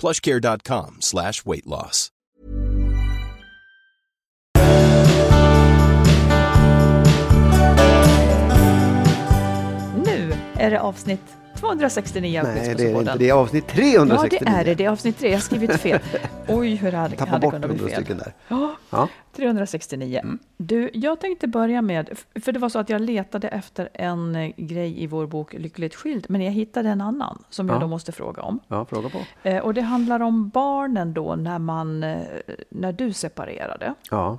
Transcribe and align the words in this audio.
plushcare.com 0.00 0.96
slash 1.00 1.44
weight 1.44 1.66
loss. 1.66 2.08
Nu 10.04 10.32
är 10.56 10.70
det 10.70 10.80
avsnitt 10.80 11.37
269 11.60 12.38
av 12.40 12.44
Nej, 12.46 12.74
det 12.76 12.84
är 12.92 12.98
inte. 13.00 13.18
Det 13.18 13.28
är 13.28 13.32
avsnitt 13.34 13.66
369. 13.66 14.38
Ja, 14.46 14.52
det 14.52 14.60
är 14.60 14.64
det. 14.64 14.74
Det 14.74 14.84
är 14.84 14.88
avsnitt 14.90 15.18
tre. 15.18 15.28
Jag 15.28 15.36
har 15.36 15.40
skrivit 15.40 15.76
fel. 15.80 16.00
Oj, 16.48 16.74
hur 16.74 16.92
hade, 16.92 17.16
Tappa 17.16 17.30
hade 17.30 17.40
bort 17.46 17.52
kunnat 17.54 17.70
bli 17.70 17.76
100 17.78 17.88
fel. 17.94 18.04
stycken 18.04 18.18
där. 18.18 18.32
Ja, 18.48 18.74
Ja. 18.90 19.08
369. 19.36 20.22
Du, 20.56 20.90
jag 20.94 21.20
tänkte 21.20 21.46
börja 21.46 21.82
med, 21.82 22.18
för 22.44 22.52
det 22.52 22.58
var 22.58 22.68
så 22.68 22.78
att 22.78 22.88
jag 22.90 23.00
letade 23.00 23.48
efter 23.48 23.88
en 23.94 24.36
eh, 24.36 24.50
grej 24.56 25.02
i 25.02 25.06
vår 25.06 25.26
bok 25.26 25.52
Lyckligt 25.54 25.94
skild, 25.94 26.26
men 26.28 26.40
jag 26.40 26.52
hittade 26.52 26.88
en 26.88 27.00
annan 27.00 27.42
som 27.50 27.68
jag 27.68 27.76
Ja. 27.76 27.80
då 27.80 27.86
måste 27.86 28.12
fråga 28.12 28.42
om. 28.42 28.60
ja, 28.68 28.84
fråga 28.84 29.08
på. 29.08 29.18
Eh, 29.42 29.58
och 29.58 29.74
det 29.74 29.82
handlar 29.82 30.20
om 30.20 30.48
barnen 30.48 31.12
då 31.14 31.36
när 31.36 31.58
man, 31.58 32.02
eh, 32.02 32.18
när 32.68 32.92
du 32.92 33.12
separerade. 33.12 33.94
Ja, 34.10 34.38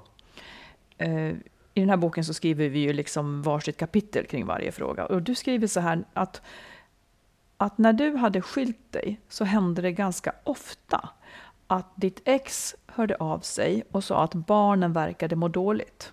Eh, 1.02 1.28
I 1.73 1.80
den 1.81 1.89
här 1.89 1.98
boken 1.98 2.26
så 2.26 2.33
skriver 2.33 2.70
vi 2.70 2.80
ju 2.80 2.94
liksom 2.94 3.42
varsitt 3.42 3.78
kapitel 3.78 4.26
kring 4.26 4.45
varje 4.45 4.72
fråga. 4.72 5.06
Och 5.06 5.22
du 5.22 5.36
skriver 5.36 5.67
så 5.67 5.80
här 5.80 6.04
att, 6.14 6.42
att 7.61 7.77
när 7.77 7.93
du 7.93 8.15
hade 8.15 8.42
skilt 8.42 8.92
dig 8.92 9.20
så 9.30 9.45
hände 9.45 9.81
det 9.81 9.92
ganska 9.92 10.33
ofta 10.43 11.09
att 11.67 11.92
ditt 11.95 12.21
ex 12.25 12.75
hörde 12.87 13.15
av 13.15 13.39
sig 13.39 13.83
och 13.92 14.03
sa 14.03 14.23
att 14.23 14.33
barnen 14.33 14.93
verkade 14.93 15.36
må 15.36 15.47
dåligt. 15.47 16.11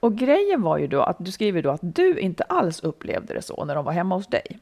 Och 0.00 0.16
grejen 0.16 0.62
var 0.62 0.78
ju 0.78 0.86
då 0.86 1.02
att 1.02 1.16
du 1.18 1.30
skriver 1.32 1.62
då 1.62 1.70
att 1.70 1.80
du 1.82 2.18
inte 2.18 2.42
alls 2.42 2.80
upplevde 2.80 3.34
det 3.34 3.42
så 3.42 3.64
när 3.64 3.74
de 3.74 3.84
var 3.84 3.92
hemma 3.92 4.14
hos 4.14 4.26
dig. 4.26 4.58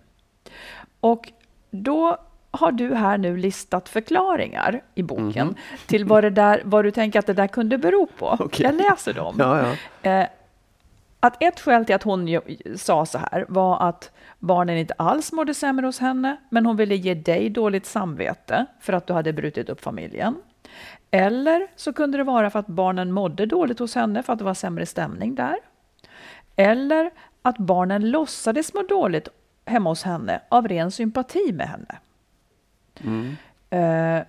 Och 1.01 1.33
då 1.71 2.17
har 2.51 2.73
du 2.73 2.95
här 2.95 3.19
nu 3.19 3.37
listat 3.37 3.89
förklaringar 3.89 4.83
i 4.95 5.03
boken 5.03 5.55
till 5.87 6.05
vad, 6.05 6.25
det 6.25 6.31
där, 6.31 6.63
vad 6.65 6.85
du 6.85 6.91
tänker 6.91 7.19
att 7.19 7.27
det 7.27 7.33
där 7.33 7.47
kunde 7.47 7.79
bero 7.79 8.07
på. 8.19 8.27
Okej. 8.41 8.67
Jag 8.67 8.75
läser 8.75 9.13
dem. 9.13 9.37
ja, 9.39 9.75
ja. 10.03 10.11
Eh, 10.11 10.29
att 11.21 11.43
ett 11.43 11.61
skäl 11.61 11.85
till 11.85 11.95
att 11.95 12.03
hon 12.03 12.29
ju, 12.29 12.41
sa 12.77 13.07
så 13.07 13.19
här 13.19 13.47
var 13.49 13.89
att 13.89 14.11
barnen 14.39 14.79
inte 14.79 14.95
alls 14.95 15.33
mådde 15.33 15.55
sämre 15.55 15.87
hos 15.87 15.99
henne, 15.99 16.37
men 16.51 16.67
hon 16.67 16.77
ville 16.77 16.95
ge 16.95 17.15
dig 17.15 17.51
dåligt 17.51 17.87
samvete 17.87 18.67
för 18.81 18.93
att 18.93 19.07
du 19.07 19.13
hade 19.13 19.33
brutit 19.33 19.69
upp 19.69 19.81
familjen. 19.81 20.37
Eller 21.11 21.67
så 21.77 21.93
kunde 21.93 22.19
det 22.19 22.25
vara 22.25 22.51
för 22.51 22.59
att 22.59 22.67
barnen 22.67 23.13
mådde 23.13 23.47
dåligt 23.47 23.79
hos 23.79 23.95
henne 23.95 24.23
för 24.23 24.33
att 24.33 24.39
det 24.39 24.45
var 24.45 24.55
sämre 24.55 24.87
stämning 24.87 25.35
där. 25.35 25.57
Eller 26.57 27.11
att 27.43 27.59
barnen 27.59 28.11
låtsades 28.11 28.75
må 28.75 28.83
dåligt 28.83 29.29
hemma 29.65 29.91
hos 29.91 30.03
henne 30.03 30.41
av 30.49 30.69
ren 30.69 30.91
sympati 30.91 31.53
med 31.53 31.69
henne. 31.69 31.99
Eh, 33.71 34.25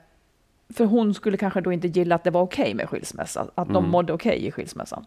för 0.73 0.85
hon 0.85 1.13
skulle 1.13 1.37
kanske 1.37 1.61
då 1.61 1.71
inte 1.71 1.87
gilla 1.87 2.15
att 2.15 2.23
det 2.23 2.31
var 2.31 2.41
okej 2.41 2.73
med 2.73 2.89
skilsmässa, 2.89 3.47
att 3.55 3.73
de 3.73 3.89
mådde 3.89 4.13
okej 4.13 4.45
i 4.45 4.51
skilsmässan. 4.51 5.05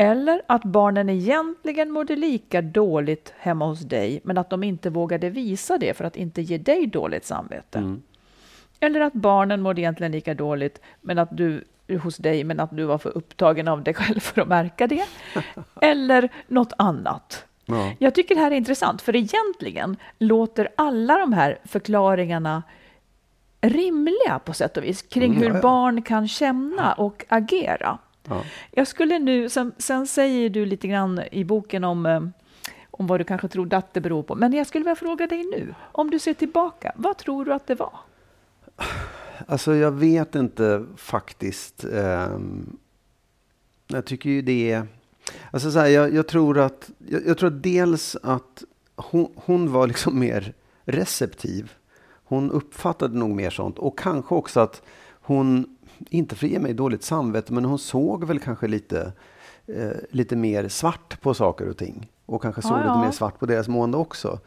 Eller 0.00 0.42
att 0.46 0.64
barnen 0.64 1.08
egentligen 1.08 1.90
mådde 1.90 2.16
lika 2.16 2.62
dåligt 2.62 3.34
hemma 3.38 3.66
hos 3.66 3.80
dig, 3.80 4.20
men 4.24 4.38
att 4.38 4.50
de 4.50 4.62
inte 4.62 4.90
vågade 4.90 5.30
visa 5.30 5.78
det 5.78 5.94
för 5.94 6.04
att 6.04 6.16
inte 6.16 6.42
ge 6.42 6.58
dig 6.58 6.86
dåligt 6.86 7.24
samvete. 7.24 7.96
Eller 8.80 9.00
att 9.00 9.12
barnen 9.12 9.62
mådde 9.62 9.80
egentligen 9.80 10.12
lika 10.12 10.34
dåligt 10.34 10.80
men 11.00 11.18
att 11.18 11.36
du, 11.36 11.64
hos 12.02 12.16
dig, 12.16 12.44
men 12.44 12.60
att 12.60 12.76
du 12.76 12.84
var 12.84 12.98
för 12.98 13.16
upptagen 13.16 13.68
av 13.68 13.82
dig 13.82 13.94
själv 14.00 14.20
för 14.20 14.40
att 14.40 14.48
märka 14.48 14.86
det. 14.86 15.04
Eller 15.80 16.28
något 16.48 16.72
annat. 16.78 17.44
Ja. 17.66 17.92
Jag 17.98 18.14
tycker 18.14 18.34
det 18.34 18.40
här 18.40 18.50
är 18.50 18.56
intressant, 18.56 19.02
för 19.02 19.16
egentligen 19.16 19.96
låter 20.18 20.68
alla 20.76 21.18
de 21.18 21.32
här 21.32 21.58
förklaringarna 21.64 22.62
rimliga 23.60 24.40
på 24.44 24.52
sätt 24.52 24.76
och 24.76 24.84
vis 24.84 25.02
kring 25.02 25.30
Mm, 25.32 25.42
ja, 25.42 25.48
hur 25.48 25.54
ja. 25.54 25.62
barn 25.62 26.02
kan 26.02 26.28
känna 26.28 26.92
och 26.92 27.24
agera. 27.28 27.98
Ja. 28.30 28.44
Jag 28.70 28.86
skulle 28.86 29.18
nu, 29.18 29.48
sen, 29.48 29.72
sen 29.78 30.06
säger 30.06 30.50
du 30.50 30.66
lite 30.66 30.88
grann 30.88 31.20
i 31.32 31.44
boken 31.44 31.84
om, 31.84 32.06
eh, 32.06 32.20
om 32.90 33.06
vad 33.06 33.20
du 33.20 33.24
kanske 33.24 33.48
trodde 33.48 33.76
att 33.76 33.94
det 33.94 34.00
beror 34.00 34.22
på, 34.22 34.34
men 34.34 34.52
jag 34.52 34.66
skulle 34.66 34.84
vilja 34.84 34.96
fråga 34.96 35.26
dig 35.26 35.44
nu, 35.44 35.74
om 35.92 36.10
du 36.10 36.18
ser 36.18 36.34
tillbaka, 36.34 36.92
vad 36.96 37.18
tror 37.18 37.44
du 37.44 37.52
att 37.52 37.66
det 37.66 37.74
var? 37.74 37.92
Alltså 39.46 39.74
jag 39.74 39.90
vet 39.90 40.34
inte 40.34 40.86
faktiskt. 40.96 41.84
ehm, 41.84 42.76
jag 43.86 44.04
tycker 44.04 44.30
ju 44.30 44.42
det 44.42 44.70
är... 44.72 44.86
Alltså 45.50 45.70
så 45.70 45.78
här, 45.78 45.86
jag, 45.86 46.14
jag, 46.14 46.26
tror 46.26 46.58
att, 46.58 46.90
jag, 47.08 47.26
jag 47.26 47.38
tror 47.38 47.50
dels 47.50 48.16
att 48.22 48.64
hon, 48.96 49.32
hon 49.36 49.72
var 49.72 49.86
liksom 49.86 50.18
mer 50.20 50.54
receptiv. 50.84 51.72
Hon 52.24 52.50
uppfattade 52.50 53.18
nog 53.18 53.30
mer 53.30 53.50
sånt. 53.50 53.78
Och 53.78 53.98
kanske 53.98 54.34
också 54.34 54.60
att 54.60 54.82
hon, 55.20 55.77
inte 56.10 56.36
för 56.36 56.46
att 56.46 56.50
ge 56.52 56.58
mig 56.58 56.74
dåligt 56.74 57.02
samvete, 57.02 57.52
men 57.52 57.64
hon 57.64 57.78
såg 57.78 58.24
väl 58.24 58.38
kanske 58.38 58.68
lite, 58.68 59.12
eh, 59.66 59.90
lite 60.10 60.36
mer 60.36 60.68
svart 60.68 61.20
på 61.20 61.34
saker 61.34 61.68
och 61.68 61.76
ting. 61.76 62.10
Och 62.26 62.42
kanske 62.42 62.62
såg 62.62 62.72
Ja, 62.72 62.76
lite 62.76 62.88
ja. 62.88 63.00
mer 63.04 63.10
svart 63.10 63.38
på 63.38 63.46
deras 63.46 63.68
mående 63.68 63.96
också. 63.98 64.38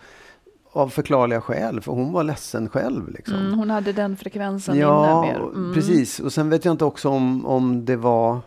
Av 0.72 0.90
förklarliga 0.90 1.42
skäl, 1.42 1.82
för 1.82 1.92
hon 1.92 2.12
var 2.12 2.24
ledsen 2.24 2.70
själv. 2.70 3.10
Liksom. 3.12 3.36
Mm, 3.38 3.54
hon 3.54 3.70
hade 3.70 3.94
den 3.94 4.18
frekvensen 4.18 4.78
Ja, 4.78 5.24
inne 5.26 5.34
mer. 5.34 5.40
Mm. 5.50 5.74
precis. 5.74 6.20
Och 6.20 6.34
sen 6.34 6.50
vet 6.50 6.66
jag 6.66 6.74
inte 6.74 6.86
också 6.86 7.10
om, 7.10 7.46
om 7.46 7.86
det 7.86 7.96
var... 7.96 8.40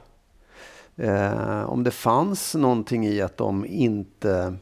Eh, 0.96 1.62
om 1.70 1.84
det 1.84 1.90
fanns 1.90 2.54
någonting 2.54 3.06
i 3.06 3.20
att 3.20 3.36
de 3.36 3.66
inte... 3.66 4.54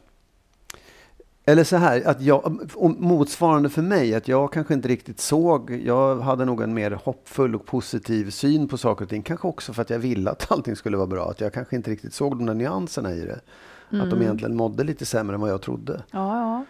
Eller 1.52 1.64
så 1.64 1.76
här, 1.76 2.02
att 2.08 2.20
jag, 2.20 2.58
motsvarande 2.98 3.68
för 3.68 3.82
mig, 3.82 4.14
att 4.14 4.28
jag 4.28 4.52
kanske 4.52 4.74
inte 4.74 4.88
riktigt 4.88 5.20
såg, 5.20 5.70
jag 5.84 6.20
hade 6.20 6.44
nog 6.44 6.62
en 6.62 6.74
mer 6.74 6.90
hoppfull 6.90 7.54
och 7.54 7.66
positiv 7.66 8.30
syn 8.30 8.68
på 8.68 8.78
saker 8.78 9.04
och 9.04 9.08
ting. 9.10 9.22
Kanske 9.22 9.48
också 9.48 9.72
för 9.72 9.82
att 9.82 9.90
jag 9.90 9.98
ville 9.98 10.30
att 10.30 10.52
allting 10.52 10.76
skulle 10.76 10.96
vara 10.96 11.06
bra. 11.06 11.30
Att 11.30 11.40
jag 11.40 11.52
kanske 11.52 11.76
inte 11.76 11.90
riktigt 11.90 12.14
såg 12.14 12.38
de 12.38 12.46
där 12.46 12.54
nyanserna 12.54 13.12
i 13.12 13.20
det. 13.20 13.40
Att 13.88 13.92
Mm. 13.92 14.10
de 14.10 14.22
egentligen 14.22 14.56
mådde 14.56 14.84
lite 14.84 15.06
sämre 15.06 15.34
än 15.34 15.40
vad 15.40 15.50
jag 15.50 15.62
trodde. 15.62 16.02
Ja, 16.10 16.36
ja. 16.38 16.64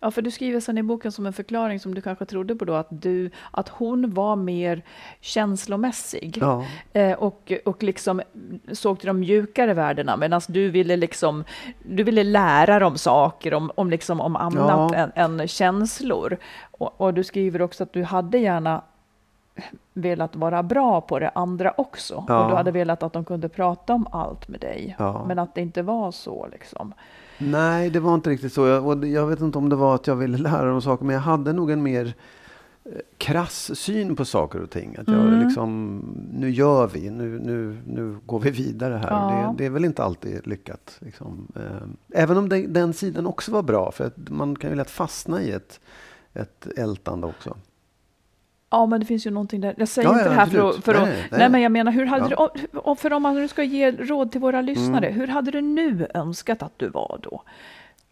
Ja, 0.00 0.10
för 0.10 0.22
du 0.22 0.30
skriver 0.30 0.60
sen 0.60 0.78
i 0.78 0.82
boken 0.82 1.12
som 1.12 1.26
en 1.26 1.32
förklaring 1.32 1.80
som 1.80 1.94
du 1.94 2.00
kanske 2.00 2.24
trodde 2.24 2.56
på 2.56 2.64
då, 2.64 2.74
att, 2.74 2.86
du, 2.90 3.30
att 3.50 3.68
hon 3.68 4.10
var 4.10 4.36
mer 4.36 4.82
känslomässig. 5.20 6.38
Ja. 6.40 6.64
Eh, 6.92 7.12
och, 7.12 7.52
och 7.64 7.82
liksom 7.82 8.22
såg 8.72 8.98
till 8.98 9.06
de 9.06 9.20
mjukare 9.20 9.74
värdena, 9.74 10.16
medan 10.16 10.40
du 10.48 10.70
ville 10.70 10.96
liksom, 10.96 11.44
du 11.82 12.04
ville 12.04 12.24
lära 12.24 12.78
dem 12.78 12.98
saker 12.98 13.54
om, 13.54 13.70
om, 13.74 13.90
liksom, 13.90 14.20
om 14.20 14.36
annat 14.36 14.92
Ja. 14.92 14.94
än, 15.14 15.40
än 15.40 15.48
känslor. 15.48 16.36
Och, 16.70 17.00
och 17.00 17.14
du 17.14 17.24
skriver 17.24 17.62
också 17.62 17.82
att 17.82 17.92
du 17.92 18.02
hade 18.02 18.38
gärna 18.38 18.82
velat 19.92 20.36
vara 20.36 20.62
bra 20.62 21.00
på 21.00 21.18
det 21.18 21.30
andra 21.34 21.74
också. 21.76 22.24
Ja. 22.28 22.44
Och 22.44 22.50
du 22.50 22.56
hade 22.56 22.70
velat 22.70 23.02
att 23.02 23.12
de 23.12 23.24
kunde 23.24 23.48
prata 23.48 23.94
om 23.94 24.06
allt 24.12 24.48
med 24.48 24.60
dig. 24.60 24.96
Ja. 24.98 25.24
Men 25.28 25.38
att 25.38 25.54
det 25.54 25.60
inte 25.60 25.82
var 25.82 26.10
så 26.10 26.46
liksom. 26.52 26.94
Nej, 27.38 27.90
det 27.90 28.00
var 28.00 28.14
inte 28.14 28.30
riktigt 28.30 28.52
så. 28.52 28.66
Jag, 28.66 29.04
jag 29.06 29.26
vet 29.26 29.40
inte 29.40 29.58
om 29.58 29.68
det 29.68 29.76
var 29.76 29.94
att 29.94 30.06
jag 30.06 30.16
ville 30.16 30.38
lära 30.38 30.64
dem 30.70 30.82
saker, 30.82 31.04
men 31.04 31.14
jag 31.14 31.22
hade 31.22 31.52
nog 31.52 31.70
en 31.70 31.82
mer 31.82 32.14
eh, 32.84 32.92
krass 33.18 33.78
syn 33.78 34.16
på 34.16 34.24
saker 34.24 34.60
och 34.62 34.70
ting. 34.70 34.96
Att 34.96 35.08
jag 35.08 35.20
Mm. 35.26 35.40
liksom, 35.46 35.98
nu 36.32 36.50
gör 36.50 36.86
vi, 36.86 37.10
nu, 37.10 37.38
nu, 37.38 37.78
nu 37.86 38.16
går 38.26 38.40
vi 38.40 38.50
vidare 38.50 38.94
här. 38.94 39.10
Ja. 39.10 39.54
Det, 39.58 39.58
det 39.58 39.66
är 39.66 39.70
väl 39.70 39.84
inte 39.84 40.04
alltid 40.04 40.46
lyckat. 40.46 40.96
Liksom. 41.00 41.48
Eh, 41.56 42.20
Även 42.20 42.36
om 42.36 42.48
den, 42.48 42.72
den 42.72 42.92
sidan 42.92 43.26
också 43.26 43.52
var 43.52 43.62
bra, 43.62 43.92
för 43.92 44.04
att 44.06 44.28
man 44.30 44.56
kan 44.56 44.70
ju 44.70 44.76
lätt 44.76 44.90
fastna 44.90 45.42
i 45.42 45.50
ett, 45.52 45.80
ett 46.34 46.66
ältande 46.76 47.26
också. 47.26 47.56
Ja, 48.76 48.86
men 48.86 49.00
det 49.00 49.06
finns 49.06 49.26
ju 49.26 49.30
någonting 49.30 49.60
där. 49.60 49.74
Jag 49.78 49.88
säger 49.88 50.08
Ja, 50.08 50.12
inte 50.12 50.24
ja, 50.24 50.30
det 50.30 50.36
här 50.36 50.46
för 50.46 50.58
att... 50.58 50.64
absolut. 50.64 50.84
För 50.84 50.94
att 50.94 51.02
Nej, 51.02 51.12
nej, 51.12 51.28
nej, 51.30 51.38
nej. 51.40 51.48
men 51.48 51.60
jag 51.60 51.72
menar, 51.72 51.92
hur 51.92 52.06
hade 52.06 52.28
Ja. 52.30 52.50
du... 52.72 52.96
För 52.96 53.12
om 53.12 53.22
man 53.22 53.34
nu 53.34 53.48
ska 53.48 53.62
ge 53.62 53.90
råd 53.90 54.32
till 54.32 54.40
våra 54.40 54.60
lyssnare, 54.60 55.06
Mm. 55.06 55.20
hur 55.20 55.26
hade 55.26 55.50
du 55.50 55.60
nu 55.60 56.06
önskat 56.14 56.62
att 56.62 56.72
du 56.76 56.88
var 56.88 57.18
då? 57.22 57.42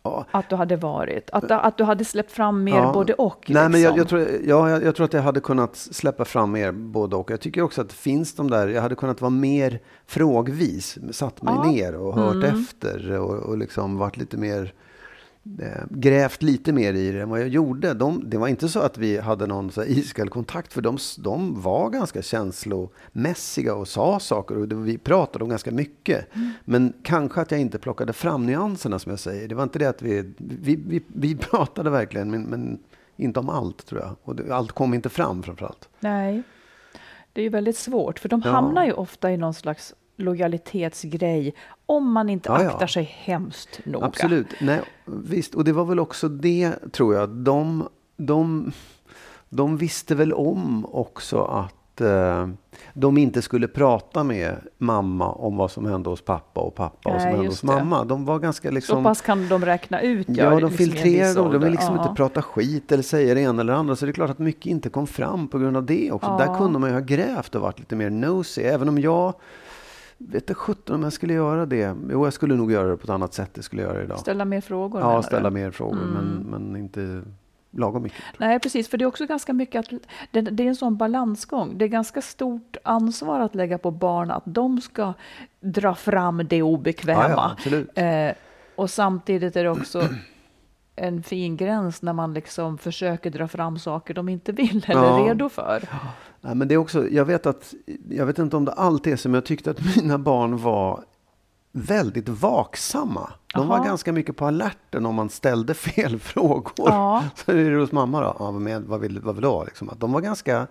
Ja. 0.02 0.26
Att 0.30 0.48
du 0.48 0.56
hade 0.56 0.76
varit? 0.76 1.30
Att, 1.30 1.50
att 1.50 1.76
du 1.78 1.84
hade 1.84 2.04
släppt 2.04 2.32
fram 2.32 2.64
mer 2.64 2.76
Ja. 2.76 2.92
både 2.92 3.14
och? 3.14 3.44
Nej, 3.48 3.68
men 3.68 3.80
jag, 3.82 3.96
liksom? 3.98 4.18
jag, 4.18 4.28
tror, 4.28 4.40
ja, 4.48 4.70
jag, 4.70 4.82
jag 4.84 4.94
tror 4.96 5.04
att 5.04 5.12
jag 5.12 5.22
hade 5.22 5.40
kunnat 5.40 5.76
släppa 5.76 6.24
fram 6.24 6.52
mer 6.52 6.72
både 6.72 7.16
och. 7.16 7.30
Jag 7.30 7.40
tycker 7.40 7.62
också 7.62 7.80
att 7.80 7.88
det 7.88 7.94
finns 7.94 8.34
de 8.34 8.50
där, 8.50 8.68
jag 8.68 8.82
hade 8.82 8.94
kunnat 8.94 9.20
vara 9.20 9.30
mer 9.30 9.80
frågvis, 10.06 10.98
satt 11.12 11.42
mig 11.42 11.54
Ja. 11.56 11.70
ner 11.70 11.94
och 11.94 12.14
hört 12.14 12.34
Mm. 12.34 12.60
efter 12.60 13.18
och, 13.20 13.34
och 13.34 13.58
liksom 13.58 13.98
varit 13.98 14.16
lite 14.16 14.36
mer, 14.36 14.72
grävt 15.90 16.42
lite 16.42 16.72
mer 16.72 16.94
i 16.94 17.12
det 17.12 17.20
än 17.22 17.28
vad 17.28 17.40
jag 17.40 17.48
gjorde. 17.48 17.94
De, 17.94 18.30
det 18.30 18.38
var 18.38 18.48
inte 18.48 18.68
så 18.68 18.80
att 18.80 18.98
vi 18.98 19.18
hade 19.18 19.46
någon 19.46 19.70
så 19.70 19.84
iskall 19.84 20.28
kontakt, 20.28 20.72
för 20.72 20.82
de, 20.82 20.98
de 21.18 21.62
var 21.62 21.90
ganska 21.90 22.22
känslomässiga 22.22 23.74
och 23.74 23.88
sa 23.88 24.20
saker 24.20 24.58
och 24.58 24.68
det, 24.68 24.74
vi 24.74 24.98
pratade 24.98 25.44
om 25.44 25.50
ganska 25.50 25.70
mycket. 25.70 26.34
Mm. 26.36 26.50
Men 26.64 26.92
kanske 27.02 27.40
att 27.40 27.50
jag 27.50 27.60
inte 27.60 27.78
plockade 27.78 28.12
fram 28.12 28.46
nyanserna 28.46 28.98
som 28.98 29.10
jag 29.10 29.18
säger. 29.18 29.48
Det 29.48 29.54
var 29.54 29.62
inte 29.62 29.78
det 29.78 29.86
att 29.88 30.02
vi, 30.02 30.32
vi, 30.38 30.76
vi, 30.86 31.02
vi 31.06 31.36
pratade 31.50 31.90
verkligen, 31.90 32.30
men, 32.30 32.42
men 32.42 32.78
inte 33.16 33.40
om 33.40 33.48
allt 33.48 33.86
tror 33.86 34.00
jag. 34.00 34.16
Och 34.22 34.36
det, 34.36 34.54
allt 34.54 34.72
kom 34.72 34.94
inte 34.94 35.08
fram 35.08 35.42
framförallt. 35.42 35.88
Nej, 36.00 36.42
det 37.32 37.40
är 37.40 37.42
ju 37.42 37.48
väldigt 37.48 37.76
svårt, 37.78 38.18
för 38.18 38.28
de 38.28 38.42
Ja. 38.44 38.50
hamnar 38.50 38.84
ju 38.84 38.92
ofta 38.92 39.30
i 39.32 39.36
någon 39.36 39.54
slags 39.54 39.94
lojalitetsgrej 40.16 41.54
om 41.86 42.12
man 42.12 42.28
inte 42.28 42.48
Ja, 42.48 42.62
ja. 42.62 42.70
aktar 42.70 42.86
sig 42.86 43.04
hemskt 43.04 43.80
noga. 43.84 44.06
Absolut. 44.06 44.46
Nej, 44.60 44.80
visst, 45.04 45.54
och 45.54 45.64
det 45.64 45.72
var 45.72 45.84
väl 45.84 46.00
också 46.00 46.28
det 46.28 46.72
tror 46.92 47.14
jag. 47.14 47.28
De, 47.28 47.88
de, 48.16 48.72
de 49.48 49.76
visste 49.76 50.14
väl 50.14 50.32
om 50.32 50.86
också 50.86 51.42
att 51.44 52.00
eh, 52.00 52.48
de 52.94 53.18
inte 53.18 53.42
skulle 53.42 53.68
prata 53.68 54.24
med 54.24 54.56
mamma 54.78 55.32
om 55.32 55.56
vad 55.56 55.70
som 55.70 55.86
hände 55.86 56.10
hos 56.10 56.22
pappa 56.22 56.60
och 56.60 56.74
pappa 56.74 57.08
och 57.08 57.12
vad 57.12 57.20
som 57.20 57.28
Nej, 57.30 57.36
hände 57.36 57.48
hos 57.50 57.60
det. 57.60 57.66
mamma. 57.66 58.04
De 58.04 58.24
var 58.24 58.38
ganska 58.38 58.68
Så 58.68 58.74
liksom... 58.74 59.04
pass 59.04 59.20
kan 59.20 59.48
de 59.48 59.64
räkna 59.64 60.00
ut. 60.00 60.26
Ja, 60.30 60.50
de 60.50 60.54
liksom 60.58 60.70
filtrerar 60.78 61.34
dem. 61.34 61.52
De 61.52 61.62
vill 61.62 61.70
liksom 61.72 61.94
Ja. 61.96 62.02
inte 62.02 62.14
prata 62.16 62.42
skit 62.42 62.92
eller 62.92 63.02
säga 63.02 63.34
det 63.34 63.40
ena 63.40 63.60
eller 63.62 63.72
det 63.72 63.78
andra. 63.78 63.96
Så 63.96 64.04
det 64.04 64.10
är 64.10 64.12
klart 64.12 64.30
att 64.30 64.38
mycket 64.38 64.66
inte 64.66 64.88
kom 64.90 65.06
fram 65.06 65.48
på 65.48 65.58
grund 65.58 65.76
av 65.76 65.86
det 65.86 66.12
också. 66.12 66.30
Ja. 66.38 66.46
Där 66.46 66.58
kunde 66.58 66.78
man 66.78 66.90
ju 66.90 66.94
ha 66.94 67.00
grävt 67.00 67.54
och 67.54 67.62
varit 67.62 67.78
lite 67.78 67.96
mer 67.96 68.10
nosy. 68.10 68.62
Även 68.62 68.88
om 68.88 68.98
jag 68.98 69.34
vet 70.18 70.42
inte 70.42 70.54
sjutton 70.54 70.96
om 70.96 71.02
jag 71.02 71.12
skulle 71.12 71.34
göra 71.34 71.66
det. 71.66 71.96
Jo, 72.10 72.24
jag 72.26 72.32
skulle 72.32 72.54
nog 72.54 72.72
göra 72.72 72.88
det 72.88 72.96
på 72.96 73.04
ett 73.04 73.10
annat 73.10 73.34
sätt. 73.34 73.50
Det 73.54 73.62
skulle 73.62 73.82
jag 73.82 73.92
göra 73.94 74.04
idag. 74.04 74.18
Ställa 74.18 74.44
mer 74.44 74.60
frågor 74.60 75.00
Ja, 75.00 75.16
du? 75.16 75.22
ställa 75.22 75.50
mer 75.50 75.70
frågor, 75.70 76.02
Mm. 76.02 76.12
men, 76.14 76.46
men 76.50 76.76
inte 76.76 77.22
lagom 77.70 78.02
mycket. 78.02 78.18
Nej, 78.38 78.60
precis, 78.60 78.88
för 78.88 78.98
det 78.98 79.04
är 79.04 79.06
också 79.06 79.26
ganska 79.26 79.52
mycket 79.52 79.78
att 79.80 80.00
det, 80.30 80.40
det 80.40 80.62
är 80.62 80.68
en 80.68 80.76
sån 80.76 80.96
balansgång. 80.96 81.78
Det 81.78 81.84
är 81.84 81.88
ganska 81.88 82.22
stort 82.22 82.76
ansvar 82.84 83.40
att 83.40 83.54
lägga 83.54 83.78
på 83.78 83.90
barn 83.90 84.30
att 84.30 84.42
de 84.46 84.80
ska 84.80 85.12
dra 85.60 85.94
fram 85.94 86.46
det 86.48 86.62
obekväma. 86.62 87.56
Ja, 87.64 87.76
ja. 87.94 88.02
Eh, 88.02 88.34
och 88.76 88.90
samtidigt 88.90 89.56
är 89.56 89.64
det 89.64 89.70
också 89.70 90.02
en 90.96 91.22
fin 91.22 91.56
gräns 91.56 92.02
när 92.02 92.12
man 92.12 92.34
liksom 92.34 92.78
försöker 92.78 93.30
dra 93.30 93.48
fram 93.48 93.78
saker 93.78 94.14
de 94.14 94.28
inte 94.28 94.52
vill 94.52 94.84
eller 94.88 95.02
Ja. 95.02 95.20
är 95.20 95.24
redo 95.28 95.48
för. 95.48 95.88
Nej, 96.40 96.54
men 96.54 96.68
det 96.68 96.74
är 96.74 96.78
också, 96.78 97.08
jag 97.08 97.24
vet 97.24 97.46
att, 97.46 97.74
jag 98.10 98.26
vet 98.26 98.38
inte 98.38 98.56
om 98.56 98.64
det 98.64 98.72
alltid 98.72 99.12
är 99.12 99.16
så, 99.16 99.28
men 99.28 99.34
jag 99.34 99.44
tyckte 99.44 99.70
att 99.70 99.96
mina 99.96 100.18
barn 100.18 100.56
var 100.56 101.04
väldigt 101.72 102.28
vaksamma. 102.28 103.30
De 103.54 103.68
var 103.68 103.76
Jaha. 103.76 103.86
ganska 103.86 104.12
mycket 104.12 104.36
på 104.36 104.46
alerten 104.46 105.06
om 105.06 105.14
man 105.14 105.28
ställde 105.30 105.74
fel 105.94 106.18
frågor. 106.18 106.72
Ja. 106.76 107.24
Så 107.34 107.50
är 107.52 107.70
det 107.70 107.76
hos 107.80 107.92
mamma 107.92 108.20
då, 108.20 108.36
ja, 108.38 108.50
men 108.50 108.88
vad 108.88 109.00
vill, 109.00 109.20
vad 109.20 109.34
vill 109.34 109.42
du 109.42 109.48
ha? 109.48 109.64
Liksom, 109.64 109.88
att 109.88 110.00
de 110.00 110.12
var 110.12 110.20
ganska, 110.20 110.66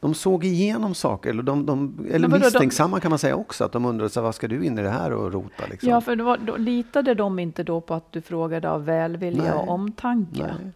de 0.00 0.14
såg 0.14 0.44
igenom 0.44 0.94
saker, 0.94 1.30
eller, 1.30 1.42
de, 1.42 1.66
de, 1.66 2.06
eller 2.10 2.28
vadå, 2.28 2.38
de- 2.40 2.44
misstänksamma 2.46 3.00
kan 3.00 3.10
man 3.10 3.18
säga 3.18 3.36
också, 3.36 3.64
att 3.64 3.72
de 3.72 3.84
undrade 3.84 4.10
här, 4.14 4.22
vad 4.22 4.34
ska 4.34 4.48
du 4.48 4.64
in 4.66 4.78
i 4.78 4.82
det 4.82 4.90
här 4.90 5.12
och 5.12 5.32
rota? 5.32 5.66
Liksom. 5.70 5.88
Ja, 5.88 6.00
för 6.00 6.16
då, 6.16 6.24
var- 6.24 6.38
då 6.38 6.56
litade 6.56 7.14
de 7.14 7.38
inte 7.38 7.62
då 7.62 7.80
på 7.80 7.94
att 7.94 8.12
du 8.12 8.20
frågade 8.22 8.70
av 8.70 8.84
välvilja 8.84 9.42
Nej. 9.42 9.52
och 9.52 9.68
omtanke? 9.68 10.54
Nej. 10.62 10.72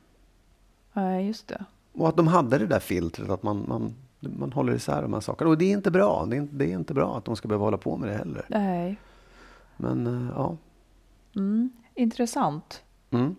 Nej, 0.93 1.27
just 1.27 1.49
det. 1.49 1.65
Och 1.93 2.09
att 2.09 2.17
de 2.17 2.27
hade 2.27 2.59
det 2.59 2.67
där 2.67 2.81
filtret, 2.81 3.31
att 3.31 3.43
man, 3.43 3.65
man, 3.69 3.95
man 4.21 4.53
håller 4.53 4.73
isär 4.75 5.03
de 5.03 5.13
här 5.13 5.21
sakerna. 5.21 5.51
Och 5.51 5.59
det 5.59 5.65
är 5.65 5.73
inte 5.73 5.91
bra, 5.91 6.27
det 6.27 6.37
är 6.37 6.39
inte, 6.41 6.55
det 6.57 6.65
är 6.65 6.75
inte 6.75 6.95
bra 6.95 7.17
att 7.19 7.25
de 7.25 7.37
ska 7.37 7.49
behöva 7.49 7.65
hålla 7.65 7.77
på 7.79 7.97
med 7.97 8.09
det 8.09 8.15
heller. 8.17 8.45
Nej. 8.49 8.97
Men 9.77 10.07
eh, 10.07 10.33
ja. 10.37 10.57
Mm. 11.37 11.71
Intressant. 11.95 12.83
Mm. 13.11 13.37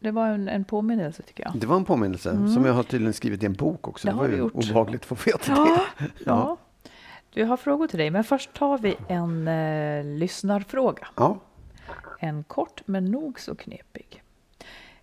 Det 0.00 0.10
var 0.10 0.26
en, 0.26 0.48
en 0.48 0.64
påminnelse 0.64 1.22
tycker 1.22 1.44
jag. 1.44 1.52
Det 1.60 1.66
var 1.66 1.76
en 1.76 1.84
påminnelse 1.84 2.30
som 2.54 2.64
jag 2.64 2.72
har 2.72 2.82
tydligen 2.82 3.12
skrivit 3.12 3.42
i 3.42 3.46
en 3.46 3.52
bok 3.52 3.88
också. 3.88 4.08
Det 4.08 4.12
Det, 4.12 4.18
var 4.18 4.28
ju 4.28 4.36
gjort. 4.36 4.54
obehagligt 4.54 5.00
att 5.00 5.18
få 5.18 5.30
veta 5.30 5.52
Ja, 5.52 5.84
det. 5.98 6.04
ja. 6.26 6.56
Du 7.32 7.44
har 7.44 7.56
frågor 7.56 7.86
till 7.86 7.98
dig, 7.98 8.10
men 8.10 8.24
först 8.24 8.52
tar 8.52 8.78
vi 8.78 8.96
en 9.08 9.48
eh, 9.48 10.04
lyssnarfråga. 10.18 11.08
Ja. 11.16 11.38
En 12.18 12.44
kort 12.44 12.82
men 12.86 13.04
nog 13.04 13.40
så 13.40 13.54
knepig. 13.54 14.22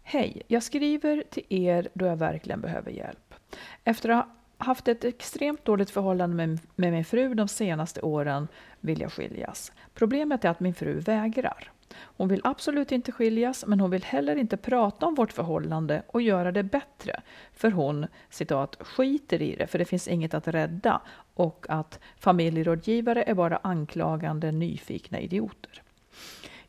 Hej, 0.04 0.42
jag 0.48 0.64
skriver 0.64 1.24
till 1.30 1.44
er 1.50 1.88
då 1.94 2.06
jag 2.06 2.16
verkligen 2.18 2.62
behöver 2.62 2.92
hjälp. 2.92 3.34
Efter 3.84 4.10
att 4.10 4.26
ha 4.26 4.66
haft 4.66 4.88
ett 4.88 5.04
extremt 5.04 5.66
dåligt 5.66 5.90
förhållande 5.90 6.36
med, 6.36 6.60
med 6.76 6.92
min 6.92 7.06
fru 7.06 7.34
de 7.34 7.48
senaste 7.48 8.02
åren 8.02 8.48
vill 8.80 9.02
jag 9.02 9.12
skiljas. 9.12 9.72
Problemet 9.94 10.46
är 10.46 10.50
att 10.50 10.60
min 10.60 10.74
fru 10.74 11.00
vägrar. 11.00 11.72
Hon 11.98 12.28
vill 12.28 12.42
absolut 12.44 12.92
inte 12.92 13.12
skiljas, 13.12 13.66
men 13.68 13.80
hon 13.80 13.92
vill 13.92 14.04
heller 14.04 14.36
inte 14.36 14.58
prata 14.58 15.06
om 15.06 15.16
vårt 15.16 15.32
förhållande 15.32 16.04
och 16.08 16.22
göra 16.22 16.52
det 16.52 16.64
bättre. 16.64 17.22
För 17.54 17.72
hon, 17.72 18.08
citat, 18.30 18.78
skiter 18.80 19.42
i 19.42 19.56
det 19.56 19.68
för 19.68 19.80
det 19.80 19.86
finns 19.86 20.08
inget 20.08 20.34
att 20.34 20.48
rädda 20.48 21.02
och 21.34 21.66
att 21.70 22.00
familjerådgivare 22.18 23.24
är 23.24 23.34
bara 23.34 23.60
anklagande, 23.64 24.52
nyfikna 24.52 25.20
idioter. 25.20 25.82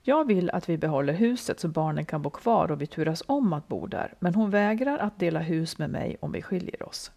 Jag 0.03 0.27
vill 0.27 0.51
att 0.51 0.69
vi 0.69 0.79
behåller 0.79 1.13
huset 1.13 1.61
så 1.61 1.69
barnen 1.69 2.05
kan 2.05 2.23
bo 2.23 2.31
kvar 2.31 2.71
och 2.71 2.83
vi 2.83 2.87
turas 2.87 3.23
om 3.27 3.53
att 3.53 3.69
bo 3.69 3.87
där, 3.87 4.15
men 4.19 4.35
hon 4.35 4.51
vägrar 4.51 4.99
att 4.99 5.19
dela 5.19 5.41
hus 5.41 5.79
med 5.79 5.91
mig 5.91 6.17
om 6.21 6.33
vi 6.33 6.43
skiljer 6.43 6.89
oss. 6.89 7.11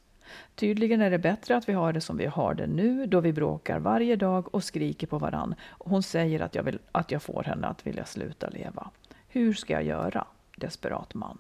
Tydligen 0.56 1.02
är 1.02 1.10
det 1.10 1.18
bättre 1.18 1.58
att 1.58 1.70
vi 1.70 1.74
har 1.74 1.94
det 1.94 2.02
som 2.02 2.18
vi 2.18 2.26
har 2.26 2.54
det 2.54 2.68
nu, 2.68 3.06
då 3.06 3.20
vi 3.20 3.34
bråkar 3.34 3.80
varje 3.80 4.16
dag 4.16 4.56
och 4.56 4.64
skriker 4.64 5.08
på 5.08 5.18
varann. 5.18 5.56
Hon 5.70 6.04
säger 6.04 6.40
att 6.40 6.56
jag, 6.56 6.64
vill, 6.64 6.80
att 6.92 7.12
jag 7.12 7.22
får 7.22 7.44
henne 7.44 7.68
att 7.68 7.88
vilja 7.88 8.06
sluta 8.06 8.50
leva. 8.50 8.90
Hur 9.28 9.54
ska 9.54 9.74
jag 9.74 9.84
göra? 9.84 10.28
Desperat 10.56 11.14
man. 11.14 11.38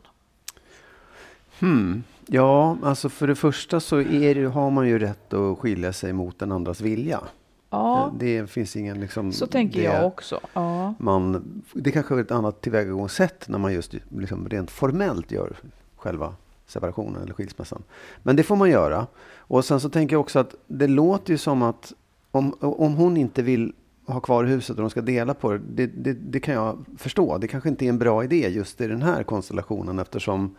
Hmm. 1.59 2.03
Ja, 2.25 2.77
alltså 2.83 3.09
för 3.09 3.27
det 3.27 3.35
första 3.35 3.79
så 3.79 4.01
är 4.01 4.45
har 4.45 4.71
man 4.71 4.87
ju 4.87 4.99
rätt 4.99 5.33
att 5.33 5.59
skilja 5.59 5.93
sig 5.93 6.13
mot 6.13 6.39
den 6.39 6.51
andras 6.51 6.81
vilja. 6.81 7.21
Ja, 7.69 8.13
Det 8.19 8.49
finns 8.49 8.75
ingen 8.75 8.99
liksom... 8.99 9.31
så 9.31 9.47
tänker 9.47 9.83
jag 9.83 10.05
också. 10.05 10.39
Ja. 10.53 10.93
Man, 10.99 11.63
det 11.73 11.91
kanske 11.91 12.15
är 12.15 12.19
ett 12.19 12.31
annat 12.31 12.61
tillvägagångssätt 12.61 13.47
när 13.49 13.57
man 13.57 13.73
just 13.73 13.93
liksom 14.17 14.49
rent 14.49 14.71
formellt 14.71 15.31
gör 15.31 15.57
själva 15.95 16.35
separationen 16.69 17.21
eller 17.21 17.33
skilsmässan. 17.33 17.83
Men 18.23 18.35
det 18.35 18.43
får 18.43 18.55
man 18.55 18.69
göra. 18.69 19.07
Och 19.37 19.65
sen 19.65 19.79
så 19.79 19.89
tänker 19.89 20.15
jag 20.15 20.21
också 20.21 20.39
att 20.39 20.55
det 20.67 20.87
låter 20.87 21.31
ju 21.31 21.37
som 21.37 21.61
att 21.61 21.93
om, 22.31 22.53
om 22.59 22.95
hon 22.95 23.17
inte 23.17 23.41
vill 23.41 23.73
ha 24.05 24.19
kvar 24.19 24.43
huset 24.43 24.75
och 24.75 24.81
de 24.81 24.89
ska 24.89 25.01
dela 25.01 25.33
på 25.33 25.51
det, 25.51 25.59
det, 25.59 25.85
det, 25.85 26.13
det 26.13 26.39
kan 26.39 26.53
jag 26.53 26.85
förstå. 26.97 27.37
Det 27.37 27.47
kanske 27.47 27.69
inte 27.69 27.85
är 27.85 27.89
en 27.89 27.99
bra 27.99 28.23
idé 28.23 28.47
just 28.49 28.81
i 28.81 28.87
den 28.87 29.01
här 29.01 29.23
konstellationen 29.23 29.99
eftersom 29.99 30.55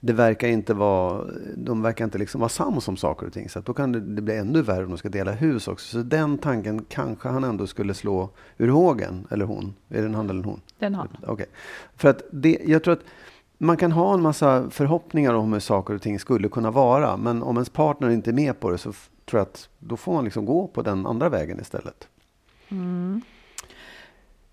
det 0.00 0.12
verkar 0.12 0.48
inte 0.48 0.74
vara, 0.74 1.24
de 1.56 1.82
verkar 1.82 2.04
inte 2.04 2.18
liksom 2.18 2.40
vara 2.40 2.48
sams 2.48 2.88
om 2.88 2.96
saker 2.96 3.26
och 3.26 3.32
ting. 3.32 3.48
Så 3.48 3.58
att 3.58 3.64
då 3.64 3.74
kan 3.74 3.92
det, 3.92 4.00
det 4.00 4.22
bli 4.22 4.36
ännu 4.36 4.62
värre 4.62 4.84
om 4.84 4.90
de 4.90 4.98
ska 4.98 5.08
dela 5.08 5.32
hus 5.32 5.68
också. 5.68 5.86
Så 5.86 6.02
den 6.02 6.38
tanken 6.38 6.84
kanske 6.88 7.28
han 7.28 7.44
ändå 7.44 7.66
skulle 7.66 7.94
slå 7.94 8.30
ur 8.58 8.68
hågen. 8.68 9.26
Eller 9.30 9.44
hon. 9.44 9.74
Är 9.88 10.00
det 10.00 10.06
en 10.06 10.14
han 10.14 10.30
eller 10.30 10.40
en 10.40 10.44
hon? 10.44 10.60
Den 10.78 10.94
han. 10.94 11.08
Okej. 11.26 11.46
För 11.96 12.08
att 12.08 12.22
det, 12.30 12.58
jag 12.66 12.84
tror 12.84 12.94
att 12.94 13.04
man 13.58 13.76
kan 13.76 13.92
ha 13.92 14.14
en 14.14 14.22
massa 14.22 14.70
förhoppningar 14.70 15.34
om 15.34 15.52
hur 15.52 15.60
saker 15.60 15.94
och 15.94 16.02
ting 16.02 16.18
skulle 16.18 16.48
kunna 16.48 16.70
vara. 16.70 17.16
Men 17.16 17.42
om 17.42 17.56
ens 17.56 17.70
partner 17.70 18.10
inte 18.10 18.30
är 18.30 18.34
med 18.34 18.60
på 18.60 18.70
det 18.70 18.78
så 18.78 18.92
tror 19.24 19.38
jag 19.40 19.42
att 19.42 19.68
då 19.78 19.96
får 19.96 20.12
man 20.14 20.24
liksom 20.24 20.46
gå 20.46 20.66
på 20.66 20.82
den 20.82 21.06
andra 21.06 21.28
vägen 21.28 21.60
istället. 21.60 22.08
Mm. 22.68 23.20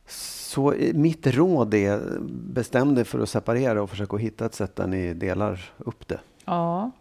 Så 0.06 0.74
mitt 0.94 1.28
råd 1.28 1.74
är 1.74 2.20
bestäm 2.30 2.96
dig 2.96 3.06
för 3.06 3.20
att 3.20 3.30
separera 3.30 3.84
och 3.84 3.90
försöka 3.90 4.18
hitta 4.18 4.46
ett 4.46 4.54
sätt 4.56 4.76
där 4.76 4.88
ni 4.88 5.14
delar 5.14 5.74
upp 5.78 6.08
det. 6.08 6.20
Ja. 6.46 6.92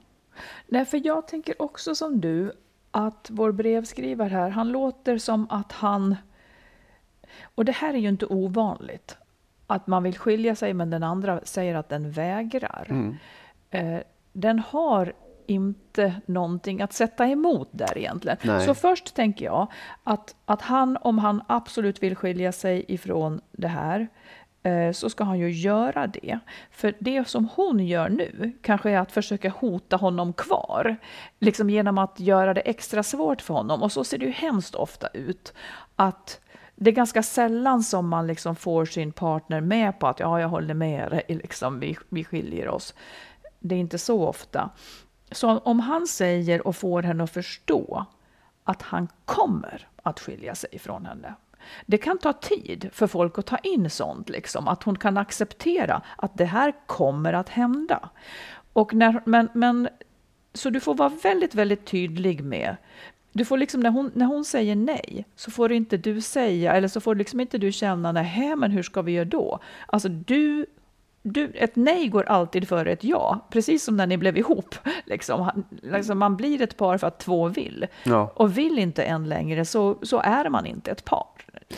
Nej, 0.66 0.84
för 0.84 1.06
jag 1.06 1.28
tänker 1.28 1.62
också 1.62 1.94
som 1.94 2.20
du 2.20 2.52
att 2.90 3.28
vår 3.30 3.52
brevskrivare 3.52 4.28
här, 4.28 4.50
han 4.50 4.68
låter 4.68 5.18
som 5.18 5.46
att 5.50 5.72
han... 5.72 6.16
Och 7.42 7.64
det 7.64 7.72
här 7.72 7.94
är 7.94 7.98
ju 7.98 8.08
inte 8.08 8.26
ovanligt, 8.26 9.16
att 9.70 9.86
man 9.86 10.02
vill 10.02 10.18
skilja 10.18 10.54
sig 10.54 10.74
men 10.74 10.90
den 10.90 11.02
andra 11.02 11.40
säger 11.44 11.74
att 11.74 11.88
den 11.88 12.10
vägrar. 12.10 12.86
Mm. 12.90 13.16
Eh, 13.70 14.00
den 14.32 14.58
har 14.58 15.12
inte 15.46 16.14
någonting 16.26 16.82
att 16.82 16.92
sätta 16.92 17.26
emot 17.26 17.68
där 17.70 17.98
egentligen. 17.98 18.38
Nej. 18.42 18.66
Så 18.66 18.74
först 18.74 19.14
tänker 19.14 19.44
jag 19.44 19.66
att, 20.04 20.34
att 20.44 20.62
han, 20.62 20.98
om 21.00 21.18
han 21.18 21.42
absolut 21.46 22.02
vill 22.02 22.16
skilja 22.16 22.52
sig 22.52 22.84
ifrån 22.88 23.40
det 23.52 23.68
här, 23.68 24.08
eh, 24.62 24.92
så 24.92 25.10
ska 25.10 25.24
han 25.24 25.38
ju 25.38 25.50
göra 25.50 26.06
det. 26.06 26.38
För 26.70 26.94
det 26.98 27.28
som 27.28 27.48
hon 27.54 27.86
gör 27.86 28.08
nu 28.08 28.52
kanske 28.62 28.90
är 28.90 28.98
att 28.98 29.12
försöka 29.12 29.50
hota 29.50 29.96
honom 29.96 30.32
kvar. 30.32 30.96
Liksom 31.38 31.70
genom 31.70 31.98
att 31.98 32.20
göra 32.20 32.54
det 32.54 32.60
extra 32.60 33.02
svårt 33.02 33.42
för 33.42 33.54
honom. 33.54 33.82
Och 33.82 33.92
så 33.92 34.04
ser 34.04 34.18
det 34.18 34.24
ju 34.24 34.32
hemskt 34.32 34.74
ofta 34.74 35.08
ut. 35.08 35.54
Att 35.96 36.40
det 36.82 36.90
är 36.90 36.94
ganska 36.94 37.22
sällan 37.22 37.82
som 37.82 38.08
man 38.08 38.26
liksom 38.26 38.56
får 38.56 38.84
sin 38.84 39.12
partner 39.12 39.60
med 39.60 39.98
på 39.98 40.06
att 40.06 40.20
ja, 40.20 40.40
jag 40.40 40.48
håller 40.48 40.74
med 40.74 41.10
dig, 41.10 41.22
liksom, 41.42 41.80
vi, 41.80 41.96
vi 42.08 42.24
skiljer 42.24 42.68
oss. 42.68 42.94
Det 43.58 43.74
är 43.74 43.78
inte 43.78 43.98
så 43.98 44.26
ofta. 44.26 44.70
Så 45.30 45.58
om 45.58 45.80
han 45.80 46.06
säger 46.06 46.66
och 46.66 46.76
får 46.76 47.02
henne 47.02 47.24
att 47.24 47.30
förstå 47.30 48.06
att 48.64 48.82
han 48.82 49.08
kommer 49.24 49.88
att 50.02 50.20
skilja 50.20 50.54
sig 50.54 50.78
från 50.78 51.06
henne. 51.06 51.34
Det 51.86 51.98
kan 51.98 52.18
ta 52.18 52.32
tid 52.32 52.90
för 52.92 53.06
folk 53.06 53.38
att 53.38 53.46
ta 53.46 53.58
in 53.58 53.90
sånt, 53.90 54.28
liksom, 54.28 54.68
att 54.68 54.82
hon 54.82 54.98
kan 54.98 55.16
acceptera 55.16 56.02
att 56.16 56.38
det 56.38 56.44
här 56.44 56.74
kommer 56.86 57.32
att 57.32 57.48
hända. 57.48 58.10
Och 58.72 58.94
när, 58.94 59.22
men, 59.24 59.48
men, 59.54 59.88
så 60.54 60.70
du 60.70 60.80
får 60.80 60.94
vara 60.94 61.12
väldigt, 61.22 61.54
väldigt 61.54 61.86
tydlig 61.86 62.44
med 62.44 62.76
du 63.32 63.44
får 63.44 63.58
liksom, 63.58 63.80
när, 63.80 63.90
hon, 63.90 64.10
när 64.14 64.26
hon 64.26 64.44
säger 64.44 64.76
nej, 64.76 65.26
så 65.36 65.50
får 65.50 65.72
inte 65.72 65.96
du 65.96 66.20
säga, 66.20 66.72
eller 66.72 66.88
så 66.88 67.00
får 67.00 67.14
liksom 67.14 67.40
inte 67.40 67.58
du 67.58 67.72
känna, 67.72 68.12
nej 68.12 68.56
men 68.56 68.70
hur 68.70 68.82
ska 68.82 69.02
vi 69.02 69.12
göra 69.12 69.24
då? 69.24 69.58
Alltså 69.86 70.08
du 70.08 70.66
du, 71.22 71.52
ett 71.54 71.76
nej 71.76 72.08
går 72.08 72.24
alltid 72.24 72.68
före 72.68 72.92
ett 72.92 73.04
ja, 73.04 73.46
precis 73.50 73.84
som 73.84 73.96
när 73.96 74.06
ni 74.06 74.16
blev 74.16 74.38
ihop. 74.38 74.74
Liksom, 75.04 75.64
liksom 75.82 76.18
man 76.18 76.36
blir 76.36 76.62
ett 76.62 76.76
par 76.76 76.98
för 76.98 77.06
att 77.06 77.18
två 77.18 77.48
vill. 77.48 77.86
Ja. 78.04 78.32
Och 78.34 78.58
vill 78.58 78.78
inte 78.78 79.02
en 79.02 79.28
längre 79.28 79.64
så, 79.64 79.98
så 80.02 80.20
är 80.20 80.48
man 80.48 80.66
inte 80.66 80.90
ett 80.90 81.04
par. 81.04 81.26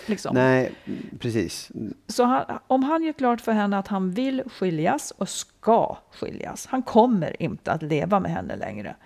Liksom. 0.07 0.35
Nej, 0.35 0.73
precis. 1.19 1.71
Så 2.07 2.25
han, 2.25 2.59
om 2.67 2.83
han 2.83 3.03
gör 3.03 3.13
klart 3.13 3.41
för 3.41 3.53
henne 3.53 3.79
att 3.79 3.89
han 3.89 4.11
vill 4.11 4.43
skiljas 4.47 5.11
och 5.11 5.29
ska 5.29 5.99
skiljas, 6.13 6.67
han 6.67 6.83
kommer 6.83 7.43
inte 7.43 7.73
att 7.73 7.83
leva 7.83 8.21
med 8.21 8.31
henne 8.31 8.57
längre. 8.57 8.97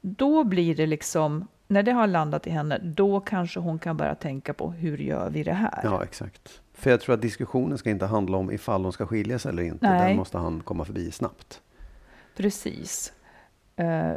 Då 0.00 0.44
blir 0.44 0.74
det 0.74 0.86
liksom, 0.86 1.48
när 1.66 1.82
det 1.82 1.92
har 1.92 2.06
landat 2.06 2.46
i 2.46 2.50
henne, 2.50 2.78
då 2.78 3.20
kanske 3.20 3.60
hon 3.60 3.78
kan 3.78 3.96
börja 3.96 4.14
tänka 4.14 4.54
på 4.54 4.70
hur 4.70 4.98
gör 4.98 5.30
vi 5.30 5.42
det 5.42 5.52
här? 5.52 5.80
Ja, 5.84 6.02
exakt. 6.04 6.60
För 6.74 6.90
jag 6.90 7.00
tror 7.00 7.14
att 7.14 7.22
diskussionen 7.22 7.78
ska 7.78 7.90
inte 7.90 8.06
handla 8.06 8.36
om 8.38 8.50
ifall 8.50 8.82
de 8.82 8.92
ska 8.92 9.06
skiljas 9.06 9.46
eller 9.46 9.62
inte. 9.62 9.90
Nej. 9.90 10.08
Den 10.08 10.16
måste 10.16 10.38
han 10.38 10.60
komma 10.60 10.84
förbi 10.84 11.10
snabbt. 11.10 11.60
Precis. 12.36 13.12
Eh, 13.76 14.12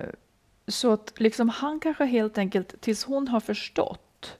Så 0.67 0.91
att 0.93 1.13
liksom 1.19 1.49
han 1.49 1.79
kanske 1.79 2.05
helt 2.05 2.37
enkelt, 2.37 2.81
tills 2.81 3.03
hon 3.05 3.27
har 3.27 3.39
förstått 3.39 4.37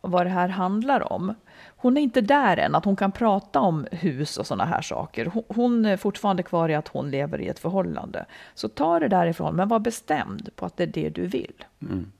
vad 0.00 0.26
det 0.26 0.30
här 0.30 0.48
handlar 0.48 1.12
om. 1.12 1.34
Hon 1.76 1.96
är 1.96 2.00
inte 2.02 2.20
där 2.20 2.56
än, 2.56 2.74
att 2.74 2.84
hon 2.84 2.96
kan 2.96 3.12
prata 3.12 3.60
om 3.60 3.86
hus 3.92 4.38
och 4.38 4.46
sådana 4.46 4.64
här 4.64 4.82
saker. 4.82 5.26
Hon- 5.26 5.44
Hon 5.48 5.84
är 5.86 5.96
fortfarande 5.96 6.42
kvar 6.42 6.68
i 6.68 6.74
att 6.74 6.88
hon 6.88 7.10
lever 7.10 7.40
i 7.40 7.48
ett 7.48 7.58
förhållande. 7.58 8.24
Så 8.54 8.68
ta 8.68 8.98
det 8.98 9.08
därifrån, 9.08 9.56
men 9.56 9.68
var 9.68 9.78
bestämd 9.78 10.48
på 10.56 10.66
att 10.66 10.76
det 10.76 10.82
är 10.82 10.86
det 10.86 11.08
du 11.08 11.26
vill. 11.26 11.64
Mm. 11.82 12.12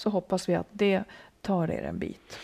Så 0.00 0.10
hoppas 0.10 0.48
vi 0.48 0.54
att 0.54 0.66
det 0.72 1.04
tar 1.42 1.70
er 1.70 1.82
en 1.82 1.98
bit. 1.98 2.38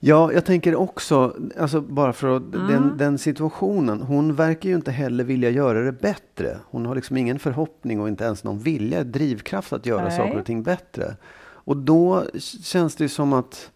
Ja, 0.00 0.32
jag 0.32 0.44
tänker 0.44 0.74
också, 0.74 1.36
alltså 1.58 1.80
bara 1.80 2.12
för 2.12 2.36
att 2.36 2.54
Mm. 2.54 2.66
den, 2.66 2.96
den 2.96 3.18
situationen, 3.18 4.02
hon 4.02 4.34
verkar 4.34 4.68
ju 4.68 4.74
inte 4.74 4.90
heller 4.90 5.24
vilja 5.24 5.50
göra 5.50 5.80
det 5.80 5.92
bättre. 5.92 6.58
Hon 6.70 6.86
har 6.86 6.94
liksom 6.94 7.16
ingen 7.16 7.38
förhoppning 7.38 8.00
och 8.00 8.08
inte 8.08 8.24
ens 8.24 8.44
någon 8.44 8.58
vilja, 8.58 9.04
drivkraft 9.04 9.72
att 9.72 9.86
göra 9.86 10.02
Nej. 10.04 10.16
saker 10.16 10.38
och 10.38 10.46
ting 10.46 10.62
bättre. 10.62 11.16
Och 11.40 11.76
då 11.76 12.24
känns 12.62 12.96
det 12.96 13.04
ju 13.04 13.08
som 13.08 13.32
att 13.32 13.70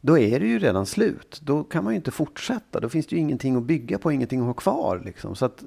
då 0.00 0.18
är 0.18 0.40
det 0.40 0.46
ju 0.46 0.58
redan 0.58 0.86
slut. 0.86 1.40
Då 1.42 1.64
kan 1.64 1.84
man 1.84 1.92
ju 1.92 1.96
inte 1.96 2.10
fortsätta. 2.10 2.80
Då 2.80 2.88
finns 2.88 3.06
det 3.06 3.16
ju 3.16 3.20
ingenting 3.22 3.56
att 3.56 3.62
bygga 3.62 3.98
på, 3.98 4.12
ingenting 4.12 4.40
att 4.40 4.46
ha 4.46 4.54
kvar. 4.54 5.02
Liksom. 5.04 5.36
Så 5.36 5.44
att 5.44 5.64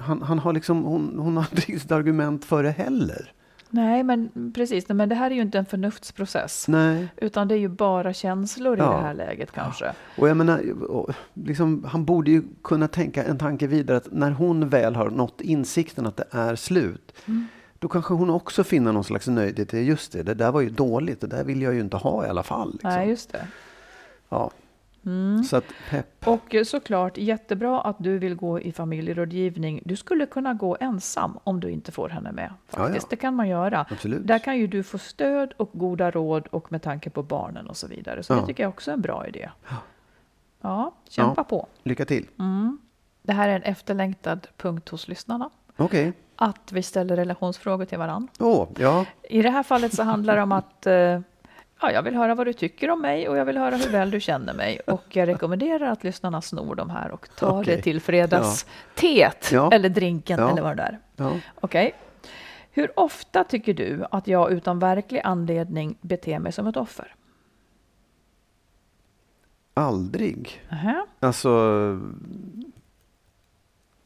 han, 0.00 0.22
han 0.22 0.38
har 0.38 0.52
liksom, 0.52 0.82
hon, 0.82 1.18
hon 1.18 1.36
har 1.36 1.44
inte 1.52 1.72
riktigt 1.72 1.92
argument 1.92 2.44
för 2.44 2.62
det 2.62 2.70
heller. 2.70 3.32
Nej, 3.74 4.02
men 4.02 4.52
precis. 4.54 4.88
Men 4.88 5.08
det 5.08 5.14
här 5.14 5.30
är 5.30 5.34
ju 5.34 5.42
inte 5.42 5.58
en 5.58 5.66
förnuftsprocess. 5.66 6.68
Nej. 6.68 7.08
Utan 7.16 7.48
det 7.48 7.54
är 7.54 7.58
ju 7.58 7.68
bara 7.68 8.12
känslor 8.12 8.76
i 8.76 8.80
Ja. 8.80 8.90
det 8.90 9.02
här 9.02 9.14
läget 9.14 9.52
kanske. 9.52 9.92
Och 10.18 10.28
jag 10.28 10.36
menar, 10.36 10.60
liksom, 11.34 11.84
han 11.88 12.04
borde 12.04 12.30
ju 12.30 12.42
kunna 12.62 12.88
tänka 12.88 13.24
en 13.24 13.38
tanke 13.38 13.66
vidare 13.66 13.96
att 13.96 14.12
när 14.12 14.30
hon 14.30 14.68
väl 14.68 14.94
har 14.96 15.10
nått 15.10 15.40
insikten 15.40 16.06
att 16.06 16.16
det 16.16 16.24
är 16.30 16.56
slut, 16.56 17.12
Mm. 17.26 17.46
då 17.78 17.88
kanske 17.88 18.14
hon 18.14 18.30
också 18.30 18.64
finner 18.64 18.92
någon 18.92 19.04
slags 19.04 19.26
nöjdhet 19.28 19.74
i 19.74 19.78
just 19.78 20.12
det, 20.12 20.22
det 20.22 20.34
där 20.34 20.52
var 20.52 20.60
ju 20.60 20.70
dåligt, 20.70 21.20
det 21.20 21.26
där 21.26 21.44
vill 21.44 21.62
jag 21.62 21.74
ju 21.74 21.80
inte 21.80 21.96
ha 21.96 22.26
i 22.26 22.28
alla 22.28 22.42
fall. 22.42 22.72
Liksom. 22.72 22.90
Nej, 22.90 23.08
just 23.08 23.32
det. 23.32 23.46
ja. 24.28 24.50
Mm. 25.06 25.44
Så 25.44 25.56
att 25.56 25.64
pepp. 25.90 26.28
Och 26.28 26.54
såklart 26.64 27.16
jättebra 27.18 27.80
att 27.80 27.96
du 27.98 28.18
vill 28.18 28.34
gå 28.34 28.60
i 28.60 28.72
familjerådgivning. 28.72 29.82
Du 29.84 29.96
skulle 29.96 30.26
kunna 30.26 30.54
gå 30.54 30.76
ensam 30.80 31.38
om 31.44 31.60
du 31.60 31.70
inte 31.70 31.92
får 31.92 32.08
henne 32.08 32.32
med. 32.32 32.52
Ja, 32.70 32.76
Faktiskt. 32.76 33.02
ja. 33.06 33.06
Det 33.10 33.16
kan 33.16 33.34
man 33.34 33.48
göra. 33.48 33.86
Absolut. 33.90 34.26
Där 34.26 34.38
kan 34.38 34.58
ju 34.58 34.66
du 34.66 34.82
få 34.82 34.98
stöd 34.98 35.52
och 35.56 35.70
goda 35.72 36.10
råd 36.10 36.46
och 36.46 36.72
med 36.72 36.82
tanke 36.82 37.10
på 37.10 37.22
barnen 37.22 37.66
och 37.66 37.76
så 37.76 37.86
vidare. 37.86 38.22
Så 38.22 38.32
Ja. 38.32 38.40
det 38.40 38.46
tycker 38.46 38.62
jag 38.62 38.70
också 38.70 38.90
är 38.90 38.94
en 38.94 39.00
bra 39.00 39.26
idé. 39.28 39.50
Ja, 40.60 40.92
kämpa 41.08 41.34
Ja. 41.40 41.44
på. 41.44 41.66
Lycka 41.82 42.04
till. 42.04 42.26
Mm. 42.38 42.78
Det 43.22 43.32
här 43.32 43.48
är 43.48 43.56
en 43.56 43.62
efterlängtad 43.62 44.46
punkt 44.56 44.88
hos 44.88 45.08
lyssnarna. 45.08 45.50
Okej. 45.76 46.12
Att 46.36 46.72
vi 46.72 46.82
ställer 46.82 47.16
relationsfrågor 47.16 47.84
till 47.84 47.98
varandra. 47.98 48.28
Åh, 48.40 48.68
ja. 48.78 49.06
I 49.22 49.42
det 49.42 49.50
här 49.50 49.62
fallet 49.62 49.94
så 49.94 50.02
handlar 50.02 50.36
det 50.36 50.42
om 50.42 50.52
att 50.52 50.86
eh, 50.86 51.20
ja, 51.84 51.92
jag 51.92 52.02
vill 52.02 52.14
höra 52.14 52.34
vad 52.34 52.46
du 52.46 52.52
tycker 52.52 52.90
om 52.90 53.00
mig 53.02 53.28
och 53.28 53.36
jag 53.36 53.44
vill 53.44 53.56
höra 53.58 53.76
hur 53.76 53.88
väl 53.90 54.10
du 54.10 54.20
känner 54.20 54.54
mig. 54.54 54.80
Och 54.86 55.04
jag 55.08 55.28
rekommenderar 55.28 55.86
att 55.90 56.04
lyssnarna 56.04 56.40
snor 56.42 56.74
de 56.74 56.90
här 56.90 57.10
och 57.10 57.28
tar 57.36 57.60
Okej. 57.60 57.76
det 57.76 57.82
till 57.82 58.00
fredagsteet 58.00 59.50
Ja. 59.52 59.70
eller 59.72 59.88
drinken 59.88 60.38
Ja. 60.40 60.50
eller 60.50 60.62
vad 60.62 60.76
det 60.76 60.82
är. 60.82 60.98
ja. 61.16 61.32
Okej. 61.60 61.94
Hur 62.70 63.00
ofta 63.00 63.44
tycker 63.44 63.74
du 63.74 64.04
att 64.10 64.26
jag 64.26 64.52
utan 64.52 64.78
verklig 64.78 65.20
anledning 65.24 65.96
beter 66.00 66.38
mig 66.38 66.52
som 66.52 66.66
ett 66.66 66.76
offer? 66.76 67.14
Aldrig. 69.74 70.62
Nähä. 70.70 71.06
Alltså, 71.20 71.50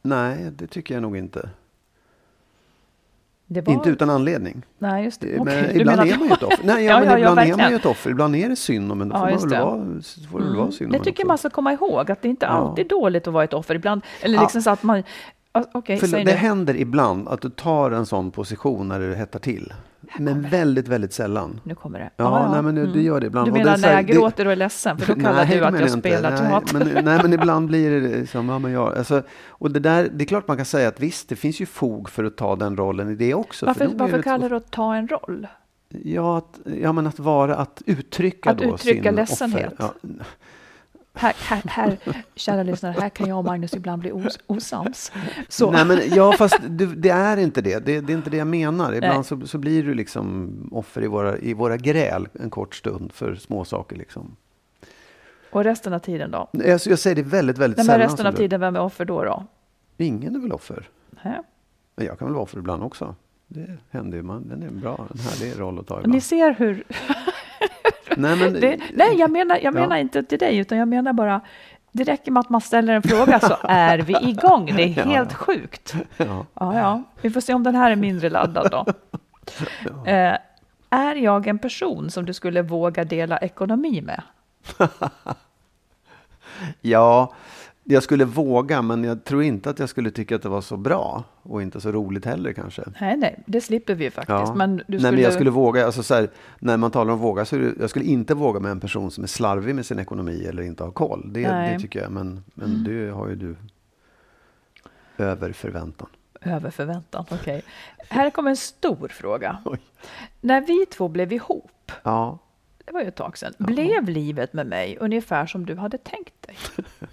nej, 0.02 0.50
det 0.50 0.66
tycker 0.66 0.94
jag 0.94 1.02
nog 1.02 1.16
inte. 1.16 1.50
Var... 3.48 3.72
Inte 3.72 3.90
utan 3.90 4.10
anledning. 4.10 4.62
Nej, 4.78 5.04
just 5.04 5.20
det. 5.20 5.26
Men 5.44 5.46
du 5.46 5.80
ibland 5.80 6.00
är 6.00 6.18
man 6.18 6.28
ju 6.28 6.34
ett 6.34 6.42
offer. 6.42 6.58
Nej, 6.64 6.84
ja, 6.84 6.92
Ja, 6.92 6.98
men 7.00 7.08
ja, 7.08 7.12
ja, 7.12 7.18
ibland 7.18 7.38
är 7.38 7.42
man 7.42 7.46
verkligen. 7.46 7.70
ju 7.70 7.76
ett 7.76 7.86
offer. 7.86 8.10
Ibland 8.10 8.36
är 8.36 8.48
det 8.48 8.56
synd 8.56 8.92
om 8.92 9.00
en. 9.02 9.08
Då 9.08 9.14
Ja, 9.14 9.18
får, 9.18 9.24
man 9.24 9.32
just 9.32 9.44
väl 9.44 9.50
det. 9.50 9.60
vara, 9.60 10.50
får 10.52 10.56
vara 10.56 10.70
synd 10.70 10.86
om 10.94 10.98
Det 10.98 11.04
tycker 11.04 11.22
också. 11.22 11.26
man 11.26 11.38
ska 11.38 11.50
komma 11.50 11.72
ihåg, 11.72 12.10
att 12.10 12.22
det 12.22 12.28
inte 12.28 12.46
Ja. 12.46 12.52
alltid 12.52 12.84
är 12.84 12.88
dåligt 12.88 13.26
att 13.26 13.32
vara 13.34 13.44
ett 13.44 13.54
offer. 13.54 13.74
Ibland, 13.74 14.02
eller 14.22 14.34
Ja. 14.34 14.40
liksom 14.42 14.62
så 14.62 14.70
att 14.70 14.82
man... 14.82 15.02
Ja, 15.52 15.64
Okej, 15.74 15.96
För 15.98 16.06
det 16.06 16.24
nu. 16.24 16.30
händer 16.30 16.76
ibland 16.76 17.28
att 17.28 17.40
du 17.40 17.50
tar 17.50 17.90
en 17.90 18.06
sån 18.06 18.30
position 18.30 18.88
när 18.88 19.00
det 19.00 19.14
hettar 19.14 19.38
till. 19.38 19.72
Men 20.18 20.42
väldigt, 20.50 20.88
väldigt 20.88 21.12
sällan. 21.12 21.60
Nu 21.64 21.74
kommer 21.74 21.98
det. 21.98 22.10
Ja, 22.16 22.48
nej, 22.52 22.62
men 22.62 22.74
det, 22.74 22.92
det 22.92 23.02
gör 23.02 23.20
det 23.20 23.26
ibland. 23.26 23.46
Du 23.46 23.50
Och 23.50 23.58
menar 23.58 23.76
det 23.76 23.80
när 23.82 23.92
jag 23.94 24.06
det- 24.06 24.12
gråter 24.12 24.46
och 24.46 24.52
är 24.52 24.56
ledsen? 24.56 24.98
För 24.98 25.14
då 25.14 25.20
kallar 25.20 25.34
Nej, 25.44 25.46
du 25.54 25.60
det 25.60 25.66
att 25.66 25.74
jag 25.74 25.82
inte. 25.88 25.98
spelar 26.00 26.30
nej, 26.30 26.38
teater. 26.40 26.78
Men, 26.94 27.04
nej, 27.04 27.18
men 27.22 27.32
ibland 27.40 27.66
blir 27.68 27.90
det 28.00 28.08
liksom, 28.20 28.48
ja 28.48 28.58
men 28.58 28.72
jag, 28.72 28.98
alltså, 28.98 29.22
och 29.48 29.70
det 29.70 29.80
där, 29.80 30.08
det 30.12 30.24
är 30.24 30.26
klart 30.26 30.48
man 30.48 30.56
kan 30.56 30.66
säga 30.66 30.88
att 30.88 31.00
visst, 31.00 31.28
det 31.28 31.36
finns 31.36 31.60
ju 31.60 31.66
fog 31.66 32.08
för 32.10 32.24
att 32.24 32.36
ta 32.36 32.56
den 32.56 32.76
rollen 32.76 33.10
i 33.10 33.14
det 33.14 33.34
också. 33.34 33.66
varför 33.66 33.84
är 33.84 33.88
varför 33.94 34.16
det 34.16 34.22
kallar 34.22 34.48
du 34.50 34.56
att 34.56 34.70
ta 34.70 34.94
en 34.94 35.08
roll? 35.08 35.46
Ja, 35.88 36.38
att, 36.38 36.58
ja, 36.82 36.92
men 36.92 37.06
att 37.06 37.18
vara, 37.18 37.56
att 37.56 37.82
uttrycka 37.86 38.50
Att 38.50 38.58
då 38.58 38.64
uttrycka 38.74 39.02
sin 39.08 39.14
ledsenhet. 39.16 39.72
Offer. 39.78 39.92
Ja, 40.02 40.24
Här, 41.14 41.34
här, 41.38 41.62
här, 41.66 41.98
kära 42.34 42.62
lyssnare, 42.62 42.92
här 43.00 43.08
kan 43.08 43.28
jag 43.28 43.38
och 43.38 43.44
Magnus 43.44 43.74
ibland 43.74 44.00
bli 44.02 44.12
os, 44.12 44.38
osams. 44.46 45.12
Så. 45.48 45.70
Nej, 45.70 45.84
men, 45.84 46.00
ja, 46.14 46.32
fast 46.32 46.58
du, 46.68 46.86
det 46.86 47.08
är 47.08 47.36
inte 47.36 47.60
det. 47.60 47.86
det. 47.86 48.00
Det 48.00 48.12
är 48.12 48.16
inte 48.16 48.30
det 48.30 48.36
jag 48.36 48.46
menar. 48.46 48.92
Ibland 48.94 49.14
Nej. 49.14 49.24
så, 49.24 49.46
så 49.46 49.58
blir 49.58 49.82
du 49.82 49.94
liksom 49.94 50.52
offer 50.72 51.04
i 51.04 51.06
våra, 51.06 51.38
i 51.38 51.54
våra 51.54 51.76
gräl 51.76 52.28
en 52.40 52.50
kort 52.50 52.74
stund 52.74 53.12
för 53.12 53.34
små 53.34 53.64
saker. 53.64 53.96
Liksom. 53.96 54.36
Och 55.50 55.64
resten 55.64 55.92
av 55.92 55.98
tiden 55.98 56.30
då? 56.30 56.48
Jag, 56.52 56.80
jag 56.86 56.98
säger 56.98 57.16
det 57.16 57.22
väldigt, 57.22 57.58
väldigt 57.58 57.76
Nej, 57.76 57.86
men 57.86 57.92
sällan. 57.94 58.00
resten 58.00 58.16
som 58.16 58.26
av 58.26 58.32
tiden, 58.32 58.60
vem 58.60 58.76
är 58.76 58.80
offer 58.80 59.04
då? 59.04 59.24
då? 59.24 59.44
Ingen 59.96 60.36
är 60.36 60.40
väl 60.40 60.52
offer. 60.52 60.88
Hä? 61.16 61.42
Men 61.96 62.06
jag 62.06 62.18
kan 62.18 62.28
väl 62.28 62.34
vara 62.34 62.42
offer 62.42 62.58
ibland 62.58 62.82
också. 62.82 63.14
Det 63.46 63.76
händer 63.90 64.16
ju. 64.16 64.22
Man. 64.22 64.48
Den 64.48 64.62
är 64.62 64.66
en 64.66 64.80
bra, 64.80 65.06
en 65.14 65.18
härlig 65.18 65.60
roll 65.60 65.78
att 65.78 65.86
ta 65.86 65.94
Ni 65.96 66.00
ibland. 66.04 66.22
ser 66.22 66.54
hur... 66.54 66.84
Nej, 68.16 68.36
men, 68.36 68.52
Det, 68.52 68.80
nej, 68.94 69.14
jag 69.18 69.30
menar, 69.30 69.54
jag 69.56 69.64
Ja. 69.64 69.70
menar 69.80 69.96
inte 69.96 70.22
till 70.22 70.38
dig, 70.38 70.56
utan 70.58 70.78
jag 70.78 70.88
menar 70.88 71.12
bara 71.12 71.40
Det 71.92 72.04
räcker 72.04 72.32
med 72.32 72.40
att 72.40 72.48
man 72.48 72.60
ställer 72.60 72.94
en 72.94 73.02
fråga 73.02 73.40
så 73.40 73.56
är 73.68 73.98
vi 73.98 74.16
igång. 74.28 74.66
Det 74.76 74.82
är 74.82 75.04
helt 75.04 75.32
sjukt. 75.34 75.94
Ja. 76.16 76.46
Ja, 76.54 76.78
ja. 76.78 77.02
Vi 77.22 77.30
får 77.30 77.40
se 77.40 77.54
om 77.54 77.62
den 77.62 77.74
här 77.74 77.90
är 77.90 77.96
mindre 77.96 78.30
laddad 78.30 78.70
då. 78.70 78.86
Eh, 80.06 80.36
är 80.90 81.14
jag 81.16 81.46
en 81.46 81.58
person 81.58 82.10
som 82.10 82.24
du 82.26 82.34
skulle 82.34 82.62
våga 82.62 83.04
dela 83.04 83.38
ekonomi 83.38 84.00
med? 84.02 84.22
ja, 86.80 87.32
jag 87.90 88.02
skulle 88.02 88.25
våga, 88.25 88.83
men 88.83 89.04
jag 89.04 89.25
tror 89.25 89.42
inte 89.42 89.71
att 89.71 89.78
jag 89.78 89.88
skulle 89.88 90.11
tycka 90.11 90.37
att 90.37 90.42
det 90.42 90.49
var 90.49 90.61
så 90.61 90.76
bra. 90.76 91.25
Och 91.42 91.62
inte 91.62 91.80
så 91.80 91.92
roligt 91.92 92.25
heller 92.25 92.52
kanske. 92.52 92.83
Nej, 93.00 93.16
nej, 93.16 93.42
det 93.47 93.61
slipper 93.61 93.95
vi 93.95 94.04
ju 94.04 94.11
faktiskt. 94.11 94.49
Ja. 94.49 94.54
Men 94.54 94.76
du 94.76 94.83
skulle... 94.83 95.02
Nej, 95.02 95.12
men 95.12 95.21
jag 95.21 95.33
skulle 95.33 95.50
våga, 95.50 95.87
alltså 95.87 96.02
så 96.02 96.14
här, 96.14 96.28
när 96.59 96.76
man 96.76 96.90
talar 96.90 97.12
om 97.12 97.18
våga, 97.18 97.45
så 97.45 97.57
det, 97.57 97.73
jag 97.80 97.90
skulle 97.90 98.04
inte 98.04 98.35
våga 98.35 98.61
med 98.61 98.71
en 98.71 98.80
person 98.80 99.11
som 99.11 99.25
är 99.25 99.28
slarvig 99.28 99.75
med 99.75 99.87
sin 99.87 99.99
ekonomi 99.99 100.45
eller 100.49 100.62
inte 100.62 100.85
har 100.85 100.90
koll. 100.90 101.33
Det, 101.33 101.52
Nej. 101.52 101.73
det 101.73 101.80
tycker 101.80 102.02
jag, 102.02 102.12
men, 102.12 102.45
men 102.54 102.85
det 102.85 103.11
har 103.11 103.28
ju 103.28 103.35
du 103.35 103.57
över 105.18 105.52
förväntan. 105.52 106.09
Över 106.40 106.71
förväntan, 106.71 107.25
okej. 107.30 107.62
Här 108.09 108.30
kommer 108.30 108.50
en 108.50 108.57
stor 108.57 109.09
fråga. 109.09 109.59
Oj. 109.64 109.78
När 110.40 110.61
vi 110.61 110.87
två 110.87 111.09
blev 111.09 111.33
ihop, 111.33 111.92
Ja, 112.02 112.38
det 112.85 112.92
var 112.92 113.00
ju 113.00 113.09
ett 113.09 113.16
tag 113.16 113.38
sedan, 113.38 113.52
blev 113.59 114.09
livet 114.09 114.52
med 114.52 114.66
mig 114.66 114.97
ungefär 115.00 115.47
som 115.47 115.66
du 115.66 115.75
hade 115.76 115.99
tänkt 115.99 116.47
dig? 116.47 116.57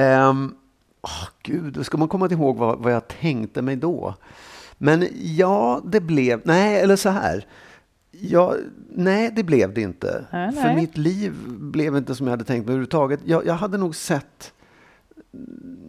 Um, 0.00 0.54
oh, 1.02 1.28
gud, 1.42 1.86
ska 1.86 1.98
man 1.98 2.08
komma 2.08 2.28
ihåg 2.28 2.56
vad, 2.56 2.78
vad 2.78 2.92
jag 2.92 3.08
tänkte 3.08 3.62
mig 3.62 3.76
då. 3.76 4.14
Men 4.78 5.06
ja, 5.14 5.82
det 5.84 6.00
blev, 6.00 6.40
nej, 6.44 6.80
eller 6.80 6.96
så 6.96 7.08
här. 7.08 7.46
Ja, 8.10 8.54
nej, 8.88 9.32
det 9.36 9.42
blev 9.42 9.74
det 9.74 9.80
inte. 9.80 10.24
Nej, 10.32 10.52
För 10.52 10.74
mitt 10.74 10.96
liv 10.96 11.34
blev 11.48 11.96
inte 11.96 12.14
som 12.14 12.26
jag 12.26 12.30
hade 12.30 12.44
tänkt 12.44 12.66
mig 12.66 12.72
överhuvudtaget. 12.72 13.20
Jag, 13.24 13.46
jag 13.46 13.54
hade 13.54 13.78
nog 13.78 13.96
sett 13.96 14.52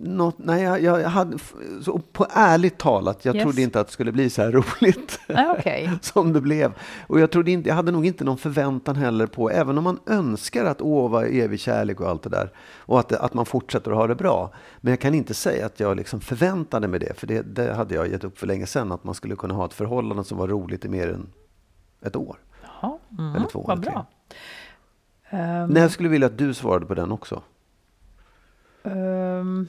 något, 0.03 0.36
nej, 0.38 0.63
jag, 0.63 1.01
jag 1.01 1.10
hade, 1.10 1.38
så 1.81 2.00
på 2.12 2.27
ärligt 2.33 2.77
talat, 2.77 3.25
jag 3.25 3.36
Yes. 3.36 3.43
trodde 3.43 3.62
inte 3.62 3.79
att 3.79 3.88
det 3.88 3.93
skulle 3.93 4.12
bli 4.12 4.29
så 4.29 4.41
här 4.41 4.51
roligt. 4.81 5.19
Nej, 5.27 5.55
okej. 5.60 5.91
som 6.01 6.33
det 6.33 6.41
blev. 6.41 6.74
Och 7.07 7.19
jag, 7.19 7.31
trodde 7.31 7.51
inte, 7.51 7.69
jag 7.69 7.75
hade 7.75 7.91
nog 7.91 8.05
inte 8.05 8.24
någon 8.24 8.38
förväntan 8.38 8.95
heller 8.95 9.27
på, 9.27 9.50
även 9.50 9.77
om 9.77 9.83
man 9.83 10.00
önskar 10.05 10.65
att 10.65 10.81
åh, 10.81 11.12
vad 11.12 11.24
evig 11.25 11.60
kärlek 11.60 12.00
och 12.01 12.10
allt 12.10 12.24
det 12.24 12.29
där. 12.29 12.51
Och 12.77 13.00
att, 13.00 13.12
att 13.12 13.33
man 13.33 13.45
fortsätter 13.45 13.91
att 13.91 13.98
ha 13.98 14.07
det 14.07 14.15
bra. 14.15 14.53
Men 14.81 14.91
jag 14.91 15.00
kan 15.00 15.13
inte 15.13 15.33
säga 15.33 15.65
att 15.65 15.79
jag 15.79 15.98
liksom 15.98 16.21
förväntade 16.21 16.88
mig 16.88 17.00
det, 17.00 17.19
för 17.19 17.27
det, 17.27 17.41
det 17.41 17.74
hade 17.74 17.95
jag 17.95 18.07
gett 18.07 18.24
upp 18.24 18.38
för 18.38 18.48
länge 18.48 18.65
sedan. 18.65 18.91
Att 18.91 19.03
man 19.03 19.15
skulle 19.15 19.36
kunna 19.36 19.53
ha 19.53 19.65
ett 19.65 19.74
förhållande 19.74 20.24
som 20.24 20.38
var 20.38 20.48
roligt 20.48 20.86
i 20.86 20.89
mer 20.89 21.07
än 21.07 21.29
ett 22.05 22.15
år. 22.15 22.38
Jaha, 22.81 22.98
mhm, 23.10 23.36
Eller 23.36 23.48
två 23.48 23.63
vad 23.67 23.77
eller 23.77 23.91
bra. 23.91 24.05
Ehm, 25.29 25.69
Nej, 25.69 25.81
jag 25.81 25.91
skulle 25.91 26.10
vilja 26.10 26.27
att 26.27 26.38
du 26.38 26.53
svarade 26.53 26.86
på 26.86 26.93
den 26.93 27.12
också. 27.12 27.41
Ehm, 28.83 29.67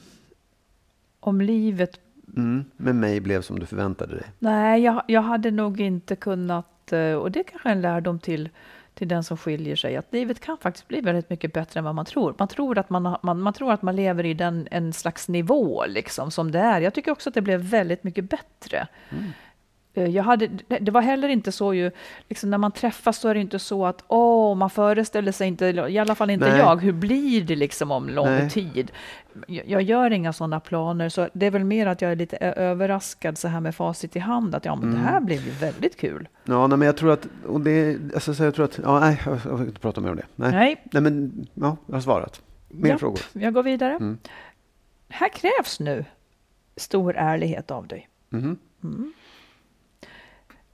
om 1.19 1.41
livet 1.41 1.99
Mm, 2.37 2.65
med 2.77 2.95
mig 2.95 3.19
blev 3.19 3.41
som 3.41 3.59
du 3.59 3.65
förväntade 3.65 4.15
dig. 4.15 4.25
Nej, 4.39 4.81
jag, 4.81 5.03
jag 5.07 5.21
hade 5.21 5.51
nog 5.51 5.81
inte 5.81 6.15
kunnat, 6.15 6.93
eh, 6.93 7.13
och 7.13 7.31
det 7.31 7.43
kanske 7.43 7.69
är 7.69 7.73
en 7.73 7.81
lärdom 7.81 8.19
till, 8.19 8.49
till 8.93 9.07
den 9.07 9.23
som 9.23 9.37
skiljer 9.37 9.75
sig, 9.75 9.95
att 9.95 10.13
livet 10.13 10.39
kan 10.39 10.57
faktiskt 10.57 10.87
bli 10.87 11.01
väldigt 11.01 11.29
mycket 11.29 11.53
bättre 11.53 11.77
än 11.77 11.83
vad 11.83 11.95
man 11.95 12.05
tror. 12.05 12.35
Man 12.37 12.47
tror 12.47 12.77
att 12.77 12.89
man, 12.89 13.17
man, 13.23 13.41
man, 13.41 13.53
tror 13.53 13.73
att 13.73 13.81
man 13.81 13.95
lever 13.95 14.25
i 14.25 14.33
den, 14.33 14.67
en 14.71 14.93
slags 14.93 15.27
nivå 15.27 15.85
liksom, 15.87 16.31
som 16.31 16.51
det 16.51 16.59
är. 16.59 16.81
Jag 16.81 16.93
tycker 16.93 17.11
också 17.11 17.29
att 17.29 17.35
det 17.35 17.41
blev 17.41 17.59
väldigt 17.59 18.03
mycket 18.03 18.29
bättre. 18.29 18.87
Eh, 19.09 19.17
Jag 19.93 20.23
hade, 20.23 20.47
det 20.81 20.91
var 20.91 21.01
heller 21.01 21.27
inte 21.29 21.51
så 21.51 21.73
ju, 21.73 21.91
liksom 22.29 22.49
när 22.49 22.57
man 22.57 22.71
träffas 22.71 23.17
så 23.17 23.29
är 23.29 23.33
det 23.33 23.39
inte 23.39 23.59
så 23.59 23.85
att 23.85 24.03
åh, 24.07 24.55
man 24.55 24.69
föreställer 24.69 25.31
sig 25.31 25.47
inte, 25.47 25.65
i 25.65 25.97
alla 25.99 26.15
fall 26.15 26.29
inte 26.29 26.49
Nej. 26.49 26.57
jag, 26.57 26.81
hur 26.81 26.91
blir 26.91 27.41
det 27.41 27.55
liksom 27.55 27.91
om 27.91 28.09
lång 28.09 28.25
Nej. 28.25 28.49
tid? 28.49 28.91
Jag, 29.47 29.69
jag 29.69 29.81
gör 29.81 30.11
inga 30.11 30.33
sådana 30.33 30.59
planer, 30.59 31.09
så 31.09 31.29
det 31.33 31.45
är 31.45 31.51
väl 31.51 31.63
mer 31.63 31.87
att 31.87 32.01
jag 32.01 32.11
är 32.11 32.15
lite 32.15 32.37
överraskad 32.37 33.37
så 33.37 33.47
här 33.47 33.59
med 33.59 33.75
facit 33.75 34.15
i 34.15 34.19
hand, 34.19 34.55
att 34.55 34.65
ja, 34.65 34.75
men 34.75 34.91
det 34.91 34.97
här 34.97 35.19
blev 35.21 35.45
ju 35.45 35.51
väldigt 35.51 35.97
kul. 35.97 36.27
Ja, 36.43 36.67
nej, 36.67 36.77
men 36.77 36.85
jag 36.85 36.97
tror 36.97 37.11
att, 37.11 37.27
och 37.47 37.61
det, 37.61 37.97
alltså, 38.13 38.33
så 38.33 38.43
jag 38.43 38.55
tror 38.55 38.65
att, 38.65 38.79
ja, 38.83 38.99
nej, 38.99 39.21
jag 39.25 39.57
vill 39.57 39.67
inte 39.67 39.79
prata 39.79 40.01
mer 40.01 40.09
om 40.09 40.15
det. 40.15 40.25
Nej, 40.35 40.51
Nej, 40.51 40.83
nej 40.91 41.01
men, 41.01 41.47
ja, 41.53 41.77
jag 41.85 41.93
har 41.93 42.01
svarat. 42.01 42.41
Mer 42.69 42.89
Japp, 42.89 42.99
frågor. 42.99 43.19
jag 43.33 43.53
går 43.53 43.63
vidare. 43.63 43.93
Mm. 43.95 44.17
Här 45.09 45.29
krävs 45.29 45.79
nu 45.79 46.05
stor 46.75 47.15
ärlighet 47.17 47.71
av 47.71 47.87
dig. 47.87 48.09
Mhm. 48.29 48.57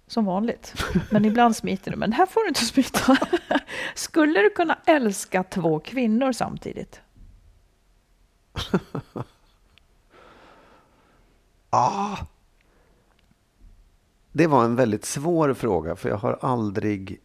Som 0.09 0.25
vanligt. 0.25 0.73
Men 1.11 1.25
ibland 1.25 1.55
smiter 1.55 1.91
du. 1.91 1.97
Men 1.97 2.13
här 2.13 2.25
får 2.25 2.41
du 2.41 2.47
inte 2.47 2.65
smita. 2.65 3.17
Skulle 3.95 4.41
du 4.41 4.49
kunna 4.49 4.77
älska 4.85 5.43
två 5.43 5.79
kvinnor 5.79 6.31
samtidigt? 6.31 7.01
Ah. 11.71 12.17
Det 14.31 14.47
var 14.47 14.65
en 14.65 14.75
väldigt 14.75 15.05
svår 15.05 15.53
fråga, 15.53 15.95
för 15.95 16.09
jag 16.09 16.17
har 16.17 16.37
aldrig... 16.41 17.21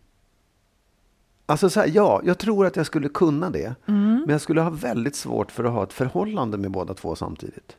Alltså 1.46 1.70
så 1.70 1.80
här, 1.80 1.90
ja, 1.94 2.20
jag 2.24 2.38
tror 2.38 2.66
att 2.66 2.76
jag 2.76 2.86
skulle 2.86 3.08
kunna 3.08 3.50
det. 3.50 3.74
Men 3.86 4.26
jag 4.28 4.40
skulle 4.40 4.60
ha 4.60 4.70
väldigt 4.70 5.16
svårt 5.16 5.52
för 5.52 5.64
att 5.64 5.72
ha 5.72 5.82
ett 5.82 5.92
förhållande 5.92 6.58
med 6.58 6.70
båda 6.70 6.94
två 6.94 7.14
samtidigt. 7.16 7.76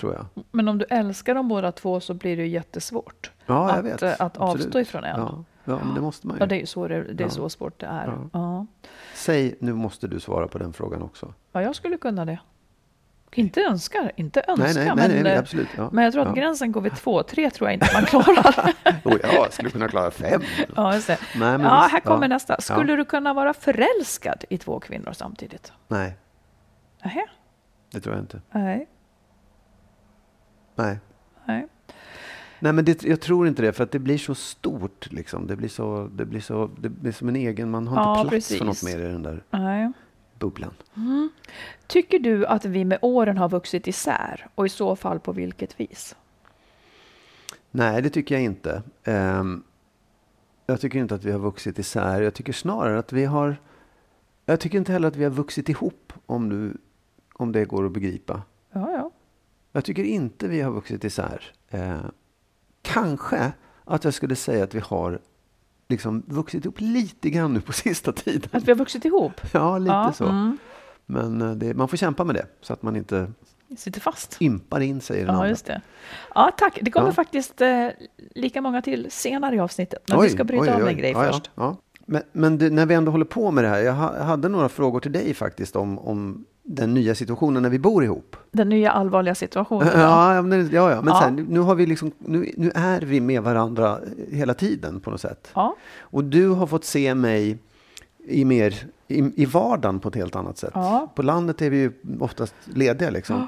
Tror 0.00 0.14
jag. 0.14 0.44
Men 0.50 0.68
om 0.68 0.78
du 0.78 0.84
älskar 0.84 1.34
dem 1.34 1.48
båda 1.48 1.72
två 1.72 2.00
så 2.00 2.14
blir 2.14 2.36
det 2.36 2.42
ju 2.42 2.48
jättesvårt. 2.48 3.30
Ja, 3.46 3.70
att, 3.70 3.84
vet. 3.84 4.02
eh, 4.02 4.12
Att 4.18 4.36
avstå 4.36 4.44
Absolut. 4.68 4.88
ifrån 4.88 5.04
en. 5.04 5.20
Ja, 5.20 5.44
ja, 5.64 5.78
men 5.84 5.94
det 5.94 6.00
måste 6.00 6.26
man 6.26 6.36
ju. 6.36 6.42
Ja, 6.42 6.46
det 6.46 6.62
är 6.62 6.66
så, 6.66 6.88
det, 6.88 7.02
det 7.02 7.22
är 7.24 7.26
Ja. 7.26 7.30
så 7.30 7.48
svårt 7.48 7.80
det 7.80 7.86
är. 7.86 8.18
Ja. 8.32 8.66
Säg, 9.14 9.56
nu 9.60 9.72
måste 9.74 10.08
du 10.08 10.20
svara 10.20 10.48
på 10.48 10.58
den 10.58 10.72
frågan 10.72 11.02
också. 11.02 11.32
ja, 11.52 11.62
jag 11.62 11.76
skulle 11.76 11.96
kunna 11.96 12.24
det. 12.24 12.38
Inte 13.36 13.60
önskar, 13.60 14.12
inte 14.16 14.42
önska, 14.48 14.64
nej, 14.64 14.74
nej, 14.74 14.86
men, 14.86 15.10
nej, 15.10 15.22
nej, 15.22 15.32
eh, 15.32 15.38
absolut. 15.38 15.68
Ja. 15.76 15.88
men 15.92 16.04
jag 16.04 16.12
tror 16.12 16.22
att 16.22 16.28
ja. 16.28 16.34
gränsen 16.34 16.72
går 16.72 16.80
vid 16.80 16.96
två. 16.96 17.22
Tre 17.22 17.50
tror 17.50 17.68
jag 17.68 17.74
inte 17.74 17.90
man 17.94 18.04
klarar. 18.04 18.72
Oh, 19.04 19.16
ja, 19.22 19.28
jag 19.32 19.52
skulle 19.52 19.70
kunna 19.70 19.88
klara 19.88 20.10
fem. 20.10 20.42
ja, 20.76 20.94
just 20.94 21.06
det. 21.06 21.18
Nej, 21.36 21.48
ja, 21.48 21.58
visst, 21.58 21.92
här 21.92 22.00
kommer 22.00 22.22
ja. 22.22 22.28
nästa. 22.28 22.60
Skulle 22.60 22.96
du 22.96 23.04
kunna 23.04 23.34
vara 23.34 23.54
förälskad 23.54 24.44
i 24.50 24.58
två 24.58 24.80
kvinnor 24.80 25.12
samtidigt? 25.12 25.72
Nej, 25.88 26.16
Nähä? 27.02 27.26
det 27.92 28.00
tror 28.00 28.14
jag 28.14 28.22
inte. 28.22 28.40
Nej. 28.50 28.88
Nej. 30.74 30.98
Nej. 31.44 31.66
Nej, 32.58 32.72
men 32.72 32.84
det, 32.84 33.04
jag 33.04 33.20
tror 33.20 33.48
inte 33.48 33.62
det, 33.62 33.72
för 33.72 33.84
att 33.84 33.90
det 33.90 33.98
blir 33.98 34.18
så 34.18 34.34
stort. 34.34 35.12
Liksom. 35.12 35.46
Det, 35.46 35.56
blir 35.56 35.68
så, 35.68 36.10
det, 36.14 36.24
blir 36.24 36.40
så, 36.40 36.70
det 36.78 36.88
blir 36.88 37.12
som 37.12 37.28
en 37.28 37.36
egen... 37.36 37.70
Man 37.70 37.88
har 37.88 38.18
inte 38.18 38.30
plats 38.30 38.48
för 38.48 38.64
något 38.64 38.80
precis. 38.80 38.96
mer 38.96 39.04
i 39.04 39.12
den 39.12 39.22
där 39.22 39.42
Nej. 39.50 39.92
Bubblan. 40.38 40.74
Tycker 41.86 42.18
du 42.18 42.46
att 42.46 42.64
vi 42.64 42.84
med 42.84 42.98
åren 43.02 43.38
har 43.38 43.48
vuxit 43.48 43.86
isär? 43.86 44.46
Och 44.54 44.66
i 44.66 44.68
så 44.68 44.96
fall 44.96 45.20
på 45.20 45.32
vilket 45.32 45.80
vis? 45.80 46.16
Nej, 47.70 48.02
det 48.02 48.10
tycker 48.10 48.34
jag 48.34 48.44
inte. 48.44 48.82
Ehm, 49.04 49.62
jag 50.66 50.80
tycker 50.80 50.98
inte 50.98 51.14
att 51.14 51.24
vi 51.24 51.32
har 51.32 51.38
vuxit 51.38 51.78
isär. 51.78 52.22
Jag 52.22 52.34
tycker 52.34 52.52
snarare 52.52 52.98
att 52.98 53.12
vi 53.12 53.24
har... 53.24 53.56
Jag 54.44 54.60
tycker 54.60 54.78
inte 54.78 54.92
heller 54.92 55.08
att 55.08 55.16
vi 55.16 55.24
har 55.24 55.30
vuxit 55.30 55.68
ihop, 55.68 56.12
om, 56.26 56.48
du, 56.48 56.76
om 57.32 57.52
det 57.52 57.64
går 57.64 57.86
att 57.86 57.92
begripa. 57.92 58.42
Ja, 58.72 58.90
ja. 58.92 59.10
Jag 59.72 59.84
tycker 59.84 60.04
inte 60.04 60.48
vi 60.48 60.60
har 60.60 60.70
vuxit 60.70 61.04
isär. 61.04 61.52
Eh, 61.68 62.04
kanske 62.82 63.52
att 63.84 64.04
jag 64.04 64.14
skulle 64.14 64.36
säga 64.36 64.64
att 64.64 64.74
vi 64.74 64.80
har 64.80 65.20
liksom 65.88 66.22
vuxit 66.26 66.64
ihop 66.64 66.80
lite 66.80 67.30
grann 67.30 67.54
nu 67.54 67.60
på 67.60 67.72
sista 67.86 68.12
tiden. 68.12 68.50
Att 68.52 68.64
vi 68.64 68.70
har 68.72 68.76
vuxit 68.78 69.04
ihop? 69.04 69.32
Ja, 69.52 69.78
lite 69.78 69.92
ja, 69.92 70.12
så. 70.12 70.24
Mm. 70.24 70.58
Men 71.06 71.42
eh, 71.42 71.50
det, 71.50 71.74
man 71.74 71.88
får 71.88 71.96
kämpa 71.96 72.24
med 72.24 72.34
det, 72.34 72.46
så 72.60 72.72
att 72.72 72.82
man 72.82 72.96
inte 72.96 73.32
Sitter 73.76 74.00
fast. 74.00 74.36
impar 74.40 74.80
in 74.80 75.00
sig 75.00 75.16
i 75.16 75.20
den 75.20 75.28
Ja, 75.28 75.32
andra. 75.34 75.48
just 75.48 75.66
det. 75.66 75.80
Ja, 76.34 76.52
tack. 76.58 76.78
Det 76.82 76.90
kommer 76.90 77.08
Ja. 77.08 77.12
faktiskt 77.12 77.60
eh, 77.60 77.88
lika 78.34 78.60
många 78.60 78.82
till 78.82 79.06
senare 79.10 79.56
i 79.56 79.60
avsnittet. 79.60 80.02
Men 80.08 80.22
vi 80.22 80.30
ska 80.30 80.44
bryta 80.44 80.74
av 80.74 80.88
en 80.88 80.96
grej 80.96 81.14
först. 81.14 81.50
Men, 82.08 82.22
men 82.32 82.58
du, 82.58 82.70
när 82.70 82.86
vi 82.86 82.94
ändå 82.94 83.12
håller 83.12 83.24
på 83.24 83.50
med 83.50 83.64
det 83.64 83.68
här, 83.68 83.78
jag 83.80 83.92
ha, 83.92 84.22
hade 84.22 84.48
några 84.48 84.68
frågor 84.68 85.00
till 85.00 85.12
dig 85.12 85.34
faktiskt 85.34 85.76
om, 85.76 85.98
om 85.98 86.44
den 86.66 86.94
nya 86.94 87.14
situationen 87.14 87.62
när 87.62 87.70
vi 87.70 87.78
bor 87.78 88.04
ihop. 88.04 88.36
Den 88.50 88.68
nya 88.68 88.90
allvarliga 88.90 89.34
situationen. 89.34 89.88
Ja, 89.94 90.34
ja, 90.34 90.42
men, 90.42 90.70
ja, 90.72 90.90
ja. 90.90 91.02
men 91.02 91.14
Ja. 91.14 91.20
Sen, 91.20 91.34
nu, 91.34 91.60
har 91.60 91.74
vi 91.74 91.86
liksom, 91.86 92.12
nu, 92.18 92.52
nu 92.56 92.72
är 92.74 93.00
vi 93.00 93.20
med 93.20 93.42
varandra 93.42 93.98
hela 94.30 94.54
tiden 94.54 95.00
på 95.00 95.10
något 95.10 95.20
sätt. 95.20 95.50
Ja. 95.54 95.76
Och 96.00 96.24
du 96.24 96.48
har 96.48 96.66
fått 96.66 96.84
se 96.84 97.14
mig 97.14 97.58
i, 98.26 98.44
mer, 98.44 98.74
i, 99.08 99.42
i 99.42 99.44
vardagen 99.44 100.00
på 100.00 100.08
ett 100.08 100.14
helt 100.14 100.36
annat 100.36 100.58
sätt. 100.58 100.72
Ja. 100.74 101.12
På 101.14 101.22
landet 101.22 101.62
är 101.62 101.70
vi 101.70 101.76
ju 101.76 101.92
oftast 102.20 102.54
lediga. 102.64 103.10
Liksom. 103.10 103.46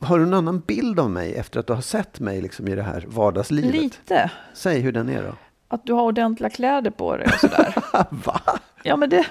Har 0.00 0.18
du 0.18 0.24
en 0.24 0.34
annan 0.34 0.60
bild 0.66 1.00
av 1.00 1.10
mig 1.10 1.34
efter 1.34 1.60
att 1.60 1.66
du 1.66 1.72
har 1.72 1.80
sett 1.80 2.20
mig 2.20 2.40
liksom, 2.40 2.68
i 2.68 2.74
det 2.74 2.82
här 2.82 3.04
vardagslivet? 3.08 3.74
Lite. 3.74 4.30
Säg 4.54 4.80
hur 4.80 4.92
den 4.92 5.08
är 5.08 5.22
då. 5.22 5.34
Att 5.68 5.86
du 5.86 5.92
har 5.92 6.02
ordentliga 6.02 6.50
kläder 6.50 6.90
på 6.90 7.16
dig 7.16 7.26
och 7.26 7.40
sådär. 7.40 7.74
Va? 8.24 8.40
ja, 8.82 8.96
men 8.96 9.10
det, 9.10 9.26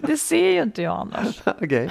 det 0.00 0.16
ser 0.16 0.50
ju 0.50 0.62
inte 0.62 0.82
jag 0.82 0.96
annars. 0.98 1.42
Okej. 1.46 1.90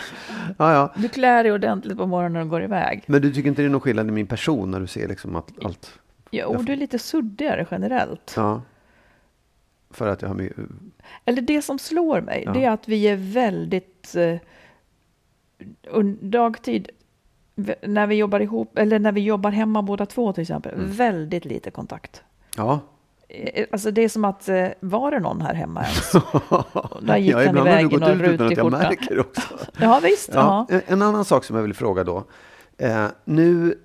Ja, 0.58 0.74
ja. 0.74 0.93
Du 0.96 1.10
klär 1.10 1.43
dig 1.43 1.52
ordentligt 1.54 1.98
på 1.98 2.06
morgonen 2.08 2.41
och 2.41 2.50
går 2.50 2.63
iväg. 2.63 3.04
Men 3.08 3.22
du 3.22 3.34
tycker 3.34 3.50
inte 3.50 3.62
det 3.62 3.65
är 3.65 3.70
någon 3.70 3.82
skillnad 3.82 4.08
i 4.08 4.12
min 4.12 4.28
person 4.28 4.72
när 4.72 4.80
du 4.80 4.88
ser 4.88 5.08
liksom 5.08 5.36
att 5.36 5.52
allt... 5.65 6.00
Jo, 6.32 6.58
du 6.62 6.74
är 6.74 6.78
lite 6.78 7.00
suddigare 7.00 7.65
generellt. 7.72 8.34
Ja. 8.36 8.62
För 9.91 10.08
att 10.08 10.22
jag 10.22 10.30
har 10.30 10.36
mycket... 10.36 10.58
Eller 11.26 11.41
det 11.41 11.62
som 11.62 11.80
slår 11.80 12.22
mig, 12.22 12.43
Ja. 12.46 12.52
det 12.54 12.63
är 12.63 12.72
att 12.72 12.88
vi 12.88 13.08
är 13.08 13.15
väldigt... 13.15 14.15
Eh, 14.15 14.38
dagtid, 16.22 16.89
när 17.82 18.08
vi 18.08 18.15
jobbar 18.15 18.39
ihop, 18.39 18.78
eller 18.78 19.00
när 19.00 19.12
vi 19.12 19.22
jobbar 19.22 19.52
hemma 19.52 19.82
båda 19.82 20.06
två 20.06 20.34
till 20.34 20.41
exempel, 20.41 20.74
Mm. 20.74 20.91
väldigt 20.91 21.46
lite 21.46 21.72
kontakt. 21.72 22.24
Ja. 22.58 22.80
Eh, 23.29 23.65
Alltså 23.71 23.91
det 23.91 24.01
är 24.03 24.09
som 24.09 24.25
att, 24.25 24.49
eh, 24.49 24.67
var 24.79 25.11
det 25.11 25.19
någon 25.19 25.41
här 25.41 25.53
hemma 25.53 25.81
ens? 25.83 26.11
Där 27.01 27.17
gick 27.17 27.33
ja, 27.35 27.45
han 27.45 27.57
iväg 27.57 27.93
i 27.93 27.97
någon 27.97 28.09
rutig 28.19 28.45
att 28.45 28.51
jag 28.51 28.65
skjorta. 28.65 28.77
märker 28.77 29.19
också. 29.19 29.41
Ja 29.79 29.99
visst, 30.03 30.29
Ja, 30.33 30.65
ja. 30.69 30.79
en- 30.87 31.01
annan 31.01 31.25
sak 31.25 31.43
som 31.43 31.55
jag 31.55 31.63
vill 31.63 31.73
fråga 31.73 32.03
då. 32.03 32.23
Eh, 32.77 33.05
nu, 33.25 33.75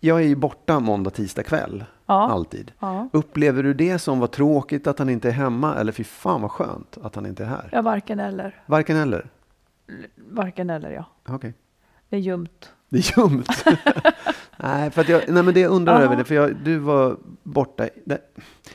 jag 0.00 0.18
är 0.20 0.24
ju 0.24 0.34
borta 0.36 0.80
måndag, 0.80 1.10
tisdag 1.10 1.42
kväll. 1.42 1.84
Alltid. 2.06 2.72
Upplever 3.12 3.62
du 3.62 3.74
det 3.74 3.98
som 3.98 4.20
var 4.20 4.26
tråkigt 4.26 4.86
att 4.86 4.98
han 4.98 5.08
inte 5.08 5.28
är 5.28 5.32
hemma? 5.32 5.74
Eller 5.76 5.92
fy 5.92 6.04
fan 6.04 6.42
vad 6.42 6.50
skönt 6.50 6.98
att 7.02 7.14
han 7.14 7.26
inte 7.26 7.42
är 7.44 7.46
här? 7.48 7.68
ja, 7.72 7.82
varken 7.82 8.20
eller. 8.20 8.62
Varken 8.66 8.96
eller? 8.96 9.30
Varken 10.16 10.70
eller 10.70 10.90
ja. 10.90 11.04
Okej. 11.28 11.54
Det 12.08 12.16
är 12.16 12.20
ljumt. 12.20 12.72
Det 12.88 12.98
är 12.98 13.18
ljumt. 13.18 13.64
nej, 14.56 14.90
för 14.90 15.00
att 15.00 15.08
jag, 15.08 15.22
nej, 15.28 15.42
men 15.42 15.54
det 15.54 15.60
jag 15.60 15.72
undrar 15.72 16.00
över 16.00 16.16
det, 16.16 16.24
för 16.24 16.34
jag, 16.34 16.56
du 16.64 16.78
var 16.78 17.16
borta, 17.42 17.88
det, 18.04 18.18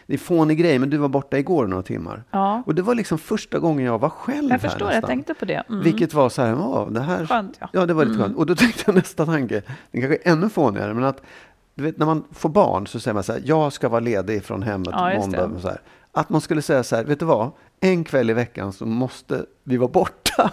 det 0.07 0.13
är 0.13 0.17
fånig 0.17 0.57
grej, 0.57 0.79
men 0.79 0.89
du 0.89 0.97
var 0.97 1.07
borta 1.07 1.37
igår 1.37 1.67
några 1.67 1.83
timmar. 1.83 2.23
Ja, 2.31 2.63
Och 2.65 2.75
det 2.75 2.81
var 2.81 2.95
liksom 2.95 3.17
första 3.17 3.59
gången 3.59 3.85
jag 3.85 3.99
var 3.99 4.09
själv 4.09 4.49
jag 4.51 4.61
förstår, 4.61 4.91
jag 4.91 5.05
tänkte 5.05 5.33
på 5.33 5.45
det. 5.45 5.63
Mm. 5.69 5.83
Vilket 5.83 6.13
var 6.13 6.29
så 6.29 6.41
här, 6.41 6.49
ja, 6.49 6.87
det 6.91 6.99
här... 7.01 7.25
Skönt 7.25 7.57
ja. 7.59 7.69
Ja, 7.73 7.85
det 7.85 7.93
var 7.93 8.05
lite 8.05 8.19
skönt. 8.19 8.37
Och 8.37 8.45
då 8.45 8.55
tänkte 8.55 8.83
jag 8.85 8.95
nästa 8.95 9.25
tanke, 9.25 9.61
den 9.91 10.01
kanske 10.01 10.19
är 10.23 10.31
ännu 10.31 10.49
fånigare, 10.49 10.93
men 10.93 11.03
att 11.03 11.21
du 11.75 11.83
vet, 11.83 11.97
när 11.97 12.05
man 12.05 12.23
får 12.31 12.49
barn 12.49 12.87
så 12.87 12.99
säger 12.99 13.13
man 13.13 13.23
så 13.23 13.33
här, 13.33 13.41
jag 13.45 13.73
ska 13.73 13.89
vara 13.89 13.99
ledig 13.99 14.43
från 14.43 14.63
hemmet 14.63 14.89
Ja, 14.91 15.13
måndag. 15.19 15.51
så 15.61 15.67
här. 15.67 15.81
Att 16.11 16.29
man 16.29 16.41
skulle 16.41 16.61
säga 16.61 16.83
så 16.83 16.95
här, 16.95 17.03
vet 17.03 17.19
du 17.19 17.25
vad? 17.25 17.51
En 17.91 18.03
kväll 18.03 18.29
i 18.29 18.33
veckan 18.33 18.73
så 18.73 18.85
måste 18.85 19.45
vi 19.63 19.77
vara 19.77 19.89
borta. 19.91 20.51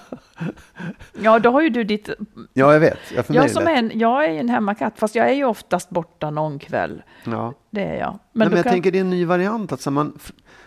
Ja, 1.22 1.38
då 1.38 1.50
har 1.50 1.60
ju 1.60 1.68
du 1.68 1.84
ditt... 1.84 2.08
ja, 2.52 2.72
jag 2.72 2.80
vet. 2.80 2.98
Jag, 3.14 3.24
Jag, 3.28 3.44
det 3.44 3.48
som 3.48 3.66
är 3.66 3.74
en, 3.74 3.90
jag 3.94 4.24
är 4.24 4.28
en 4.28 4.48
hemmakatt, 4.48 4.92
fast 4.98 5.14
jag 5.14 5.28
är 5.28 5.32
ju 5.34 5.44
oftast 5.44 5.90
borta 5.90 6.30
någon 6.30 6.58
kväll. 6.58 7.02
Ja. 7.24 7.54
Det 7.70 7.84
är 7.84 7.94
jag. 7.96 8.10
Men, 8.10 8.18
Men, 8.32 8.48
men 8.48 8.56
jag 8.56 8.64
kan- 8.64 8.72
tänker 8.72 8.90
det 8.90 8.98
är 8.98 9.00
en 9.00 9.10
ny 9.10 9.24
variant. 9.24 9.72
Att 9.72 9.80
så 9.80 9.90
man, 9.90 10.18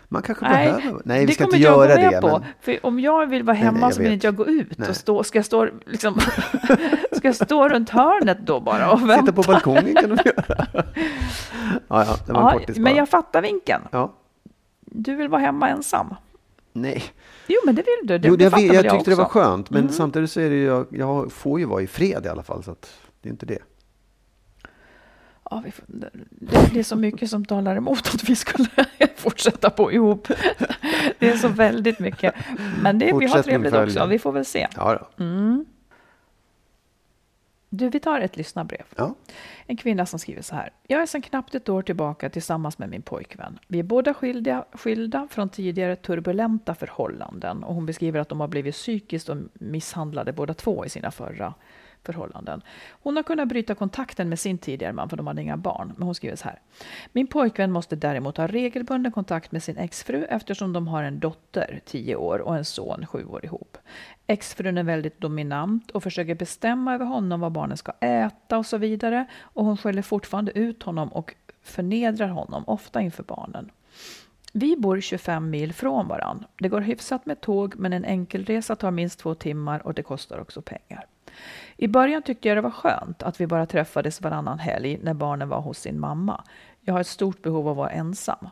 man 0.07 0.21
kanske 0.21 0.45
Nej, 0.49 0.71
behöver... 0.73 1.01
Nej, 1.05 1.19
vi 1.19 1.25
det 1.25 1.33
ska 1.33 1.43
kommer 1.43 1.55
inte 1.57 1.67
jag 1.69 1.85
göra 1.89 1.95
gå 1.95 2.01
med 2.01 2.13
det. 2.13 2.21
på. 2.21 2.41
Men, 2.65 2.77
om 2.83 2.99
jag 2.99 3.27
vill 3.27 3.43
vara 3.43 3.53
Nej, 3.53 3.63
hemma 3.63 3.79
nej, 3.85 3.93
så 3.93 4.01
vill 4.01 4.11
inte 4.11 4.27
jag 4.27 4.35
gå 4.35 4.47
ut. 4.47 4.77
Nej. 4.77 4.89
Och 4.89 4.95
stå, 4.95 5.23
ska 5.23 5.37
jag 5.37 5.45
stå, 5.45 5.67
liksom, 5.85 6.19
ska 7.11 7.27
jag 7.27 7.35
stå 7.35 7.69
runt 7.69 7.89
hörnet 7.89 8.37
då 8.45 8.59
bara 8.59 8.91
och 8.91 9.01
vänta? 9.09 9.19
sitta 9.25 9.33
på 9.33 9.41
balkongen 9.51 9.95
kan 9.95 10.09
du 10.09 10.15
göra. 10.25 10.65
ja, 11.87 12.05
ja, 12.05 12.15
det 12.27 12.33
var 12.33 12.39
en 12.41 12.45
Ja, 12.47 12.51
kortis 12.51 12.75
men 12.77 12.83
bara. 12.83 12.95
jag 12.97 13.09
fattar 13.09 13.41
vinkeln. 13.41 13.81
Ja. 13.91 14.13
Du 14.81 15.15
vill 15.15 15.27
vara 15.29 15.41
hemma 15.41 15.69
ensam. 15.69 16.15
Nej, 16.75 17.03
Jo, 17.47 17.57
men 17.65 17.75
det 17.75 17.81
vill 17.81 18.07
du. 18.07 18.17
Det, 18.17 18.27
jo, 18.27 18.35
det 18.35 18.43
jag, 18.43 18.51
fattar 18.51 18.63
vet, 18.63 18.75
väl 18.75 18.85
jag 18.85 18.93
tyckte 18.93 19.11
det 19.11 19.15
var 19.15 19.25
skönt. 19.25 19.69
Men 19.69 19.81
Mm. 19.81 19.93
samtidigt 19.93 20.31
så 20.31 20.39
är 20.41 20.49
det 20.49 20.55
ju, 20.55 20.63
jag, 20.65 20.85
jag 20.89 21.31
får 21.31 21.59
ju 21.59 21.65
vara 21.65 21.81
i 21.81 21.87
fred 21.87 22.25
i 22.25 22.29
alla 22.29 22.43
fall. 22.43 22.63
Så 22.63 22.71
att 22.71 22.93
det 23.21 23.29
är 23.29 23.31
inte 23.31 23.45
det. 23.45 23.59
Ja, 25.49 25.61
vi 25.65 25.71
det, 25.87 26.09
det 26.73 26.79
är 26.79 26.83
så 26.83 26.95
mycket 26.95 27.29
som 27.29 27.45
talar 27.45 27.75
emot 27.75 28.07
att 28.13 28.29
vi 28.29 28.35
skulle 28.35 28.67
fortsätta 29.15 29.69
bo 29.77 29.91
ihop. 29.91 30.27
Det 31.19 31.29
är 31.29 31.37
så 31.37 31.47
väldigt 31.47 31.99
mycket. 31.99 32.33
Men 32.81 32.99
det, 32.99 33.05
vi 33.19 33.25
har 33.25 33.43
trevligt 33.43 33.73
också. 33.73 34.05
Vi 34.05 34.19
får 34.19 34.31
väl 34.31 34.45
se. 34.45 34.67
Ja, 34.75 34.99
då. 35.17 35.23
Mm. 35.23 35.65
Du, 37.77 37.89
vi 37.89 37.99
tar 37.99 38.21
ett 38.21 38.37
lyssnarbrev. 38.37 38.85
ja. 38.95 39.15
En 39.67 39.77
kvinna 39.77 40.05
som 40.05 40.19
skriver 40.19 40.41
så 40.41 40.55
här. 40.55 40.69
Jag 40.87 41.01
är 41.01 41.05
sedan 41.05 41.21
knappt 41.21 41.55
ett 41.55 41.69
år 41.69 41.81
tillbaka 41.81 42.29
tillsammans 42.29 42.77
med 42.77 42.89
min 42.89 43.01
pojkvän. 43.01 43.59
Vi 43.67 43.79
är 43.79 43.83
båda 43.83 44.13
skilda, 44.13 44.65
skilda 44.71 45.27
från 45.31 45.49
tidigare 45.49 45.95
turbulenta 45.95 46.75
förhållanden 46.75 47.63
och 47.63 47.75
hon 47.75 47.85
beskriver 47.85 48.19
att 48.19 48.29
de 48.29 48.39
har 48.39 48.47
blivit 48.47 48.75
psykiskt 48.75 49.29
och 49.29 49.37
misshandlade 49.53 50.33
båda 50.33 50.53
två 50.53 50.85
i 50.85 50.89
sina 50.89 51.11
förra 51.11 51.53
förhållanden. 52.05 52.61
Hon 52.89 53.15
har 53.15 53.23
kunnat 53.23 53.47
bryta 53.47 53.75
kontakten 53.75 54.29
med 54.29 54.39
sin 54.39 54.57
tidigare 54.57 54.93
man 54.93 55.09
för 55.09 55.17
de 55.17 55.27
hade 55.27 55.41
inga 55.41 55.57
barn. 55.57 55.93
Men 55.97 56.05
hon 56.05 56.15
skriver 56.15 56.35
så 56.35 56.43
här. 56.43 56.59
Min 57.11 57.27
pojkvän 57.27 57.71
måste 57.71 57.95
däremot 57.95 58.37
ha 58.37 58.47
regelbunden 58.47 59.11
kontakt 59.11 59.51
med 59.51 59.63
sin 59.63 59.77
exfru 59.77 60.25
eftersom 60.25 60.73
de 60.73 60.87
har 60.87 61.03
en 61.03 61.19
dotter, 61.19 61.81
10 61.85 62.15
år, 62.15 62.39
och 62.39 62.55
en 62.55 62.65
son, 62.65 63.05
7 63.05 63.25
år 63.25 63.45
ihop. 63.45 63.77
Exfrun 64.27 64.77
är 64.77 64.83
väldigt 64.83 65.21
dominant 65.21 65.91
och 65.91 66.03
försöker 66.03 66.35
bestämma 66.35 66.93
över 66.93 67.05
honom 67.05 67.39
vad 67.39 67.51
barnen 67.51 67.77
ska 67.77 67.91
äta 67.91 68.57
och 68.57 68.65
så 68.65 68.77
vidare. 68.77 69.25
Och 69.41 69.65
hon 69.65 69.77
skäller 69.77 70.01
fortfarande 70.01 70.59
ut 70.59 70.83
honom 70.83 71.09
och 71.09 71.35
förnedrar 71.61 72.27
honom, 72.27 72.63
ofta 72.67 73.01
inför 73.01 73.23
barnen. 73.23 73.71
Vi 74.57 74.77
bor 74.77 74.99
25 74.99 75.49
mil 75.49 75.73
från 75.73 76.07
varann. 76.07 76.45
Det 76.59 76.69
går 76.69 76.81
hyfsat 76.81 77.25
med 77.25 77.41
tåg, 77.41 77.73
men 77.77 77.93
en 77.93 78.05
enkelresa 78.05 78.75
tar 78.75 78.91
minst 78.91 79.19
två 79.19 79.35
timmar 79.35 79.87
och 79.87 79.93
det 79.93 80.03
kostar 80.03 80.39
också 80.39 80.61
pengar. 80.61 81.05
I 81.77 81.87
början 81.87 82.21
tyckte 82.21 82.47
jag 82.47 82.57
det 82.57 82.61
var 82.61 82.71
skönt 82.71 83.23
att 83.23 83.41
vi 83.41 83.47
bara 83.47 83.65
träffades 83.65 84.21
varannan 84.21 84.59
helg 84.59 84.99
när 85.03 85.13
barnen 85.13 85.49
var 85.49 85.61
hos 85.61 85.79
sin 85.79 85.99
mamma. 85.99 86.43
Jag 86.81 86.93
har 86.93 87.01
ett 87.01 87.07
stort 87.07 87.41
behov 87.41 87.67
av 87.67 87.71
att 87.71 87.77
vara 87.77 87.89
ensam. 87.89 88.49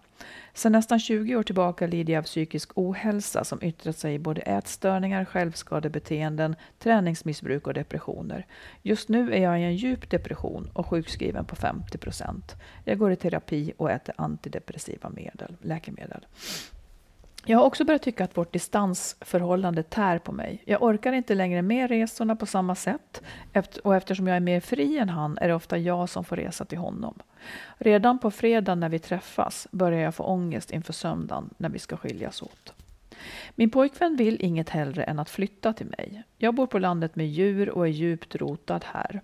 Sedan 0.54 0.72
nästan 0.72 1.00
20 1.00 1.36
år 1.36 1.44
tillbaka 1.44 1.88
lider 1.88 2.14
jag 2.14 2.22
av 2.22 2.26
psykisk 2.26 2.72
ohälsa 2.76 3.44
som 3.44 3.64
yttrat 3.64 3.98
sig 3.98 4.14
i 4.14 4.20
både 4.20 4.42
ätstörningar, 4.42 5.26
självskadebeteenden, 5.26 6.56
träningsmissbruk 6.80 7.68
och 7.68 7.74
depressioner. 7.74 8.46
Just 8.82 9.10
nu 9.10 9.34
är 9.34 9.42
jag 9.42 9.60
i 9.60 9.64
en 9.64 9.76
djup 9.76 10.10
depression 10.10 10.70
och 10.74 10.88
sjukskriven 10.88 11.46
på 11.46 11.56
50 11.56 11.98
procent. 11.98 12.56
Jag 12.84 12.98
går 12.98 13.12
i 13.12 13.16
terapi 13.16 13.74
och 13.78 13.92
äter 13.92 14.16
antidepressiva 14.18 15.10
medel, 15.10 15.56
läkemedel. 15.62 16.26
Jag 17.46 17.58
har 17.58 17.66
också 17.66 17.86
börjat 17.86 18.02
tycka 18.02 18.24
att 18.24 18.38
vårt 18.38 18.54
distansförhållande 18.54 19.84
tär 19.84 20.20
på 20.20 20.32
mig. 20.32 20.64
Jag 20.66 20.84
orkar 20.84 21.14
inte 21.14 21.36
längre 21.36 21.62
med 21.62 21.90
resorna 21.90 22.36
på 22.36 22.46
samma 22.46 22.76
sätt 22.76 23.22
och 23.84 23.96
eftersom 23.96 24.28
jag 24.28 24.36
är 24.36 24.42
mer 24.42 24.60
fri 24.60 24.98
än 24.98 25.10
han 25.10 25.38
är 25.38 25.48
det 25.48 25.54
ofta 25.54 25.78
jag 25.78 26.10
som 26.10 26.24
får 26.24 26.36
resa 26.36 26.66
till 26.66 26.78
honom. 26.78 27.20
Redan 27.78 28.20
på 28.20 28.32
fredag 28.32 28.76
när 28.76 28.90
vi 28.90 29.00
träffas 29.00 29.68
börjar 29.72 30.00
jag 30.00 30.16
få 30.16 30.24
ångest 30.24 30.72
inför 30.72 30.94
söndagen 30.94 31.50
när 31.58 31.70
vi 31.70 31.80
ska 31.80 31.98
skiljas 31.98 32.42
åt. 32.42 32.74
Min 33.56 33.70
pojkvän 33.70 34.16
vill 34.16 34.38
inget 34.40 34.70
hellre 34.70 35.04
än 35.04 35.20
att 35.20 35.30
flytta 35.30 35.74
till 35.74 35.88
mig. 35.98 36.24
Jag 36.38 36.56
bor 36.56 36.68
på 36.68 36.80
landet 36.80 37.16
med 37.16 37.28
djur 37.28 37.70
och 37.70 37.88
är 37.88 37.92
djupt 37.92 38.36
rotad 38.36 38.86
här. 38.86 39.22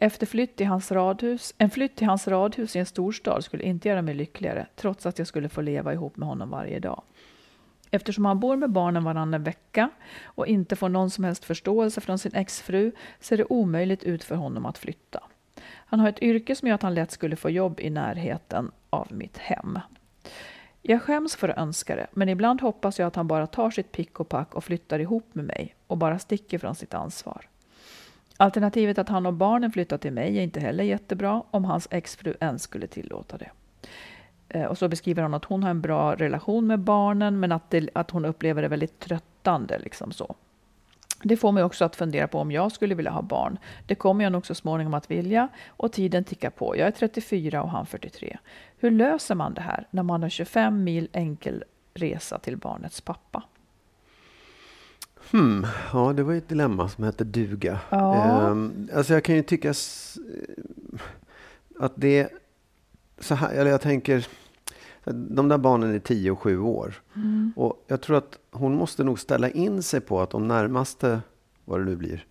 Efter 0.00 0.26
flytt 0.26 0.56
till 0.56 0.66
hans 0.66 0.92
radhus, 0.92 1.54
en 1.58 1.70
flytt 1.70 1.96
till 1.96 2.06
hans 2.06 2.28
radhus 2.28 2.76
i 2.76 2.78
en 2.78 2.86
storstad 2.86 3.44
skulle 3.44 3.64
inte 3.64 3.88
göra 3.88 4.02
mig 4.02 4.14
lyckligare, 4.14 4.66
trots 4.76 5.06
att 5.06 5.18
jag 5.18 5.28
skulle 5.28 5.48
få 5.48 5.60
leva 5.60 5.92
ihop 5.92 6.16
med 6.16 6.28
honom 6.28 6.50
varje 6.50 6.78
dag. 6.78 7.02
Eftersom 7.90 8.24
han 8.24 8.40
bor 8.40 8.56
med 8.56 8.70
barnen 8.70 9.04
varannan 9.04 9.42
vecka 9.42 9.90
och 10.24 10.46
inte 10.46 10.76
får 10.76 10.88
någon 10.88 11.10
som 11.10 11.24
helst 11.24 11.44
förståelse 11.44 12.00
från 12.00 12.18
sin 12.18 12.34
exfru 12.34 12.92
ser 13.20 13.36
det 13.36 13.44
omöjligt 13.44 14.04
ut 14.04 14.24
för 14.24 14.34
honom 14.34 14.66
att 14.66 14.78
flytta. 14.78 15.22
Han 15.64 16.00
har 16.00 16.08
ett 16.08 16.22
yrke 16.22 16.54
som 16.54 16.68
gör 16.68 16.74
att 16.74 16.82
han 16.82 16.94
lätt 16.94 17.10
skulle 17.10 17.36
få 17.36 17.50
jobb 17.50 17.80
i 17.80 17.90
närheten 17.90 18.70
av 18.90 19.06
mitt 19.10 19.38
hem. 19.38 19.78
Jag 20.82 21.02
skäms 21.02 21.36
för 21.36 21.48
att 21.48 21.58
önska 21.58 21.96
det, 21.96 22.06
men 22.12 22.28
ibland 22.28 22.60
hoppas 22.60 22.98
jag 22.98 23.06
att 23.06 23.16
han 23.16 23.26
bara 23.26 23.46
tar 23.46 23.70
sitt 23.70 23.92
pick 23.92 24.20
och 24.20 24.28
pack 24.28 24.54
och 24.54 24.64
flyttar 24.64 24.98
ihop 24.98 25.34
med 25.34 25.44
mig 25.44 25.74
och 25.86 25.98
bara 25.98 26.18
sticker 26.18 26.58
från 26.58 26.74
sitt 26.74 26.94
ansvar. 26.94 27.48
Alternativet 28.36 28.98
att 28.98 29.08
han 29.08 29.26
och 29.26 29.34
barnen 29.34 29.72
flyttar 29.72 29.98
till 29.98 30.12
mig 30.12 30.38
är 30.38 30.42
inte 30.42 30.60
heller 30.60 30.84
jättebra 30.84 31.42
om 31.50 31.64
hans 31.64 31.88
exfru 31.90 32.34
ens 32.40 32.62
skulle 32.62 32.86
tillåta 32.86 33.38
det. 33.38 33.50
Eh, 34.48 34.64
Och 34.64 34.78
så 34.78 34.88
beskriver 34.88 35.22
hon 35.22 35.34
att 35.34 35.44
hon 35.44 35.62
har 35.62 35.70
en 35.70 35.80
bra 35.80 36.14
relation 36.14 36.66
med 36.66 36.78
barnen 36.80 37.40
men 37.40 37.52
att, 37.52 37.70
det, 37.70 37.88
att 37.94 38.10
hon 38.10 38.24
upplever 38.24 38.62
det 38.62 38.68
väldigt 38.68 38.98
tröttande. 39.00 39.78
Liksom 39.78 40.12
så. 40.12 40.34
Det 41.22 41.36
får 41.36 41.52
mig 41.52 41.62
också 41.64 41.84
att 41.84 41.96
fundera 41.96 42.28
på 42.28 42.38
om 42.38 42.52
jag 42.52 42.72
skulle 42.72 42.94
vilja 42.94 43.10
ha 43.10 43.22
barn. 43.22 43.58
Det 43.86 43.94
kommer 43.94 44.24
jag 44.24 44.32
nog 44.32 44.46
så 44.46 44.54
småningom 44.54 44.94
att 44.94 45.10
vilja 45.10 45.48
och 45.66 45.92
tiden 45.92 46.24
tickar 46.24 46.50
på. 46.50 46.76
Jag 46.76 46.86
är 46.86 46.90
34 46.90 47.62
och 47.62 47.70
han 47.70 47.86
43. 47.86 48.38
Hur 48.78 48.90
löser 48.90 49.34
man 49.34 49.54
det 49.54 49.60
här 49.60 49.86
när 49.90 50.02
man 50.02 50.22
har 50.22 50.28
25 50.28 50.84
mil 50.84 51.08
enkel 51.12 51.64
resa 51.94 52.38
till 52.38 52.56
barnets 52.56 53.00
pappa? 53.00 53.42
Hmm. 55.30 55.66
Ja, 55.92 56.12
det 56.12 56.22
var 56.22 56.32
ju 56.32 56.38
ett 56.38 56.48
dilemma 56.48 56.88
som 56.88 57.04
hette 57.04 57.24
duga. 57.24 57.78
Ja. 57.90 58.40
Ehm, 58.50 58.88
alltså 58.94 59.12
jag 59.12 59.24
kan 59.24 59.34
ju 59.34 59.42
tycka 59.42 59.74
att 61.80 61.92
det... 61.96 62.28
Så 63.18 63.34
här, 63.34 63.52
eller 63.54 63.70
jag 63.70 63.80
tänker... 63.80 64.26
De 65.10 65.48
där 65.48 65.58
barnen 65.58 65.94
är 65.94 65.98
10 65.98 66.30
och 66.30 66.38
7 66.38 66.60
år. 66.60 66.94
Mm. 67.16 67.52
Och 67.56 67.84
jag 67.86 68.00
tror 68.00 68.16
att 68.16 68.38
hon 68.50 68.76
måste 68.76 69.04
nog 69.04 69.20
ställa 69.20 69.50
in 69.50 69.82
sig 69.82 70.00
på 70.00 70.20
att 70.20 70.30
de 70.30 70.48
närmaste, 70.48 71.20
vad 71.64 71.80
det 71.80 71.84
nu 71.84 71.96
blir, 71.96 72.26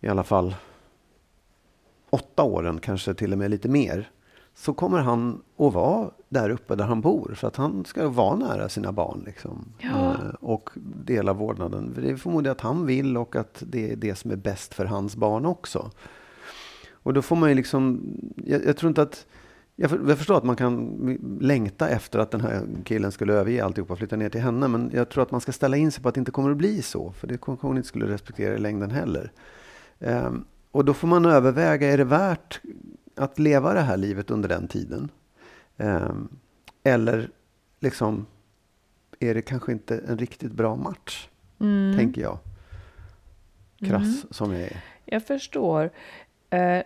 i 0.00 0.08
alla 0.08 0.24
fall 0.24 0.54
åtta 2.10 2.42
åren, 2.42 2.78
kanske 2.78 3.14
till 3.14 3.32
och 3.32 3.38
med 3.38 3.50
lite 3.50 3.68
mer, 3.68 4.10
så 4.54 4.74
kommer 4.74 4.98
han 4.98 5.42
att 5.58 5.72
vara 5.74 6.10
där 6.28 6.50
uppe 6.50 6.74
där 6.74 6.84
han 6.84 7.00
bor. 7.00 7.34
För 7.36 7.48
att 7.48 7.56
han 7.56 7.84
ska 7.84 8.08
vara 8.08 8.36
nära 8.36 8.68
sina 8.68 8.92
barn. 8.92 9.22
Liksom. 9.26 9.64
Ja. 9.78 10.10
Eh, 10.10 10.34
Och 10.40 10.70
dela 11.04 11.32
vårdnaden. 11.32 11.94
För 11.94 12.02
det 12.02 12.10
är 12.10 12.16
förmodligen 12.16 12.52
att 12.52 12.60
han 12.60 12.86
vill 12.86 13.16
och 13.16 13.36
att 13.36 13.62
det 13.66 13.92
är 13.92 13.96
det 13.96 14.14
som 14.14 14.30
är 14.30 14.36
bäst 14.36 14.74
för 14.74 14.84
hans 14.84 15.16
barn 15.16 15.46
också. 15.46 15.90
Och 17.06 17.14
då 17.14 17.22
får 17.22 17.36
man 17.36 17.48
ju 17.48 17.54
liksom, 17.54 18.00
jag, 18.36 18.64
jag 18.64 18.76
tror 18.76 18.88
inte 18.88 19.02
att 19.02 19.26
jag, 19.76 19.90
för, 19.90 20.08
jag 20.08 20.18
förstår 20.18 20.36
att 20.36 20.44
man 20.44 20.56
kan 20.56 21.38
längta 21.40 21.88
efter 21.88 22.18
att 22.18 22.30
den 22.30 22.40
här 22.40 22.66
killen 22.84 23.12
skulle 23.12 23.32
överge 23.32 23.64
alltihopa 23.64 23.92
och 23.92 23.98
flytta 23.98 24.16
ner 24.16 24.28
till 24.28 24.40
henne. 24.40 24.68
Men 24.68 24.90
jag 24.94 25.08
tror 25.08 25.22
att 25.22 25.30
man 25.30 25.40
ska 25.40 25.52
ställa 25.52 25.76
in 25.76 25.92
sig 25.92 26.02
på 26.02 26.08
att 26.08 26.14
det 26.14 26.18
inte 26.18 26.30
kommer 26.30 26.50
att 26.50 26.56
bli 26.56 26.82
så. 26.82 27.12
För 27.12 27.26
det 27.26 27.38
kommer 27.38 27.58
hon 27.60 27.76
inte 27.76 27.88
skulle 27.88 28.06
respektera 28.06 28.54
i 28.54 28.58
längden 28.58 28.90
heller. 28.90 29.32
Um, 29.98 30.44
och 30.70 30.84
då 30.84 30.94
får 30.94 31.08
man 31.08 31.24
överväga, 31.24 31.92
är 31.92 31.98
det 31.98 32.04
värt 32.04 32.60
att 33.14 33.38
leva 33.38 33.74
det 33.74 33.80
här 33.80 33.96
livet 33.96 34.30
under 34.30 34.48
den 34.48 34.68
tiden? 34.68 35.08
Um, 35.76 36.28
eller 36.82 37.30
liksom, 37.80 38.26
är 39.20 39.34
det 39.34 39.42
kanske 39.42 39.72
inte 39.72 39.98
en 39.98 40.18
riktigt 40.18 40.52
bra 40.52 40.76
match? 40.76 41.28
Mm. 41.60 41.96
Tänker 41.96 42.22
jag. 42.22 42.38
Krass 43.78 44.02
mm. 44.02 44.26
som 44.30 44.52
jag 44.52 44.62
är. 44.62 44.80
Jag 45.04 45.26
förstår. 45.26 45.84
Uh, 46.54 46.82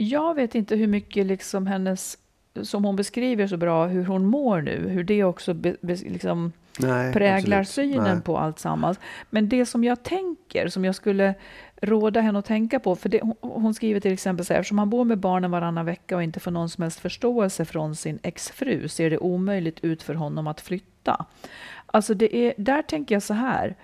jag 0.00 0.34
vet 0.34 0.54
inte 0.54 0.76
hur 0.76 0.86
mycket 0.86 1.26
liksom 1.26 1.66
hennes, 1.66 2.18
som 2.62 2.84
hon 2.84 2.96
beskriver 2.96 3.46
så 3.46 3.56
bra, 3.56 3.86
hur 3.86 4.04
hon 4.04 4.26
mår 4.26 4.60
nu, 4.60 4.88
hur 4.88 5.04
det 5.04 5.24
också 5.24 5.54
be, 5.54 5.76
be, 5.80 5.94
liksom 5.94 6.52
Nej, 6.78 7.12
präglar 7.12 7.60
absolut. 7.60 7.92
synen 7.92 8.14
Nej. 8.14 8.22
på 8.22 8.38
allt 8.38 8.58
sammans. 8.58 8.98
Men 9.30 9.48
det 9.48 9.66
som 9.66 9.84
jag 9.84 10.02
tänker, 10.02 10.68
som 10.68 10.84
jag 10.84 10.94
skulle 10.94 11.34
råda 11.76 12.20
henne 12.20 12.38
att 12.38 12.44
tänka 12.44 12.80
på, 12.80 12.96
för 12.96 13.08
det, 13.08 13.20
hon 13.40 13.74
skriver 13.74 14.00
till 14.00 14.12
exempel 14.12 14.46
så 14.46 14.52
här, 14.52 14.60
eftersom 14.60 14.78
han 14.78 14.90
bor 14.90 15.04
med 15.04 15.18
barnen 15.18 15.50
varannan 15.50 15.86
vecka 15.86 16.16
och 16.16 16.22
inte 16.22 16.40
får 16.40 16.50
någon 16.50 16.68
som 16.68 16.82
helst 16.82 17.00
förståelse 17.00 17.64
från 17.64 17.96
sin 17.96 18.18
exfru, 18.22 18.88
ser 18.88 19.10
det 19.10 19.18
omöjligt 19.18 19.80
ut 19.80 20.02
för 20.02 20.14
honom 20.14 20.46
att 20.46 20.60
flytta. 20.60 21.26
Alltså 21.86 22.14
det 22.14 22.36
är, 22.36 22.54
där 22.56 22.82
tänker 22.82 23.14
jag 23.14 23.22
så 23.22 23.34
här, 23.34 23.76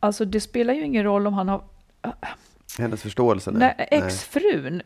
alltså 0.00 0.24
det 0.24 0.40
spelar 0.40 0.74
ju 0.74 0.84
ingen 0.84 1.04
roll 1.04 1.26
om 1.26 1.34
han 1.34 1.48
har 1.48 1.62
hennes 2.78 3.02
förståelse? 3.02 3.50
Nej, 3.50 3.88
exfrun, 3.90 4.82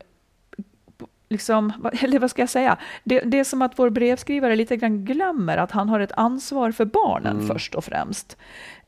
liksom, 1.29 1.91
eller 2.01 2.19
vad 2.19 2.29
ska 2.29 2.41
jag 2.41 2.49
säga? 2.49 2.77
Det, 3.03 3.19
det, 3.19 3.39
är 3.39 3.43
som 3.43 3.61
att 3.61 3.79
vår 3.79 3.89
brevskrivare 3.89 4.55
lite 4.55 4.77
grann 4.77 5.05
glömmer 5.05 5.57
att 5.57 5.71
han 5.71 5.89
har 5.89 5.99
ett 5.99 6.11
ansvar 6.11 6.71
för 6.71 6.85
barnen 6.85 7.35
mm. 7.35 7.47
först 7.47 7.75
och 7.75 7.83
främst. 7.83 8.37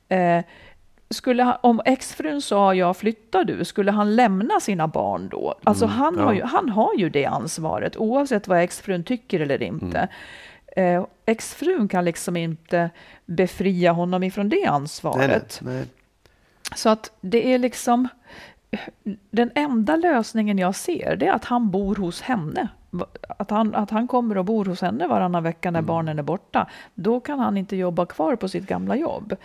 Eh, 0.10 0.43
skulle 1.10 1.43
han, 1.43 1.58
om 1.62 1.82
exfrun 1.86 2.41
sa 2.41 2.73
ja, 2.73 2.93
flytta 2.93 3.43
du, 3.43 3.65
skulle 3.65 3.91
han 3.91 4.15
lämna 4.15 4.60
sina 4.60 4.88
barn 4.88 5.29
då? 5.29 5.60
Alltså 5.63 5.86
mm, 5.86 5.97
han, 5.97 6.15
ja. 6.17 6.23
har 6.23 6.34
ju, 6.34 6.43
han 6.43 6.69
har 6.69 6.93
ju 6.97 7.10
det 7.10 7.25
ansvaret 7.25 7.97
oavsett 7.97 8.47
vad 8.47 8.60
exfrun 8.60 9.03
tycker 9.03 9.39
eller 9.39 9.63
inte. 9.63 10.08
Mm. 10.75 10.97
Eh, 10.97 11.06
exfrun 11.25 11.88
kan 11.88 12.06
liksom 12.06 12.38
inte 12.38 12.89
befria 13.25 13.91
honom 13.91 14.23
ifrån 14.23 14.49
det 14.49 14.65
ansvaret. 14.65 15.60
Nej, 15.62 15.75
nej. 15.75 15.86
Så 16.75 16.89
att 16.89 17.12
det 17.21 17.53
är 17.53 17.58
liksom, 17.58 18.08
den 19.31 19.51
enda 19.55 19.95
lösningen 19.95 20.57
jag 20.57 20.75
ser 20.75 21.15
det 21.15 21.27
är 21.27 21.31
att 21.31 21.45
han 21.45 21.71
bor 21.71 21.95
hos 21.95 22.21
henne. 22.21 22.67
Att 23.39 23.49
han, 23.49 23.75
att 23.75 23.89
han 23.89 24.07
kommer 24.07 24.38
och 24.38 24.45
bor 24.45 24.65
hos 24.65 24.81
henne 24.81 25.07
varannan 25.07 25.43
vecka 25.43 25.71
när 25.71 25.79
mm. 25.79 25.88
barnen 25.88 26.19
är 26.19 26.23
borta. 26.23 26.69
Då 26.95 27.19
kan 27.19 27.39
han 27.39 27.57
inte 27.57 27.75
jobba 27.75 28.05
kvar 28.05 28.36
på 28.36 28.47
sitt 28.47 28.65
gamla 28.65 28.95
jobb. 28.95 29.36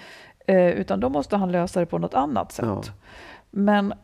Eh, 0.46 0.68
utan 0.68 1.00
då 1.00 1.08
måste 1.08 1.36
han 1.36 1.52
lösa 1.52 1.80
det 1.80 1.86
på 1.86 1.98
något 1.98 2.14
annat 2.14 2.52
sätt. 2.52 2.66
Ja. 2.66 2.82
Men 3.50 3.94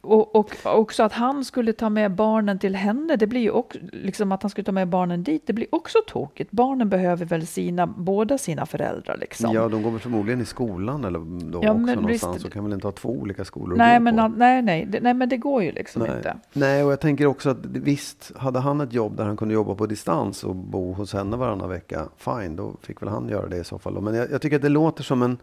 och, 0.00 0.36
och 0.36 0.54
också 0.64 1.02
att 1.02 1.12
han 1.12 1.44
skulle 1.44 1.72
ta 1.72 1.90
med 1.90 2.14
barnen 2.14 2.58
till 2.58 2.76
henne, 2.76 3.16
det 3.16 3.26
blir 3.26 3.40
ju 3.40 3.50
också, 3.50 3.78
liksom 3.92 4.32
att 4.32 4.42
han 4.42 4.50
skulle 4.50 4.64
ta 4.64 4.72
med 4.72 4.88
barnen 4.88 5.22
dit, 5.22 5.46
det 5.46 5.52
blir 5.52 5.66
också 5.74 5.98
tokigt. 6.06 6.50
Barnen 6.50 6.88
behöver 6.88 7.26
väl 7.26 7.46
sina, 7.46 7.86
båda 7.86 8.38
sina 8.38 8.66
föräldrar 8.66 9.16
liksom. 9.16 9.52
Ja, 9.54 9.68
de 9.68 9.82
går 9.82 9.90
väl 9.90 10.00
förmodligen 10.00 10.40
i 10.40 10.44
skolan 10.44 11.04
eller 11.04 11.18
då 11.50 11.60
ja, 11.62 11.70
också 11.72 11.94
någonstans, 11.94 12.36
visst, 12.36 12.44
så 12.44 12.50
kan 12.50 12.64
väl 12.64 12.72
inte 12.72 12.86
ha 12.86 12.92
två 12.92 13.08
olika 13.08 13.44
skolor 13.44 13.76
nej, 13.76 14.00
men, 14.00 14.16
på. 14.16 14.28
Nej, 14.28 14.62
nej, 14.62 14.86
det, 14.86 15.00
nej, 15.00 15.14
men 15.14 15.28
det 15.28 15.36
går 15.36 15.62
ju 15.62 15.72
liksom 15.72 16.02
nej. 16.02 16.16
inte. 16.16 16.36
Nej, 16.52 16.84
och 16.84 16.92
jag 16.92 17.00
tänker 17.00 17.26
också 17.26 17.50
att 17.50 17.66
visst, 17.66 18.32
hade 18.36 18.58
han 18.58 18.80
ett 18.80 18.92
jobb 18.92 19.16
där 19.16 19.24
han 19.24 19.36
kunde 19.36 19.54
jobba 19.54 19.74
på 19.74 19.86
distans 19.86 20.44
och 20.44 20.56
bo 20.56 20.92
hos 20.92 21.12
henne 21.12 21.36
varannan 21.36 21.68
vecka, 21.68 22.08
fine, 22.16 22.56
då 22.56 22.74
fick 22.82 23.02
väl 23.02 23.08
han 23.08 23.28
göra 23.28 23.48
det 23.48 23.56
i 23.56 23.64
så 23.64 23.78
fall. 23.78 24.00
Men 24.00 24.14
jag, 24.14 24.30
jag 24.30 24.42
tycker 24.42 24.56
att 24.56 24.62
det 24.62 24.68
låter 24.68 25.02
som 25.02 25.22
en 25.22 25.38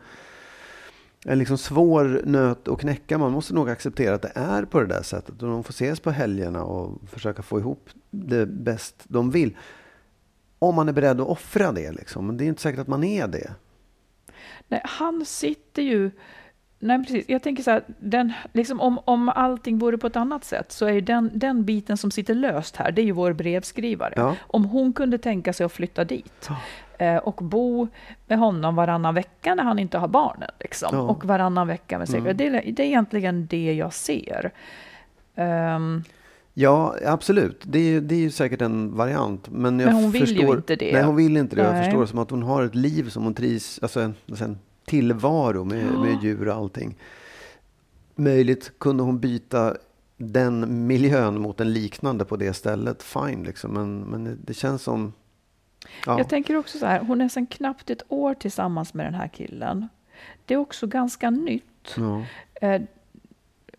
en 1.29 1.39
liksom 1.39 1.57
svår 1.57 2.21
nöt 2.25 2.67
att 2.67 2.79
knäcka. 2.79 3.17
Man 3.17 3.31
måste 3.31 3.53
nog 3.53 3.69
acceptera 3.69 4.15
att 4.15 4.21
det 4.21 4.31
är 4.35 4.65
på 4.65 4.79
det 4.79 4.85
där 4.85 5.01
sättet. 5.01 5.41
Och 5.41 5.49
de 5.49 5.63
får 5.63 5.71
ses 5.71 5.99
på 5.99 6.11
helgerna 6.11 6.63
och 6.63 7.09
försöka 7.09 7.41
få 7.41 7.59
ihop 7.59 7.89
det 8.09 8.45
bäst 8.45 9.03
de 9.03 9.31
vill. 9.31 9.57
Om 10.59 10.75
man 10.75 10.89
är 10.89 10.93
beredd 10.93 11.21
att 11.21 11.27
offra 11.27 11.71
det. 11.71 11.91
Liksom. 11.91 12.27
Men 12.27 12.37
det 12.37 12.43
är 12.43 12.47
inte 12.47 12.61
säkert 12.61 12.79
att 12.79 12.87
man 12.87 13.03
är 13.03 13.27
det. 13.27 13.53
Nej, 14.67 14.81
han 14.83 15.25
sitter 15.25 15.81
ju... 15.81 16.11
Nej, 16.79 17.03
precis. 17.03 17.25
Jag 17.29 17.43
tänker 17.43 17.63
så 17.63 17.71
här, 17.71 17.83
den, 17.99 18.33
liksom 18.53 18.81
om, 18.81 18.99
om 19.05 19.29
allting 19.29 19.79
vore 19.79 19.97
på 19.97 20.07
ett 20.07 20.15
annat 20.15 20.43
sätt 20.43 20.71
så 20.71 20.85
är 20.85 21.01
den, 21.01 21.31
den 21.33 21.65
biten 21.65 21.97
som 21.97 22.11
sitter 22.11 22.33
löst 22.33 22.75
här, 22.75 22.91
det 22.91 23.01
är 23.01 23.05
ju 23.05 23.11
vår 23.11 23.33
brevskrivare. 23.33 24.13
Ja. 24.15 24.35
Om 24.39 24.65
hon 24.65 24.93
kunde 24.93 25.17
tänka 25.17 25.53
sig 25.53 25.65
att 25.65 25.71
flytta 25.71 26.03
dit. 26.03 26.49
Eh, 26.97 27.17
och 27.17 27.35
bo 27.35 27.87
med 28.27 28.39
honom 28.39 28.75
varannan 28.75 29.13
vecka 29.13 29.55
när 29.55 29.63
han 29.63 29.79
inte 29.79 29.97
har 29.97 30.07
barnen. 30.07 30.51
Liksom. 30.59 30.89
Ja. 30.91 31.01
Och 31.01 31.25
varannan 31.25 31.67
vecka 31.67 31.97
med 31.97 32.09
sig. 32.09 32.19
Mm. 32.19 32.37
Det, 32.37 32.49
det, 32.49 32.83
är 32.83 32.87
egentligen 32.87 33.47
det 33.47 33.73
jag 33.73 33.93
ser. 33.93 34.51
Um, 35.35 36.03
Ja, 36.59 36.95
absolut. 37.05 37.61
Det 37.65 37.79
är, 37.79 38.01
det 38.01 38.15
är 38.15 38.19
ju 38.19 38.31
säkert 38.31 38.61
en 38.61 38.95
variant. 38.95 39.49
Men, 39.49 39.79
jag 39.79 39.85
men 39.87 39.95
hon 40.03 40.11
förstår, 40.11 40.27
vill 40.27 40.47
ju 40.47 40.51
inte 40.51 40.75
det. 40.75 40.93
Nej, 40.93 41.03
hon 41.03 41.15
vill 41.15 41.37
inte 41.37 41.55
det. 41.55 41.63
Nej. 41.63 41.75
Jag 41.75 41.85
förstår 41.85 42.01
det 42.01 42.07
som 42.07 42.19
att 42.19 42.31
hon 42.31 42.43
har 42.43 42.63
ett 42.63 42.75
liv 42.75 43.09
som 43.09 43.23
hon 43.23 43.33
trivs, 43.33 43.79
alltså 43.81 43.99
en, 43.99 44.15
en 44.39 44.57
tillvaro 44.85 45.63
med, 45.63 45.83
ja. 45.93 45.99
med 45.99 46.23
djur 46.23 46.47
och 46.47 46.55
allting. 46.55 46.97
Möjligt 48.15 48.71
kunde 48.77 49.03
hon 49.03 49.19
byta 49.19 49.75
den 50.17 50.87
miljön 50.87 51.41
mot 51.41 51.59
en 51.59 51.73
liknande 51.73 52.25
på 52.25 52.35
det 52.35 52.53
stället, 52.53 53.03
fine 53.03 53.43
liksom. 53.43 53.73
Men, 53.73 53.99
men 53.99 54.39
det 54.45 54.53
känns 54.53 54.81
som 54.81 55.13
Ja. 56.05 56.17
Jag 56.17 56.29
tänker 56.29 56.55
också 56.55 56.77
så 56.77 56.85
här, 56.85 56.99
hon 56.99 57.21
är 57.21 57.29
sedan 57.29 57.47
knappt 57.47 57.89
ett 57.89 58.03
år 58.07 58.33
tillsammans 58.33 58.93
med 58.93 59.05
den 59.05 59.13
här 59.13 59.27
killen. 59.27 59.87
Det 60.45 60.53
är 60.53 60.57
också 60.57 60.87
ganska 60.87 61.29
nytt. 61.29 61.95
Ja. 61.97 62.23
Eh, 62.61 62.81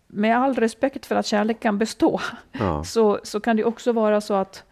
med 0.06 0.38
all 0.38 0.54
respekt 0.54 1.06
för 1.06 1.14
att 1.14 1.26
kärlek 1.26 1.60
kan 1.60 1.78
bestå, 1.78 2.20
ja. 2.52 2.84
så, 2.84 3.20
så 3.22 3.40
kan 3.40 3.56
det 3.56 3.64
också 3.64 3.92
vara 3.92 4.20
så 4.20 4.34
att 4.34 4.64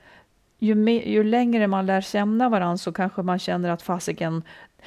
ju, 0.59 0.75
mer, 0.75 1.03
ju 1.03 1.25
längre 1.25 1.67
man 1.67 1.87
lär 1.87 2.01
känna 2.01 2.49
varandra 2.49 2.77
så 2.77 2.93
kanske 2.93 3.23
man 3.23 3.39
känner 3.39 3.71
att 3.71 3.83
fasiken... 3.83 4.43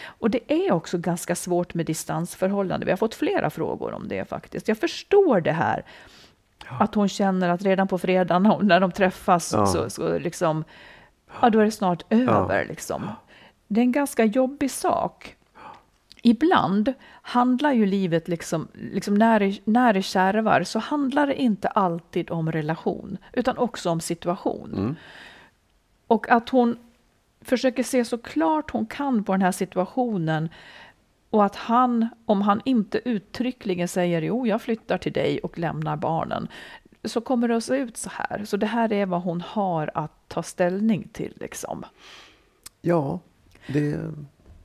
Och 0.06 0.30
det 0.30 0.54
är 0.54 0.72
också 0.72 0.98
ganska 0.98 1.36
svårt 1.36 1.74
med 1.74 1.86
distansförhållande. 1.86 2.86
Vi 2.86 2.92
har 2.92 2.98
fått 2.98 3.16
flera 3.16 3.50
frågor 3.50 3.94
om 3.94 4.08
det 4.08 4.30
faktiskt. 4.30 4.68
Jag 4.68 4.78
förstår 4.78 5.42
det 5.42 5.52
här. 5.52 5.84
Ja. 6.70 6.78
Att 6.80 6.96
hon 6.96 7.10
känner 7.10 7.50
att 7.50 7.62
redan 7.62 7.88
på 7.88 7.98
fredagen 7.98 8.54
när 8.62 8.80
de 8.80 8.92
träffas 8.92 9.48
så, 9.72 9.90
så 9.90 10.20
liksom 10.20 10.64
ja, 11.42 11.50
då 11.50 11.60
är 11.60 11.66
det 11.66 11.72
snart 11.72 12.04
över. 12.10 12.60
Ja. 12.60 12.66
Liksom. 12.68 13.10
Det 13.68 13.82
är 13.82 13.84
en 13.84 13.92
ganska 13.92 14.26
jobbig 14.26 14.72
sak. 14.72 15.36
Ibland 16.22 16.94
handlar 17.22 17.74
ju 17.74 17.86
livet, 17.86 18.28
liksom, 18.28 18.68
liksom 18.74 19.14
när, 19.16 19.40
det, 19.40 19.60
när 19.66 19.94
det 19.94 20.02
kärvar, 20.02 20.64
så 20.64 20.80
handlar 20.80 21.28
det 21.28 21.42
inte 21.42 21.68
alltid 21.68 22.32
om 22.32 22.52
relation, 22.52 23.18
utan 23.34 23.58
också 23.58 23.90
om 23.90 24.02
situation. 24.02 24.74
Mm. 24.74 24.96
Och 26.08 26.30
att 26.30 26.50
hon 26.50 26.78
försöker 27.42 27.84
se 27.84 28.06
så 28.06 28.18
klart 28.18 28.72
hon 28.72 28.86
kan 28.86 29.24
på 29.24 29.32
den 29.32 29.42
här 29.42 29.52
situationen 29.52 30.50
och 31.30 31.46
att 31.46 31.56
han, 31.56 32.10
om 32.26 32.42
han 32.42 32.62
inte 32.66 33.02
uttryckligen 33.06 33.88
säger 33.88 34.22
jo, 34.22 34.48
jag 34.48 34.62
flyttar 34.62 34.98
till 34.98 35.14
dig 35.14 35.40
och 35.40 35.58
lämnar 35.58 35.98
barnen, 35.98 36.48
så 37.04 37.22
kommer 37.22 37.48
det 37.48 37.58
att 37.58 37.64
se 37.64 37.76
ut 37.76 37.98
så 37.98 38.10
här. 38.14 38.46
Så 38.46 38.58
det 38.58 38.66
här 38.66 38.94
är 38.94 39.06
vad 39.06 39.22
hon 39.22 39.42
har 39.42 39.92
att 39.94 40.19
ta 40.30 40.44
ställning 40.44 41.08
till. 41.14 41.34
Liksom. 41.40 41.86
Ja, 42.82 43.20
det, 43.68 44.00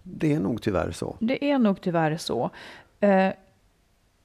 det 0.03 0.33
är 0.33 0.40
nog 0.40 0.62
tyvärr 0.62 0.92
så. 0.92 1.16
Det 1.20 1.44
är 1.50 1.59
nog 1.59 1.81
tyvärr 1.81 2.16
så. 2.16 2.50
Eh, 3.00 3.33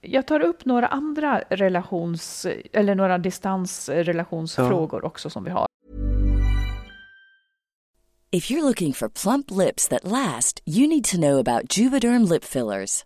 jag 0.02 0.28
tar 0.28 0.40
upp 0.40 0.66
några 0.66 0.88
andra 0.88 1.44
relations 1.50 2.48
eller 2.74 2.96
några 2.96 3.18
distansrelationsfrågor 3.18 5.00
ja. 5.04 5.08
också 5.08 5.30
som 5.30 5.44
vi 5.44 5.50
har. 5.50 5.66
If 8.32 8.52
you're 8.52 8.62
looking 8.62 8.94
for 8.94 9.10
plump 9.10 9.52
lips 9.52 9.88
that 9.88 10.04
last, 10.04 10.62
you 10.66 10.88
need 10.88 11.04
to 11.04 11.18
know 11.18 11.40
about 11.40 11.78
Juvederm 11.78 12.26
lip 12.26 12.44
fillers. 12.44 13.06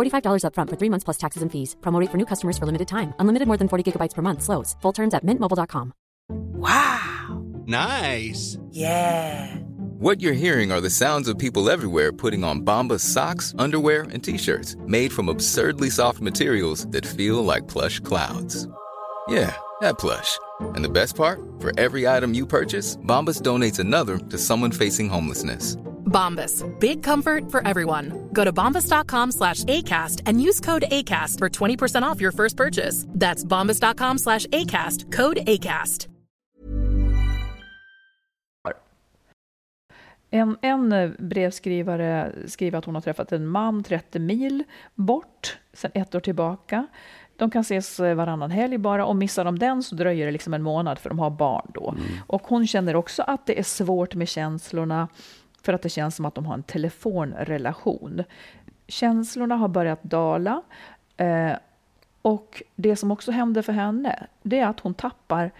$45 0.00 0.44
upfront 0.44 0.70
for 0.70 0.76
three 0.76 0.90
months 0.90 1.04
plus 1.04 1.18
taxes 1.18 1.42
and 1.42 1.50
fees. 1.52 1.76
Promo 1.80 2.00
rate 2.00 2.10
for 2.10 2.18
new 2.18 2.26
customers 2.26 2.58
for 2.58 2.66
limited 2.66 2.88
time. 2.88 3.14
Unlimited 3.18 3.46
more 3.46 3.56
than 3.58 3.68
40 3.68 3.82
gigabytes 3.84 4.14
per 4.14 4.22
month. 4.22 4.42
Slows. 4.42 4.76
Full 4.82 4.92
terms 4.92 5.14
at 5.14 5.24
mintmobile.com. 5.24 5.92
Wow. 6.28 7.42
Nice. 7.66 8.58
Yeah. 8.70 9.56
What 10.00 10.22
you're 10.22 10.32
hearing 10.32 10.72
are 10.72 10.80
the 10.80 10.88
sounds 10.90 11.28
of 11.28 11.36
people 11.38 11.68
everywhere 11.68 12.10
putting 12.10 12.42
on 12.42 12.62
Bombas 12.62 13.00
socks, 13.00 13.54
underwear, 13.58 14.02
and 14.12 14.24
t-shirts 14.24 14.76
made 14.86 15.12
from 15.12 15.28
absurdly 15.28 15.90
soft 15.90 16.20
materials 16.20 16.86
that 16.86 17.04
feel 17.04 17.44
like 17.44 17.68
plush 17.68 18.00
clouds. 18.00 18.66
Yeah, 19.28 19.54
that 19.82 19.98
plush. 19.98 20.38
And 20.74 20.82
the 20.82 20.88
best 20.88 21.16
part? 21.16 21.38
For 21.60 21.78
every 21.78 22.08
item 22.08 22.32
you 22.32 22.46
purchase, 22.46 22.96
Bombas 22.96 23.42
donates 23.42 23.78
another 23.78 24.16
to 24.18 24.38
someone 24.38 24.72
facing 24.72 25.10
homelessness. 25.10 25.76
Bombas. 26.10 26.64
Big 26.78 27.02
comfort 27.02 27.50
for 27.50 27.66
everyone. 27.66 28.28
Go 28.32 28.44
to 28.44 28.52
bombas.com 28.52 29.32
slash 29.32 29.64
ACAST 29.64 30.22
and 30.26 30.42
use 30.42 30.60
code 30.60 30.84
ACAST 30.90 31.38
for 31.38 31.48
20% 31.48 32.02
off 32.02 32.20
your 32.20 32.32
first 32.32 32.56
purchase. 32.56 33.06
That's 33.08 33.44
bombas.com 33.44 34.18
slash 34.18 34.46
ACAST. 34.46 35.12
Code 35.12 35.38
ACAST. 35.46 36.08
En, 40.30 40.56
en 40.62 41.14
brevskrivare 41.18 42.32
skriver 42.46 42.78
att 42.78 42.84
hon 42.84 42.94
har 42.94 43.02
träffat 43.02 43.32
en 43.32 43.46
man 43.46 43.82
30 43.82 44.18
mil 44.18 44.64
bort 44.94 45.58
sedan 45.72 45.90
ett 45.94 46.14
år 46.14 46.20
tillbaka. 46.20 46.86
De 47.36 47.50
kan 47.50 47.60
ses 47.60 48.00
eh, 48.00 48.14
varannan 48.14 48.50
helg 48.50 48.78
bara 48.78 49.06
och 49.06 49.16
missar 49.16 49.44
de 49.44 49.58
den 49.58 49.82
så 49.82 49.94
dröjer 49.94 50.26
det 50.26 50.32
liksom 50.32 50.54
en 50.54 50.62
månad 50.62 50.98
för 50.98 51.08
de 51.08 51.18
har 51.18 51.30
barn 51.30 51.70
då. 51.74 51.90
Mm. 51.90 52.02
Och 52.26 52.42
hon 52.42 52.66
känner 52.66 52.96
också 52.96 53.22
att 53.22 53.46
det 53.46 53.58
är 53.58 53.62
svårt 53.62 54.14
med 54.14 54.28
känslorna 54.28 55.08
för 55.62 55.72
att 55.72 55.82
det 55.82 55.88
känns 55.88 56.16
som 56.16 56.24
att 56.24 56.34
de 56.34 56.46
har 56.46 56.54
en 56.54 56.62
telefonrelation. 56.62 58.22
Känslorna 58.88 59.56
har 59.56 59.68
börjat 59.68 60.02
dala 60.02 60.62
eh, 61.16 61.52
och 62.22 62.62
det 62.76 62.96
som 62.96 63.10
också 63.10 63.32
händer 63.32 63.62
för 63.62 63.72
henne 63.72 64.26
det 64.42 64.58
är 64.58 64.66
att 64.66 64.80
hon 64.80 64.94
tappar 64.94 65.50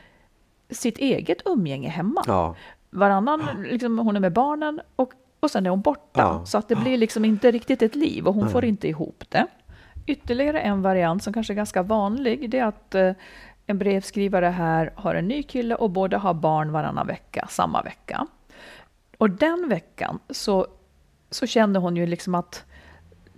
sitt 0.70 0.98
eget 0.98 1.42
umgänge 1.44 1.88
hemma. 1.88 2.22
Ja. 2.26 2.54
Varannan, 2.90 3.62
liksom, 3.70 3.98
hon 3.98 4.16
är 4.16 4.20
med 4.20 4.32
barnen 4.32 4.80
och, 4.96 5.12
och 5.40 5.50
sen 5.50 5.66
är 5.66 5.70
hon 5.70 5.80
borta. 5.80 6.20
Ja. 6.20 6.46
Så 6.46 6.58
att 6.58 6.68
det 6.68 6.76
blir 6.76 6.98
liksom 6.98 7.24
inte 7.24 7.50
riktigt 7.50 7.82
ett 7.82 7.94
liv 7.94 8.26
och 8.26 8.34
hon 8.34 8.44
Nej. 8.44 8.52
får 8.52 8.64
inte 8.64 8.88
ihop 8.88 9.24
det. 9.28 9.46
Ytterligare 10.06 10.60
en 10.60 10.82
variant 10.82 11.22
som 11.22 11.32
kanske 11.32 11.52
är 11.52 11.54
ganska 11.54 11.82
vanlig 11.82 12.50
det 12.50 12.58
är 12.58 12.64
att 12.64 12.94
eh, 12.94 13.12
en 13.66 13.78
brevskrivare 13.78 14.46
här 14.46 14.92
har 14.94 15.14
en 15.14 15.28
ny 15.28 15.42
kille 15.42 15.74
och 15.74 15.90
båda 15.90 16.18
har 16.18 16.34
barn 16.34 16.72
varannan 16.72 17.06
vecka, 17.06 17.46
samma 17.50 17.82
vecka. 17.82 18.26
Och 19.20 19.30
den 19.30 19.68
veckan 19.68 20.18
så, 20.30 20.66
så 21.30 21.46
känner 21.46 21.80
hon 21.80 21.96
ju 21.96 22.06
liksom 22.06 22.34
att 22.34 22.64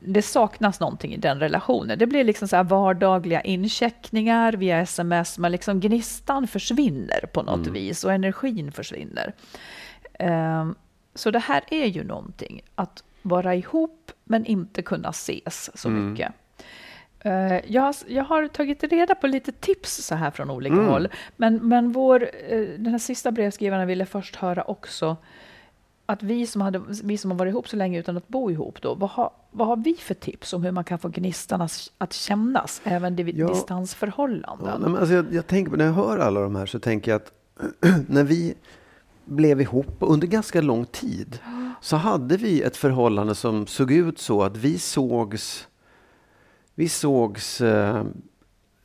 det 0.05 0.23
saknas 0.23 0.81
någonting 0.81 1.14
i 1.14 1.16
den 1.16 1.40
relationen. 1.40 1.99
Det 1.99 2.07
blir 2.07 2.25
liksom 2.25 2.49
så 2.49 2.57
här 2.57 2.64
vardagliga 2.64 3.40
incheckningar 3.40 4.53
via 4.53 4.81
sms, 4.81 5.38
men 5.38 5.53
liksom 5.53 5.81
gnistan 5.81 6.47
försvinner 6.47 7.27
på 7.33 7.42
något 7.42 7.66
vis 7.66 8.05
och 8.05 8.12
energin 8.12 8.73
försvinner. 8.73 9.33
Ehm, 10.18 10.75
så 11.14 11.31
det 11.31 11.38
här 11.38 11.62
är 11.71 11.87
ju 11.87 12.05
någonting, 12.05 12.62
att 12.75 13.05
vara 13.23 13.55
ihop 13.55 14.12
men 14.25 14.45
inte 14.47 14.83
kunna 14.83 15.09
ses 15.09 15.71
så 15.81 15.88
mycket. 15.90 16.33
Eh, 17.21 17.73
Jag 17.73 17.83
har, 17.83 17.95
jag 18.07 18.25
har 18.25 18.49
tagit 18.49 18.83
reda 18.85 19.14
på 19.14 19.27
lite 19.27 19.53
tips 19.53 19.97
så 20.07 20.14
här 20.14 20.31
från 20.31 20.51
olika 20.51 20.75
håll. 20.90 21.09
Men, 21.37 21.68
men 21.68 21.92
vår, 21.92 22.31
eh, 22.49 22.59
den 22.61 22.87
här 22.87 22.99
sista 22.99 23.31
brevskrivaren 23.31 23.87
ville 23.87 24.07
först 24.07 24.37
höra 24.37 24.62
också 24.62 25.16
att 26.12 26.22
vi 26.22 26.46
som, 26.46 26.61
hade, 26.62 26.83
vi 27.05 27.18
som 27.18 27.31
har 27.31 27.38
varit 27.38 27.51
ihop 27.51 27.68
så 27.68 27.77
länge 27.77 27.98
utan 27.98 28.16
att 28.16 28.29
bo 28.29 28.51
ihop, 28.51 28.83
då, 28.83 28.94
vad, 28.94 29.11
har, 29.11 29.31
vad 29.51 29.66
har 29.66 29.77
vi 29.77 29.94
för 29.94 30.14
tips 30.14 30.53
om 30.53 30.62
hur 30.62 30.70
man 30.72 30.85
kan 30.85 30.98
få 30.98 31.09
gnistan 31.09 31.68
att, 31.98 32.12
kännas 32.12 32.81
även 32.85 33.16
vid 33.16 33.38
Ja. 33.38 33.48
distansförhållanden? 33.48 34.68
Ja, 34.68 34.79
men 34.79 34.96
alltså 34.96 35.14
jag, 35.14 35.33
jag 35.33 35.46
tänker 35.46 35.77
när 35.77 35.85
jag 35.85 35.92
hör 35.92 36.18
alla 36.18 36.40
de 36.40 36.57
här 36.57 36.66
så 36.66 36.79
tänker 36.79 37.11
jag 37.11 37.16
att 37.22 37.33
när 38.09 38.25
vi 38.25 38.55
blev 39.25 39.61
ihop 39.61 39.96
under 40.01 40.27
ganska 40.27 40.61
lång 40.61 40.85
tid 40.85 41.38
så 41.81 41.96
hade 41.96 42.37
vi 42.37 42.62
ett 42.62 42.77
förhållande 42.77 43.35
som 43.35 43.66
såg 43.66 43.92
ut 43.92 44.18
så 44.18 44.42
att 44.42 44.57
vi 44.57 44.79
sågs 44.79 45.68
vi 46.75 46.88
sågs 46.88 47.61
eh, 47.61 48.05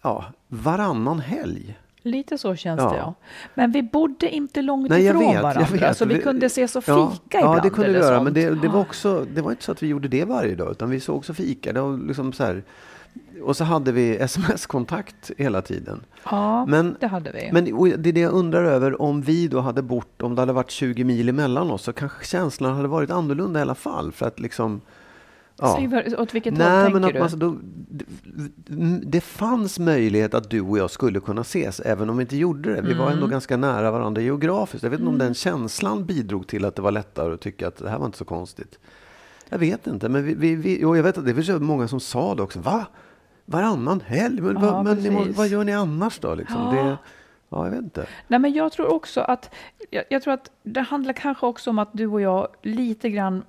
ja, 0.02 0.26
varannan 0.48 1.20
helg. 1.20 1.78
Lite 2.12 2.38
så 2.38 2.56
känns 2.56 2.82
Ja. 2.82 2.90
det, 2.92 2.98
ja. 2.98 3.14
Men 3.54 3.72
vi 3.72 3.84
bodde 3.84 4.30
inte 4.30 4.62
långt 4.62 4.90
Nej, 4.90 5.06
ifrån 5.06 5.20
vet, 5.34 5.42
varandra, 5.44 5.94
så 5.94 6.06
vi 6.06 6.20
kunde 6.22 6.46
ses 6.46 6.76
och 6.76 6.84
fika 6.84 6.94
Ja, 6.96 7.12
ibland. 7.40 7.58
ja 7.58 7.62
det 7.64 7.70
kunde 7.70 7.90
vi 7.92 7.98
göra. 7.98 8.16
sånt. 8.16 8.24
Men 8.24 8.34
det, 8.34 8.50
det, 8.62 8.68
var 8.68 8.80
också, 8.80 9.26
det 9.36 9.42
var 9.42 9.52
inte 9.52 9.64
så 9.64 9.72
att 9.72 9.84
vi 9.84 9.88
gjorde 9.88 10.08
det 10.08 10.26
varje 10.26 10.56
dag, 10.56 10.72
utan 10.72 10.90
vi 10.90 11.00
såg 11.00 11.16
också 11.18 11.34
fika. 11.34 11.82
Var 11.82 12.08
liksom 12.08 12.34
så 12.34 12.44
här, 12.44 12.64
och 13.44 13.58
så 13.58 13.64
hade 13.64 13.92
vi 13.92 14.18
sms-kontakt 14.22 15.32
hela 15.38 15.62
tiden. 15.62 16.02
Ja, 16.32 16.66
Men, 16.66 16.96
det 17.00 17.08
hade 17.08 17.32
vi. 17.32 17.50
men 17.54 17.74
och 17.74 17.88
det 17.88 18.10
är 18.10 18.14
det 18.14 18.20
jag 18.20 18.34
undrar 18.34 18.64
över, 18.64 19.02
om 19.02 19.22
vi 19.22 19.48
då 19.48 19.60
hade 19.60 19.82
bott, 19.82 20.22
om 20.22 20.36
det 20.36 20.42
hade 20.42 20.54
varit 20.54 20.72
20 20.72 21.04
mil 21.04 21.30
emellan 21.30 21.72
oss, 21.72 21.84
så 21.84 21.94
kanske 21.94 22.26
känslan 22.26 22.76
hade 22.76 22.88
varit 22.88 23.12
annorlunda 23.12 23.60
i 23.60 23.62
alla 23.62 23.76
fall. 23.76 24.12
För 24.12 24.26
att 24.28 24.40
liksom... 24.40 24.82
Ja. 25.60 25.76
Säg 25.78 26.16
åt 26.18 26.34
vilket 26.36 26.54
håll 26.54 26.68
Nej, 26.68 26.84
tänker 26.84 27.00
men 27.00 27.04
att 27.10 27.14
du? 27.14 27.20
man, 27.20 27.30
så 27.30 27.38
då, 27.38 27.56
det, 27.90 28.06
det 29.06 29.22
fanns 29.22 29.80
möjlighet 29.80 30.34
att 30.34 30.50
du 30.50 30.62
och 30.62 30.78
jag 30.78 30.92
skulle 30.92 31.20
kunna 31.20 31.42
ses, 31.42 31.80
även 31.80 32.10
om 32.10 32.18
vi 32.18 32.22
inte 32.22 32.38
gjorde 32.38 32.76
det. 32.76 32.82
Vi 32.82 32.94
var 32.94 33.06
Mm. 33.06 33.14
ändå 33.14 33.28
ganska 33.28 33.58
nära 33.58 33.92
varandra 33.92 34.22
geografiskt. 34.22 34.84
Jag 34.84 34.90
vet 34.90 35.00
inte 35.00 35.10
om 35.10 35.18
den 35.18 35.34
känslan 35.34 36.06
bidrog 36.06 36.48
till 36.48 36.66
att 36.66 36.76
det 36.76 36.82
var 36.82 36.92
lättare 36.92 37.34
att 37.34 37.42
tycka 37.42 37.68
att 37.68 37.76
det 37.78 37.90
här 37.90 37.98
var 38.00 38.06
inte 38.06 38.18
så 38.18 38.26
konstigt. 38.26 38.80
Jag 39.50 39.58
vet 39.58 39.88
inte, 39.88 40.10
men 40.10 40.26
vi, 40.26 40.34
vi, 40.36 40.56
vi, 40.56 40.82
jag 40.82 41.04
vet 41.04 41.18
att 41.18 41.26
det 41.26 41.34
var 41.34 41.60
många 41.60 41.88
som 41.88 42.00
sa 42.00 42.36
det 42.36 42.44
också. 42.44 42.60
Va? 42.60 42.86
Varannan 43.46 44.02
helg? 44.06 44.42
Men, 44.42 44.58
Ja, 44.64 44.84
men 44.84 44.98
ni 44.98 45.32
vad 45.32 45.48
gör 45.48 45.64
ni 45.64 45.74
annars 45.74 46.20
då? 46.20 46.36
Liksom? 46.36 46.62
Ja. 46.62 46.72
Det, 46.84 46.98
ja, 47.50 47.64
jag 47.66 47.72
vet 47.72 47.82
inte. 47.84 48.06
Nej, 48.28 48.40
men 48.40 48.54
jag 48.54 48.72
tror 48.72 48.94
också 48.94 49.22
att, 49.22 49.50
jag, 49.90 50.04
jag 50.10 50.22
tror 50.24 50.34
att 50.34 50.52
det 50.64 50.82
handlar 50.82 51.14
kanske 51.14 51.46
också 51.46 51.70
om 51.70 51.80
att 51.80 51.90
du 51.94 52.08
och 52.08 52.22
jag 52.22 52.48
lite 52.64 53.10
grann 53.10 53.44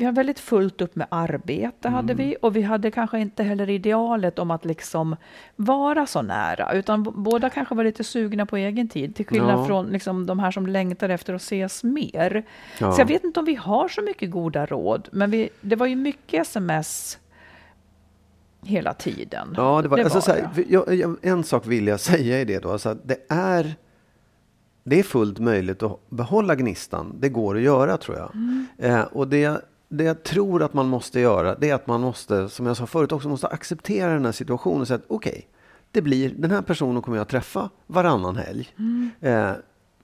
vi 0.00 0.04
har 0.04 0.12
väldigt 0.12 0.40
fullt 0.40 0.80
upp 0.80 0.96
med 0.96 1.06
arbete, 1.10 1.88
hade 1.88 2.12
Mm. 2.12 2.26
vi. 2.26 2.36
Och 2.42 2.56
vi 2.56 2.62
hade 2.62 2.90
kanske 2.90 3.18
inte 3.18 3.42
heller 3.42 3.70
idealet 3.70 4.38
om 4.38 4.50
att 4.50 4.64
liksom 4.64 5.16
vara 5.56 6.06
så 6.06 6.22
nära. 6.22 6.72
Utan 6.72 7.02
båda 7.02 7.50
kanske 7.50 7.74
var 7.74 7.84
lite 7.84 8.04
sugna 8.04 8.46
på 8.46 8.56
egen 8.56 8.88
tid. 8.88 9.14
Till 9.14 9.26
skillnad 9.26 9.58
Ja. 9.60 9.66
från 9.66 9.86
liksom 9.86 10.26
de 10.26 10.38
här 10.38 10.50
som 10.50 10.66
längtar 10.66 11.08
efter 11.08 11.34
att 11.34 11.40
ses 11.42 11.84
mer. 11.84 12.44
Ja. 12.80 12.92
Så 12.92 13.00
jag 13.00 13.06
vet 13.06 13.24
inte 13.24 13.40
om 13.40 13.46
vi 13.46 13.54
har 13.54 13.88
så 13.88 14.02
mycket 14.02 14.30
goda 14.30 14.66
råd. 14.66 15.08
Men 15.12 15.30
vi, 15.30 15.48
det 15.60 15.76
var 15.76 15.86
ju 15.86 15.96
mycket 15.96 16.40
sms 16.46 17.18
hela 18.62 18.94
tiden. 18.94 19.54
Ja, 19.56 19.82
det 19.82 19.88
var, 19.88 19.98
alltså, 19.98 20.14
var 20.14 20.20
så 20.22 20.32
här, 20.32 20.48
det. 20.54 20.64
jag, 20.68 20.94
jag, 20.94 21.16
en 21.22 21.44
sak 21.44 21.66
vill 21.66 21.86
jag 21.86 22.00
säga 22.10 22.40
i 22.40 22.44
det 22.44 22.58
då. 22.58 22.70
Alltså 22.72 22.94
det, 23.04 23.18
är, 23.28 23.74
det 24.84 24.98
är 24.98 25.02
fullt 25.02 25.38
möjligt 25.38 25.82
att 25.82 26.10
behålla 26.10 26.54
gnistan. 26.54 27.16
Det 27.20 27.28
går 27.28 27.56
att 27.56 27.62
göra 27.62 27.96
tror 27.96 28.16
jag. 28.16 28.30
Eh, 28.90 29.02
och 29.02 29.28
det, 29.28 29.60
det 29.88 30.04
jag 30.04 30.22
tror 30.22 30.62
att 30.62 30.74
man 30.74 30.88
måste 30.88 31.20
göra, 31.20 31.54
det 31.54 31.70
är 31.70 31.74
att 31.74 31.86
man 31.86 32.00
måste, 32.00 32.48
som 32.48 32.66
jag 32.66 32.76
sa 32.76 32.86
förut 32.86 33.12
också, 33.12 33.28
måste 33.28 33.46
acceptera 33.46 34.12
den 34.12 34.24
här 34.24 34.32
situationen 34.32 34.80
och 34.80 34.86
säga 34.86 34.96
att 34.98 35.04
okej, 35.08 35.48
det 35.92 36.02
blir, 36.02 36.34
den 36.36 36.50
här 36.50 36.62
personen 36.62 37.02
kommer 37.02 37.18
jag 37.18 37.28
träffa 37.28 37.70
varannan 37.86 38.36
helg. 38.36 38.68
Eh, 39.20 39.50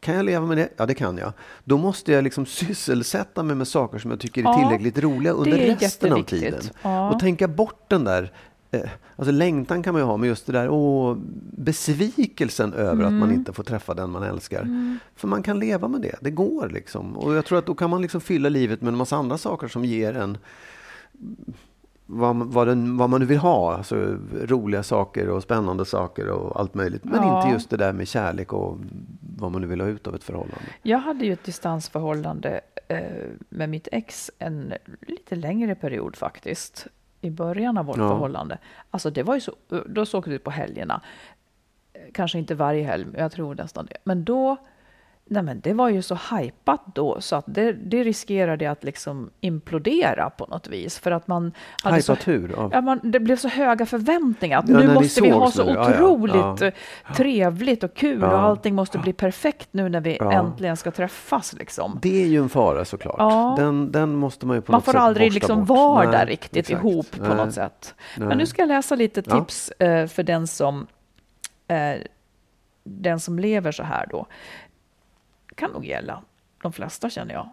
kan 0.01 0.15
jag 0.15 0.25
leva 0.25 0.47
med 0.47 0.57
det? 0.57 0.69
Ja, 0.77 0.87
det 0.87 0.95
kan 0.95 1.19
jag. 1.19 1.33
Då 1.65 1.79
måste 1.79 2.13
jag 2.13 2.25
liksom 2.25 2.47
sysselsätta 2.47 3.43
mig 3.43 3.57
med 3.57 3.69
saker 3.69 3.99
som 3.99 4.11
jag 4.11 4.21
tycker 4.21 4.41
är 4.41 4.45
Ja, 4.45 4.59
tillräckligt 4.59 4.99
roliga 4.99 5.33
under 5.33 5.59
resten 5.59 6.13
av 6.13 6.23
tiden. 6.23 6.63
Ja. 6.83 7.11
Och 7.11 7.21
tänka 7.21 7.49
bort 7.49 7.85
den 7.89 8.05
där 8.05 8.33
Alltså 9.17 9.33
längtan 9.33 9.83
kan 9.83 9.93
man 9.95 10.03
ju 10.03 10.07
ha, 10.07 10.17
men 10.17 10.29
just 10.29 10.47
det 10.47 10.53
där 10.53 10.69
åh, 10.71 11.17
besvikelsen 11.57 12.73
över 12.73 13.05
att 13.05 13.13
man 13.13 13.33
inte 13.33 13.53
får 13.53 13.63
träffa 13.65 13.95
den 13.95 14.11
man 14.11 14.23
älskar. 14.23 14.69
För 15.17 15.29
man 15.29 15.43
kan 15.43 15.59
leva 15.59 15.89
med 15.89 16.01
det, 16.01 16.15
det 16.21 16.31
går 16.31 16.69
liksom. 16.69 17.17
Och 17.17 17.35
jag 17.35 17.45
tror 17.45 17.59
att 17.59 17.67
då 17.67 17.75
kan 17.75 17.91
man 17.91 18.03
liksom 18.03 18.21
fylla 18.21 18.49
livet 18.49 18.81
med 18.81 18.89
en 18.89 18.97
massa 18.99 19.17
andra 19.17 19.39
saker 19.39 19.69
som 19.69 19.85
ger 19.85 20.17
en 20.17 20.39
vad, 22.07 22.37
vad, 22.37 22.67
den, 22.69 22.97
vad 22.97 23.11
man 23.11 23.21
nu 23.21 23.27
vill 23.27 23.39
ha. 23.39 23.77
Alltså 23.77 24.17
roliga 24.43 24.83
saker 24.83 25.29
och 25.29 25.43
spännande 25.43 25.85
saker 25.85 26.29
och 26.29 26.61
allt 26.61 26.75
möjligt. 26.75 27.05
Men 27.05 27.23
Ja. 27.23 27.43
inte 27.43 27.53
just 27.55 27.71
det 27.71 27.77
där 27.77 27.93
med 27.93 28.09
kärlek 28.09 28.53
och 28.53 28.79
vad 29.39 29.53
man 29.53 29.61
nu 29.61 29.67
vill 29.67 29.81
ha 29.81 29.89
ut 29.89 30.07
av 30.07 30.15
ett 30.15 30.25
förhållande. 30.25 30.65
Jag 30.83 30.99
hade 30.99 31.25
ju 31.25 31.33
ett 31.33 31.45
distansförhållande 31.45 32.61
eh, 32.89 32.99
med 33.49 33.69
mitt 33.69 33.89
ex 33.93 34.31
en 34.39 34.73
lite 35.01 35.37
längre 35.37 35.75
period 35.75 36.17
faktiskt. 36.17 36.87
I 37.25 37.31
början 37.31 37.79
av 37.79 37.85
vårt 37.87 37.97
Ja. 37.97 38.09
förhållande. 38.09 38.59
Alltså 38.91 39.11
det 39.11 39.23
var 39.23 39.35
ju 39.35 39.41
så, 39.41 39.53
då 39.87 40.07
såg 40.07 40.29
ut 40.29 40.45
på 40.45 40.51
helgerna. 40.51 41.01
Kanske 42.15 42.39
inte 42.39 42.55
varje 42.55 42.85
helg, 42.85 43.05
men 43.05 43.21
jag 43.21 43.33
tror 43.33 43.55
nästan 43.55 43.87
det. 43.87 43.97
Men 44.05 44.25
då, 44.25 44.57
nej 45.27 45.43
men 45.43 45.61
det 45.61 45.73
var 45.73 45.89
ju 45.89 46.03
så 46.03 46.19
hypat 46.31 46.81
då 46.95 47.21
så 47.21 47.37
att 47.37 47.45
det, 47.49 47.73
det 47.73 48.05
riskerade 48.05 48.71
att 48.71 48.85
liksom 48.85 49.31
implodera 49.41 50.31
på 50.31 50.47
något 50.47 50.67
vis. 50.69 50.99
För 50.99 51.11
att 51.11 51.27
man 51.27 51.53
hade 51.83 52.03
så, 52.03 52.13
Hypat 52.13 52.29
hur? 52.29 52.53
Av, 52.59 52.71
Ja, 52.73 52.81
man, 52.81 53.01
det 53.03 53.21
blev 53.21 53.37
så 53.37 53.49
höga 53.49 53.87
förväntningar. 53.87 54.59
Att 54.59 54.69
Ja, 54.69 54.79
nu 54.79 54.95
måste 54.95 55.21
vi 55.23 55.31
ha 55.31 55.51
så 55.51 55.65
nu. 55.65 55.71
Ja, 55.73 55.91
ja. 55.91 56.03
otroligt 56.03 56.35
Ja. 56.61 56.67
eh, 56.67 56.73
trevligt 57.17 57.85
och 57.85 57.95
kul 57.95 58.21
Ja. 58.21 58.33
och 58.33 58.39
allting 58.39 58.75
måste 58.75 58.99
bli 58.99 59.13
perfekt 59.13 59.69
nu 59.71 59.89
när 59.89 60.01
vi 60.01 60.17
Ja. 60.21 60.33
äntligen 60.33 60.77
ska 60.77 60.91
träffas. 60.91 61.53
Liksom. 61.53 61.99
Det 62.03 62.23
är 62.23 62.27
ju 62.27 62.39
en 62.43 62.49
fara 62.49 62.85
såklart. 62.85 63.17
Ja. 63.19 63.55
Den, 63.59 63.93
den 63.93 64.15
måste 64.15 64.47
man 64.47 64.57
ju 64.57 64.63
på 64.63 64.73
Man 64.73 64.77
något 64.79 64.85
får 64.85 64.93
sätt 64.93 65.01
aldrig 65.01 65.29
borsta 65.29 65.35
liksom 65.39 65.59
bort. 65.65 65.69
vara 65.79 66.03
Nej, 66.11 66.13
där 66.19 66.27
riktigt 66.27 66.57
exakt. 66.57 66.85
ihop 66.85 67.07
på 67.11 67.23
Nej. 67.35 67.37
något 67.37 67.55
sätt. 67.55 67.95
Nej. 68.19 68.29
Men 68.29 68.39
nu 68.39 68.47
ska 68.47 68.63
jag 68.63 68.69
läsa 68.69 68.95
lite 68.95 69.23
Ja. 69.27 69.39
tips 69.41 69.71
eh, 69.71 70.07
för 70.07 70.23
den 70.23 70.47
som, 70.47 70.87
eh, 71.69 72.01
den 72.85 73.21
som 73.21 73.39
lever 73.39 73.73
så 73.73 73.83
här 73.83 74.07
då. 74.11 74.27
Kan 75.55 75.71
nog 75.71 75.87
gälla 75.87 76.23
de 76.63 76.73
flesta 76.73 77.11
känner 77.11 77.35
jag. 77.35 77.49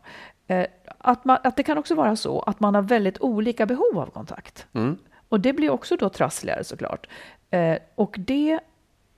Eh, 0.48 0.66
att, 0.98 1.26
man, 1.26 1.38
att 1.44 1.58
det 1.58 1.64
kan 1.64 1.78
också 1.78 1.96
vara 1.96 2.16
så 2.16 2.40
att 2.40 2.60
man 2.60 2.76
har 2.76 2.82
väldigt 2.82 3.22
olika 3.22 3.66
behov 3.66 4.00
av 4.00 4.06
kontakt. 4.06 4.68
Mm. 4.74 4.98
Och 5.30 5.40
det 5.40 5.54
blir 5.54 5.70
också 5.70 5.96
då 5.96 6.10
trassligare 6.10 6.64
såklart. 6.64 7.08
Eh, 7.50 7.78
och 7.96 8.16
det 8.20 8.60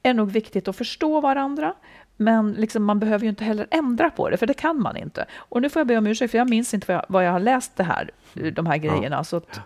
är 0.03 0.13
nog 0.13 0.31
viktigt 0.31 0.67
att 0.67 0.75
förstå 0.75 1.21
varandra. 1.21 1.73
Men 2.17 2.53
liksom 2.53 2.83
man 2.83 2.99
behöver 2.99 3.23
ju 3.23 3.29
inte 3.29 3.43
heller 3.43 3.67
ändra 3.71 4.09
på 4.09 4.29
det, 4.29 4.37
för 4.37 4.45
det 4.47 4.53
kan 4.53 4.81
man 4.81 4.97
inte. 4.97 5.25
Och 5.35 5.61
nu 5.61 5.69
får 5.69 5.79
jag 5.79 5.87
be 5.87 5.97
om 5.97 6.07
ursäkt, 6.07 6.31
för 6.31 6.37
jag 6.37 6.49
minns 6.49 6.73
inte 6.73 6.87
vad 6.87 6.95
jag, 6.97 7.05
vad 7.07 7.25
jag 7.25 7.31
har 7.31 7.39
läst 7.39 7.75
det 7.75 7.83
här, 7.83 8.09
de 8.53 8.65
här 8.65 8.77
grejerna. 8.77 9.23
Så 9.23 9.37
att 9.37 9.59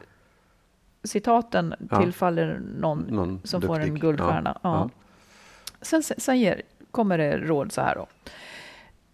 citaten 1.04 1.76
Ja. 1.92 2.02
tillfaller 2.02 2.62
någon, 2.80 3.00
Någon 3.00 3.42
som 3.44 3.62
får 3.62 3.76
en 3.76 3.82
duktig. 3.82 4.02
guldstjärna. 4.02 4.60
Ja. 4.64 4.70
Ja. 4.74 4.90
Sen, 5.82 6.04
sen 6.04 6.40
ger, 6.40 6.62
kommer 6.92 7.18
det 7.18 7.38
råd 7.38 7.72
så 7.72 7.82
här 7.82 7.96
då. 7.96 8.08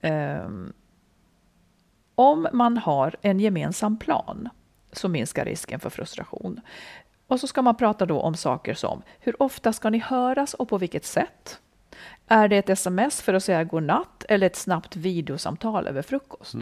Ehm, 0.03 0.73
om 2.15 2.47
man 2.53 2.77
har 2.77 3.15
en 3.21 3.39
gemensam 3.39 3.97
plan 3.97 4.49
så 4.91 5.09
minskar 5.09 5.45
risken 5.45 5.79
för 5.79 5.89
frustration. 5.89 6.61
Och 7.27 7.39
så 7.39 7.47
ska 7.47 7.61
man 7.61 7.75
prata 7.75 8.05
då 8.05 8.19
om 8.19 8.35
saker 8.35 8.73
som 8.73 9.01
hur 9.19 9.43
ofta 9.43 9.73
ska 9.73 9.89
ni 9.89 9.97
höras 9.97 10.53
och 10.53 10.69
på 10.69 10.77
vilket 10.77 11.05
sätt? 11.05 11.59
Är 12.27 12.47
det 12.47 12.57
ett 12.57 12.69
sms 12.69 13.21
för 13.21 13.33
att 13.33 13.43
säga 13.43 13.63
godnatt 13.63 14.25
eller 14.29 14.47
ett 14.47 14.55
snabbt 14.55 14.95
videosamtal 14.95 15.87
över 15.87 16.01
frukost? 16.01 16.55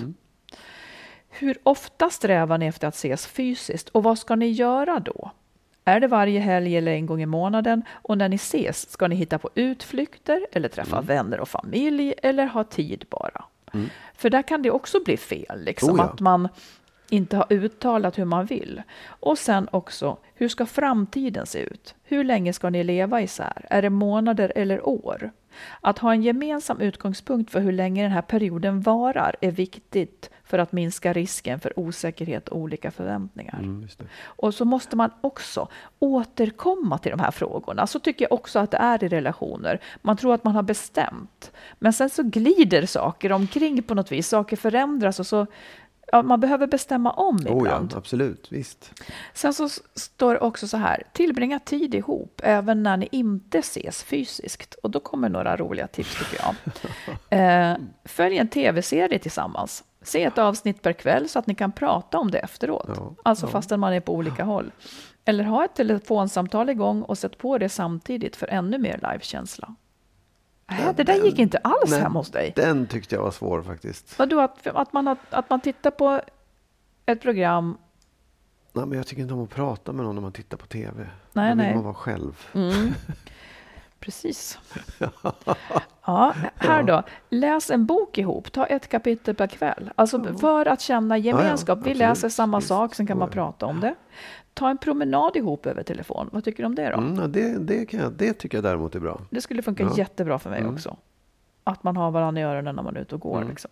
Hur 1.30 1.58
ofta 1.64 2.10
strävar 2.10 2.58
ni 2.58 2.66
efter 2.66 2.88
att 2.88 2.96
ses 2.96 3.28
fysiskt 3.28 3.89
och 3.89 4.04
vad 4.04 4.20
ska 4.20 4.36
ni 4.36 4.48
göra 4.48 5.00
då? 5.00 5.32
Är 5.86 5.99
det 5.99 6.07
varje 6.07 6.39
helg 6.39 6.77
eller 6.77 6.91
en 6.91 7.05
gång 7.05 7.21
i 7.21 7.25
månaden? 7.25 7.84
Och 7.91 8.17
när 8.17 8.29
ni 8.29 8.36
ses, 8.36 8.89
ska 8.89 9.07
ni 9.07 9.15
hitta 9.15 9.38
på 9.38 9.49
utflykter 9.55 10.47
eller 10.51 10.69
träffa 10.69 11.01
vänner 11.01 11.39
och 11.39 11.49
familj 11.49 12.13
eller 12.23 12.45
ha 12.45 12.63
tid 12.63 13.05
bara? 13.09 13.43
För 14.15 14.29
där 14.29 14.41
kan 14.41 14.61
det 14.61 14.71
också 14.71 14.99
bli 15.05 15.17
fel, 15.17 15.63
liksom, 15.63 15.89
Oh 15.89 15.97
ja. 15.97 16.03
att 16.03 16.19
man 16.19 16.47
inte 17.09 17.38
har 17.38 17.45
uttalat 17.49 18.17
hur 18.19 18.25
man 18.25 18.45
vill. 18.45 18.82
Och 19.05 19.38
sen 19.38 19.67
också, 19.71 20.17
hur 20.36 20.47
ska 20.47 20.65
framtiden 20.65 21.45
se 21.45 21.59
ut? 21.59 21.95
Hur 22.03 22.23
länge 22.23 22.53
ska 22.53 22.69
ni 22.69 22.84
leva 22.84 23.21
isär? 23.21 23.65
Är 23.69 23.82
det 23.82 23.89
månader 23.89 24.51
eller 24.55 24.88
år? 24.88 25.32
Att 25.82 25.99
ha 25.99 26.14
en 26.14 26.24
gemensam 26.24 26.80
utgångspunkt 26.80 27.52
för 27.52 27.60
hur 27.60 27.72
länge 27.72 28.04
den 28.04 28.12
här 28.12 28.22
perioden 28.22 28.82
varar 28.82 29.36
är 29.41 29.52
viktigt 29.52 30.30
för 30.43 30.60
att 30.60 30.72
minska 30.72 31.14
risken 31.14 31.60
för 31.60 31.80
osäkerhet 31.80 32.49
och 32.49 32.58
olika 32.58 32.91
förväntningar. 32.91 33.60
Mm. 33.60 33.88
Och 34.24 34.54
så 34.54 34.66
måste 34.66 34.95
man 34.95 35.12
också 35.22 35.68
återkomma 35.99 36.97
till 36.97 37.12
de 37.12 37.20
här 37.20 37.32
frågorna. 37.32 37.88
Så 37.88 37.99
tycker 37.99 38.26
jag 38.26 38.32
också 38.32 38.60
att 38.60 38.72
det 38.72 38.78
är 38.78 39.04
i 39.04 39.08
relationer. 39.08 39.80
Man 40.02 40.18
tror 40.18 40.34
att 40.34 40.43
man 40.43 40.56
har 40.56 40.64
bestämt, 40.64 41.52
men 41.80 41.93
sen 41.93 42.10
så 42.10 42.24
glider 42.24 42.86
saker 42.86 43.32
omkring 43.32 43.84
på 43.84 43.95
något 43.95 44.12
vis. 44.12 44.28
Saker 44.28 44.58
förändras 44.58 45.20
och 45.20 45.28
så 45.28 45.47
ja, 46.12 46.22
man 46.22 46.39
behöver 46.39 46.68
bestämma 46.68 47.12
om 47.12 47.36
Oh, 47.36 47.41
ja, 47.45 47.57
ibland. 47.57 47.93
absolut. 47.97 48.47
Visst. 48.51 48.93
Sen 49.34 49.53
så 49.53 49.70
står 49.95 50.34
det 50.34 50.39
också 50.39 50.68
så 50.68 50.78
här, 50.78 51.03
tillbringa 51.14 51.59
tid 51.59 51.95
ihop 51.95 52.41
även 52.43 52.84
när 52.84 52.97
ni 52.97 53.07
inte 53.12 53.57
ses 53.57 54.03
fysiskt. 54.03 54.74
Och 54.74 54.89
då 54.91 54.99
kommer 54.99 55.30
några 55.30 55.57
roliga 55.57 55.88
tips 55.88 56.18
tycker 56.20 56.43
jag. 56.45 56.55
Eh, 57.30 57.78
följ 58.05 58.38
en 58.38 58.47
tv-serie 58.47 59.20
tillsammans. 59.20 59.84
Se 60.01 60.24
ett 60.24 60.38
avsnitt 60.38 60.82
per 60.82 60.93
kväll 60.93 61.30
så 61.30 61.39
att 61.39 61.47
ni 61.47 61.55
kan 61.55 61.72
prata 61.72 62.18
om 62.20 62.32
det 62.32 62.39
efteråt. 62.39 62.89
Ja, 62.95 63.14
Alltså 63.24 63.45
ja. 63.45 63.49
fastän 63.51 63.80
man 63.80 63.93
är 63.93 63.99
på 63.99 64.14
olika 64.16 64.43
håll. 64.43 64.72
Eller 65.26 65.43
ha 65.43 65.66
ett 65.66 65.76
telefonsamtal 65.76 66.70
igång 66.70 67.01
och 67.01 67.18
sätt 67.18 67.38
på 67.38 67.57
det 67.57 67.70
samtidigt 67.70 68.36
för 68.36 68.47
ännu 68.47 68.78
mer 68.78 68.99
livekänsla. 69.12 69.76
Äh, 70.72 70.95
det 70.95 71.03
där 71.03 71.26
gick 71.26 71.39
inte 71.39 71.57
alls 71.57 71.91
Nej, 71.91 72.01
hem 72.01 72.15
hos 72.15 72.32
dig. 72.32 72.53
Den 72.55 72.88
tyckte 72.88 73.15
jag 73.15 73.24
var 73.24 73.32
svår 73.32 73.61
faktiskt. 73.61 74.19
Vadå, 74.19 74.39
att, 74.39 74.67
att, 74.67 74.93
man, 74.93 75.17
att 75.30 75.49
man 75.49 75.61
tittar 75.61 75.91
på 75.91 76.22
ett 77.05 77.22
program 77.22 77.78
Nej, 78.74 78.86
men 78.86 78.97
jag 78.97 79.07
tycker 79.07 79.22
inte 79.22 79.34
om 79.34 79.43
att 79.43 79.49
prata 79.49 79.93
med 79.93 80.05
någon 80.05 80.15
när 80.15 80.22
man 80.22 80.32
tittar 80.32 80.57
på 80.57 80.65
TV. 80.65 81.07
Nej, 81.34 81.49
Då 81.49 81.55
vill 81.55 81.65
nej. 81.65 81.76
man 81.76 81.84
vara 81.84 81.93
själv. 81.93 82.47
Mm. 82.53 82.72
Precis. 84.02 84.60
Ja, 86.06 86.34
här 86.56 86.84
då. 86.84 87.04
Läs 87.30 87.72
en 87.72 87.86
bok 87.86 88.18
ihop. 88.18 88.52
Ta 88.52 88.66
ett 88.66 88.88
kapitel 88.88 89.36
per 89.36 89.47
kväll. 89.47 89.91
Alltså 89.95 90.24
för 90.39 90.66
att 90.66 90.82
känna 90.82 91.18
gemenskap. 91.18 91.80
Vi 91.84 91.93
läser 91.93 92.30
samma 92.30 92.62
sak, 92.62 92.95
sen 92.95 93.08
kan 93.08 93.18
man 93.18 93.30
prata 93.30 93.66
om 93.66 93.80
det. 93.80 93.95
Ta 94.54 94.70
en 94.70 94.78
promenad 94.78 95.36
ihop 95.36 95.66
över 95.66 95.84
telefon. 95.84 96.30
Vad 96.32 96.43
tycker 96.43 96.64
du 96.64 96.68
om 96.68 96.76
det 96.76 96.89
då? 96.89 96.97
Mm, 96.97 97.32
det, 97.32 97.58
det, 97.60 97.86
kan 97.86 97.99
jag, 97.99 98.12
det 98.14 98.34
tycker 98.34 98.58
jag 98.58 98.64
däremot 98.64 98.95
är 98.95 98.99
bra. 98.99 99.22
Det 99.30 99.41
skulle 99.41 99.62
funka 99.62 99.84
Ja. 99.84 99.93
jättebra 99.97 100.39
för 100.39 100.49
mig 100.49 100.60
Mm. 100.62 100.74
också. 100.74 100.97
Att 101.64 101.84
man 101.84 101.97
har 101.97 102.12
varandra 102.12 102.41
i 102.41 102.43
öronen 102.45 102.76
när 102.76 102.84
man 102.84 102.95
är 102.97 103.02
ute 103.02 103.16
och 103.16 103.22
går. 103.22 103.38
Mm. 103.38 103.49
Liksom. 103.49 103.72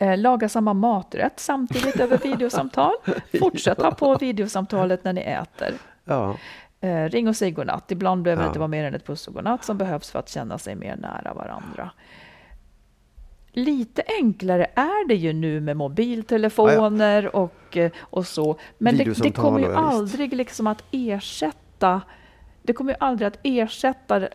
Eh, 0.00 0.18
laga 0.18 0.48
samma 0.48 0.74
maträtt 0.74 1.40
samtidigt 1.40 2.00
över 2.00 2.18
videosamtal. 2.22 2.92
Fortsätt 3.38 3.82
ha 3.82 3.90
på 3.90 4.14
videosamtalet 4.16 5.04
när 5.04 5.12
ni 5.12 5.20
äter. 5.20 5.74
Ja, 6.04 6.36
Eh, 6.80 7.04
ring 7.04 7.28
och 7.28 7.36
säg 7.36 7.50
godnatt. 7.50 7.90
Ibland 7.90 8.22
behöver 8.22 8.42
det 8.42 8.46
Ja. 8.46 8.50
inte 8.50 8.58
vara 8.58 8.68
mer 8.68 8.84
än 8.84 8.94
ett 8.94 9.06
puss 9.06 9.28
och 9.28 9.34
godnatt 9.34 9.64
som 9.64 9.78
behövs 9.78 10.10
för 10.10 10.18
att 10.18 10.28
känna 10.28 10.58
sig 10.58 10.74
mer 10.74 10.96
nära 10.96 11.34
varandra. 11.34 11.90
Lite 13.52 14.02
enklare 14.20 14.66
är 14.74 15.08
det 15.08 15.14
ju 15.14 15.32
nu 15.32 15.60
med 15.60 15.76
mobiltelefoner 15.76 17.36
och, 17.36 17.76
eh, 17.76 17.90
och 17.98 18.26
så. 18.26 18.58
Men 18.78 18.96
det, 18.96 19.22
det 19.22 19.30
kommer 19.30 19.60
ju 19.60 19.66
ja, 19.66 19.78
aldrig 19.78 20.32
liksom 20.34 20.66
att 20.66 20.84
ersätta 20.90 22.00
det 22.66 22.72
kommer 22.72 22.92
ju 22.92 22.96
aldrig 23.00 23.26
att 23.26 23.38
ersätta 23.42 24.28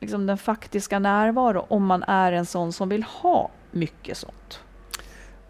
liksom 0.00 0.26
den 0.26 0.38
faktiska 0.38 0.98
närvaro 0.98 1.66
om 1.68 1.86
man 1.86 2.02
är 2.02 2.32
en 2.32 2.46
sån 2.46 2.72
som 2.72 2.88
vill 2.88 3.02
ha 3.02 3.50
mycket 3.70 4.16
sånt. 4.16 4.60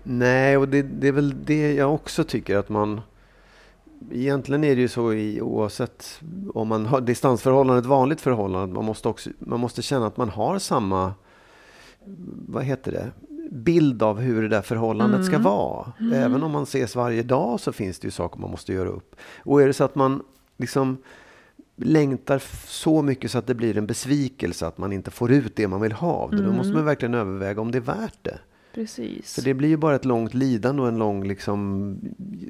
nej, 0.03 0.57
och 0.57 0.68
det, 0.68 0.82
det 0.82 1.09
är 1.09 1.12
väl 1.12 1.45
det 1.45 1.74
jag 1.74 1.95
också 1.95 2.24
tycker 2.24 2.57
att 2.57 2.68
man... 2.68 3.01
Egentligen 4.11 4.64
är 4.64 4.76
det 4.76 4.80
ju 4.80 4.88
så 4.88 5.12
i, 5.12 5.40
oavsett 5.40 6.20
om 6.55 6.68
man 6.68 6.86
har 6.86 7.00
distansförhållande, 7.00 7.80
ett 7.80 7.86
vanligt 7.86 8.20
förhållande, 8.20 8.74
man 8.74 8.84
måste, 8.84 9.09
också, 9.09 9.30
man 9.38 9.61
måste 9.61 9.82
känna 9.82 10.07
att 10.07 10.16
man 10.16 10.28
har 10.28 10.59
samma, 10.59 11.14
vad 12.48 12.64
heter 12.64 12.92
det, 12.92 13.11
bild 13.50 14.03
av 14.03 14.20
hur 14.20 14.42
det 14.42 14.48
där 14.48 14.62
förhållandet 14.62 15.24
ska 15.24 15.38
vara. 15.38 15.92
Även 16.14 16.42
om 16.42 16.50
man 16.50 16.62
ses 16.62 16.96
varje 16.96 17.22
dag 17.22 17.61
så 17.61 17.72
finns 17.72 17.98
det 17.98 18.07
ju 18.07 18.11
saker 18.11 18.40
man 18.40 18.50
måste 18.50 18.72
göra 18.72 18.88
upp. 18.88 19.16
Och 19.38 19.62
är 19.62 19.66
det 19.66 19.72
så 19.72 19.84
att 19.84 19.94
man 19.94 20.22
liksom 20.57 20.96
längtar 21.76 22.42
så 22.66 23.03
mycket 23.03 23.30
så 23.30 23.38
att 23.38 23.46
det 23.46 23.55
blir 23.55 23.78
en 23.78 23.86
besvikelse 23.86 24.66
att 24.66 24.78
man 24.78 24.92
inte 24.92 25.11
får 25.11 25.32
ut 25.32 25.57
det 25.57 25.68
man 25.68 25.80
vill 25.80 25.92
ha 25.92 26.12
av 26.12 26.30
det. 26.30 26.42
Då 26.42 26.53
måste 26.53 26.72
man 26.72 26.84
verkligen 26.84 27.14
överväga 27.14 27.61
om 27.61 27.70
det 27.70 27.78
är 27.78 27.82
värt 27.82 28.18
det. 28.22 28.38
Precis. 28.75 29.35
För 29.35 29.43
det 29.43 29.55
blir 29.55 29.68
ju 29.68 29.77
bara 29.77 29.95
ett 29.95 30.05
långt 30.05 30.35
lidande 30.35 30.83
och 30.83 30.89
en 30.89 30.99
lång 30.99 31.25
liksom, 31.29 31.97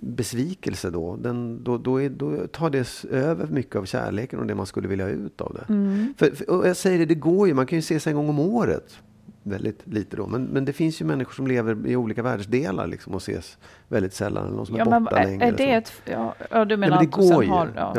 besvikelse 0.02 0.90
då. 0.90 1.16
Den, 1.16 1.64
då, 1.64 1.78
då, 1.78 2.02
är, 2.02 2.10
då 2.10 2.46
tar 2.46 2.70
det 2.70 3.04
över 3.10 3.46
mycket 3.46 3.76
av 3.76 3.84
kärleken 3.84 4.38
och 4.38 4.46
det 4.46 4.54
man 4.54 4.66
skulle 4.66 4.88
vilja 4.88 5.04
ha 5.04 5.10
ut 5.12 5.40
av 5.40 5.54
det. 5.54 5.72
Mm. 5.72 6.14
För, 6.18 6.30
för, 6.30 6.50
och 6.50 6.68
jag 6.68 6.76
säger 6.76 6.98
det, 6.98 7.04
det 7.04 7.14
går 7.14 7.48
ju. 7.48 7.54
Man 7.54 7.66
kan 7.66 7.76
ju 7.76 7.80
ses 7.80 8.06
en 8.06 8.14
gång 8.14 8.28
om 8.28 8.38
året. 8.38 8.98
Väldigt 9.42 9.86
lite 9.86 10.16
då. 10.16 10.26
Men, 10.26 10.44
men 10.44 10.64
det 10.64 10.72
finns 10.72 11.00
ju 11.00 11.04
människor 11.04 11.32
som 11.32 11.46
lever 11.46 11.86
i 11.86 11.96
olika 11.96 12.22
världsdelar 12.22 12.86
liksom, 12.86 13.14
och 13.14 13.20
ses 13.22 13.58
väldigt 13.88 14.14
sällan. 14.14 14.48
Någon 14.52 14.66
som 14.66 14.76
Ja, 14.76 14.84
är 14.84 14.90
men 14.90 15.04
borta 15.04 15.18
är, 15.18 15.26
längre. 15.26 15.44
är 15.46 15.52
det 15.52 15.72
ett... 15.72 15.92
Ja, 16.04 16.34
ja 16.50 16.64
du 16.64 16.76
Nej, 16.76 16.88
menar 16.90 16.96
men 17.00 17.10
det 17.10 17.16
att 17.16 17.20
du 17.22 17.26
sen 17.28 17.36
går 17.36 17.44
ju. 17.44 17.50
har... 17.50 17.68
Ja. 17.76 17.92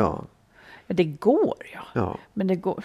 Ja, 0.86 0.94
det 0.94 1.04
går 1.04 1.54
ja. 1.74 1.80
Ja. 1.94 2.18
Men 2.34 2.46
det 2.46 2.56
går. 2.56 2.84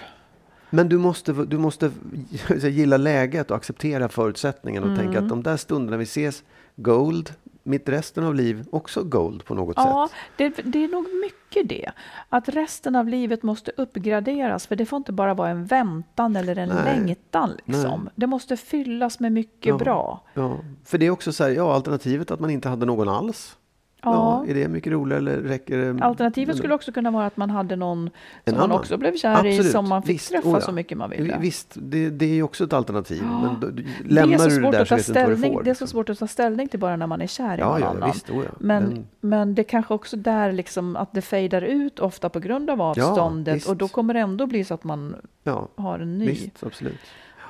Men 0.69 0.89
du 0.89 0.97
måste, 0.97 1.31
du 1.33 1.57
måste 1.57 1.91
gilla 2.69 2.97
läget 2.97 3.51
och 3.51 3.57
acceptera 3.57 4.09
förutsättningarna 4.09 4.85
och 4.87 4.93
Mm. 4.93 5.05
tänka 5.05 5.19
att 5.19 5.29
de 5.29 5.43
där 5.43 5.57
stunderna 5.57 5.97
vi 5.97 6.03
ses, 6.03 6.43
gold, 6.75 7.33
mitt 7.63 7.89
resten 7.89 8.23
av 8.23 8.35
liv 8.35 8.65
också 8.71 9.03
gold 9.03 9.45
på 9.45 9.55
något 9.55 9.73
Ja, 9.77 10.09
sätt. 10.11 10.55
det, 10.55 10.61
det 10.71 10.83
är 10.83 10.87
nog 10.87 11.05
mycket 11.21 11.69
det. 11.69 11.91
Att 12.29 12.49
resten 12.49 12.95
av 12.95 13.07
livet 13.07 13.43
måste 13.43 13.71
uppgraderas. 13.77 14.67
För 14.67 14.75
det 14.75 14.85
får 14.85 14.97
inte 14.97 15.11
bara 15.11 15.33
vara 15.33 15.49
en 15.49 15.65
väntan 15.65 16.35
eller 16.35 16.55
en 16.55 16.69
Nej. 16.69 16.83
längtan. 16.99 17.51
Liksom. 17.65 18.01
Nej. 18.03 18.13
Det 18.15 18.27
måste 18.27 18.57
fyllas 18.57 19.19
med 19.19 19.31
mycket 19.31 19.65
Ja. 19.69 19.77
bra. 19.77 20.23
Ja. 20.33 20.57
För 20.85 20.97
det 20.97 21.05
är 21.05 21.09
också 21.09 21.31
så 21.31 21.43
här, 21.43 21.51
ja, 21.51 21.73
alternativet 21.73 22.31
att 22.31 22.39
man 22.39 22.49
inte 22.49 22.69
hade 22.69 22.85
någon 22.85 23.09
alls. 23.09 23.55
Ja. 24.03 24.45
är 24.47 24.53
det 24.53 24.67
mycket 24.67 24.91
roligare 24.93 25.17
eller 25.19 25.37
räcker 25.37 25.93
det? 25.93 26.03
Alternativet 26.03 26.57
skulle 26.57 26.73
också 26.73 26.91
kunna 26.91 27.11
vara 27.11 27.25
att 27.25 27.37
man 27.37 27.49
hade 27.49 27.75
någon 27.75 27.97
En 28.07 28.09
som 28.45 28.53
man 28.55 28.63
annan. 28.63 28.79
också 28.79 28.97
blev 28.97 29.17
kär 29.17 29.45
i, 29.45 29.49
Absolut. 29.49 29.71
som 29.71 29.89
man 29.89 30.03
fick 30.03 30.15
Visst. 30.15 30.31
träffa 30.31 30.47
Oh 30.49 30.53
ja. 30.53 30.61
så 30.61 30.71
mycket 30.71 30.97
man 30.97 31.09
ville. 31.09 31.37
Visst, 31.39 31.77
det, 31.81 32.09
det 32.09 32.25
är 32.25 32.33
ju 32.33 32.43
också 32.43 32.63
ett 32.63 32.73
alternativ. 32.73 33.23
Ja. 33.23 33.41
Men 33.41 33.59
då, 33.59 33.67
du- 33.67 33.83
det 33.83 33.89
är 34.05 34.13
lämnar 34.13 34.37
så 34.37 34.43
du 34.43 34.49
det 34.55 34.61
svårt 34.61 34.71
där 34.71 34.81
att 34.81 34.87
så 34.87 34.89
ta 34.89 34.95
vet 34.95 35.05
du 35.05 35.11
ställning. 35.13 35.53
får. 35.53 35.63
Det 35.63 35.69
är 35.69 35.73
så 35.73 35.83
liksom. 35.83 35.87
svårt 35.87 36.09
att 36.09 36.19
ta 36.19 36.27
ställning 36.27 36.67
till 36.67 36.79
bara 36.79 36.95
när 36.95 37.07
man 37.07 37.21
är 37.21 37.27
kär 37.27 37.57
i 37.57 37.59
Ja, 37.59 37.69
någon 37.71 37.81
ja, 37.81 37.87
annan. 37.87 38.11
visst, 38.11 38.29
oh 38.29 38.43
ja. 38.45 38.51
Men, 38.59 38.83
Men- 38.83 39.07
men 39.21 39.55
det 39.55 39.63
kanske 39.63 39.93
också 39.93 40.17
där 40.17 40.51
liksom 40.51 40.95
att 40.95 41.13
det 41.13 41.21
fejdar 41.21 41.61
ut 41.61 41.99
ofta 41.99 42.29
på 42.29 42.39
grund 42.39 42.69
av 42.69 42.81
avståndet 42.81 43.65
och 43.65 43.77
då 43.77 43.87
kommer 43.87 44.13
det 44.13 44.19
ändå 44.19 44.45
bli 44.45 44.63
så 44.63 44.73
att 44.73 44.83
man 44.83 45.15
Ja, 45.43 45.67
har 45.75 45.99
en 45.99 46.17
ny. 46.17 46.25
visst, 46.27 46.63
absolut. 46.63 46.99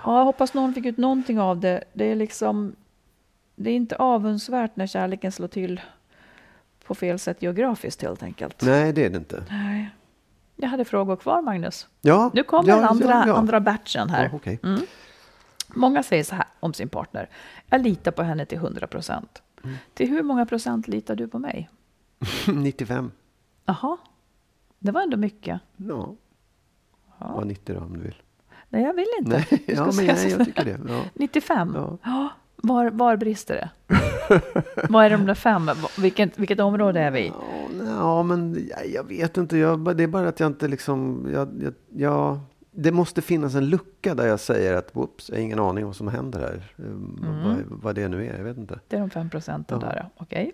Ja, 0.05 0.17
jag 0.17 0.25
hoppas 0.25 0.53
någon 0.53 0.73
fick 0.73 0.85
ut 0.85 0.97
någonting 0.97 1.39
av 1.39 1.59
det. 1.59 1.83
Det 1.93 2.11
är 2.11 2.15
liksom 2.15 2.75
det 3.55 3.69
är 3.71 3.75
inte 3.75 3.95
avundsvärt 3.95 4.75
när 4.75 4.87
kärleken 4.87 5.31
slår 5.31 5.47
till 5.47 5.81
på 6.89 6.95
fel 6.95 7.19
sätt 7.19 7.41
geografiskt 7.41 8.01
helt 8.01 8.23
enkelt. 8.23 8.61
Nej, 8.61 8.93
det 8.93 9.05
är 9.05 9.09
det 9.09 9.17
inte. 9.17 9.43
Nej. 9.49 9.89
Jag 10.55 10.69
hade 10.69 10.85
frågor 10.85 11.15
kvar 11.15 11.41
Magnus. 11.41 11.87
Ja, 12.01 12.31
Nu 12.33 12.43
kommer 12.43 12.69
ja, 12.69 12.75
den 12.75 12.85
andra, 12.85 13.09
ja, 13.09 13.23
ja. 13.27 13.35
andra 13.35 13.59
batchen 13.59 14.09
här. 14.09 14.23
Ja, 14.23 14.29
okej. 14.33 14.59
Mm. 14.63 14.81
Många 15.67 16.03
säger 16.03 16.23
så 16.23 16.35
här 16.35 16.45
om 16.59 16.73
sin 16.73 16.89
partner. 16.89 17.29
Jag 17.65 17.81
litar 17.81 18.11
på 18.11 18.23
henne 18.23 18.45
till 18.45 18.57
100 18.57 18.87
procent. 18.87 19.41
Mm. 19.63 19.75
Till 19.93 20.09
hur 20.09 20.23
många 20.23 20.45
procent 20.45 20.87
litar 20.87 21.15
du 21.15 21.27
på 21.27 21.39
mig? 21.39 21.69
95. 22.47 23.11
Jaha, 23.65 23.97
det 24.79 24.91
var 24.91 25.01
ändå 25.01 25.17
mycket. 25.17 25.61
Ja. 25.77 26.15
Ja. 27.19 27.27
Var 27.27 27.45
90 27.45 27.75
då 27.75 27.81
om 27.81 27.93
du 27.93 28.03
vill. 28.03 28.21
Nej, 28.69 28.83
jag 28.83 28.93
vill 28.93 29.07
inte. 29.19 29.45
Nej, 29.51 29.63
ja, 29.67 29.85
men 29.85 30.17
så. 30.17 30.27
jag 30.29 30.45
tycker 30.45 30.65
det. 30.65 30.79
Ja. 30.87 31.01
95? 31.13 31.77
Ja. 32.03 32.29
Var, 32.63 32.89
var 32.89 33.15
brister 33.17 33.55
det? 33.55 33.69
Vad 34.89 35.05
är 35.05 35.09
de 35.09 35.25
där 35.25 35.33
fem? 35.33 35.69
Vilket, 35.99 36.39
vilket 36.39 36.59
område 36.59 36.99
är 36.99 37.11
vi 37.11 37.19
i? 37.19 37.31
Ja, 37.87 38.23
men 38.23 38.67
jag, 38.69 38.89
jag 38.89 39.03
vet 39.03 39.37
inte. 39.37 39.57
Jag, 39.57 39.97
det 39.97 40.03
är 40.03 40.07
bara 40.07 40.27
att 40.27 40.39
jag 40.39 40.47
inte 40.47 40.67
liksom... 40.67 41.27
Jag, 41.33 41.73
jag, 41.95 42.39
det 42.71 42.91
måste 42.91 43.21
finnas 43.21 43.55
en 43.55 43.69
lucka 43.69 44.15
där 44.15 44.27
jag 44.27 44.39
säger 44.39 44.73
att 44.73 44.95
whoops, 44.95 45.29
jag 45.29 45.35
har 45.37 45.41
ingen 45.43 45.59
aning 45.59 45.85
vad 45.85 45.95
som 45.95 46.07
händer 46.07 46.39
här. 46.39 46.73
Um, 46.77 47.19
Vad, 47.45 47.79
vad 47.81 47.95
det 47.95 48.07
nu 48.07 48.25
är, 48.27 48.37
jag 48.37 48.43
vet 48.43 48.57
inte. 48.57 48.79
Det 48.87 48.95
är 48.95 48.99
de 48.99 49.09
fem 49.09 49.29
procenten 49.29 49.79
Ja. 49.81 49.87
där, 49.87 50.09
okej. 50.17 50.51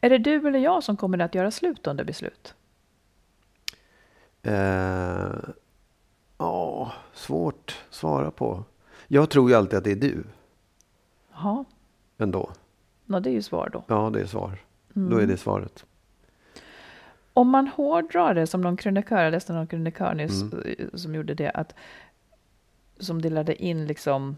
Är 0.00 0.10
det 0.10 0.18
du 0.18 0.48
eller 0.48 0.58
jag 0.58 0.84
som 0.84 0.96
kommer 0.96 1.18
att 1.18 1.34
göra 1.34 1.50
slut 1.50 1.86
under 1.86 2.04
beslut? 2.04 2.54
Eh, 4.42 5.28
Ja, 6.40 6.92
svårt 7.14 7.76
att 7.88 7.94
svara 7.94 8.30
på. 8.30 8.64
Jag 9.08 9.30
tror 9.30 9.50
ju 9.50 9.56
alltid 9.56 9.78
att 9.78 9.84
det 9.84 9.92
är 9.92 9.96
du 9.96 10.24
Jaha, 11.42 11.64
ändå. 12.18 12.50
Nå, 13.06 13.20
det 13.20 13.30
är 13.30 13.34
ju 13.34 13.42
svar 13.42 13.70
då. 13.72 13.84
Ja, 13.86 14.10
det 14.12 14.20
är 14.20 14.26
svar. 14.26 14.58
Då 14.92 15.00
är 15.16 15.18
Mm. 15.22 15.28
det 15.28 15.36
svaret. 15.36 15.84
Om 17.32 17.48
man 17.50 17.68
hårdrar 17.68 18.34
det 18.34 18.46
som 18.46 18.60
någon 18.60 18.76
krönikör, 18.76 19.22
jag 19.22 19.30
läste 19.30 19.52
någon 19.52 19.66
krönikör 19.66 20.14
nyss 20.14 20.42
Mm. 20.42 20.64
eh, 20.78 20.86
som 20.94 21.14
gjorde 21.14 21.34
det, 21.34 21.50
att, 21.50 21.74
som 22.98 23.22
delade 23.22 23.62
in 23.64 23.86
liksom, 23.86 24.36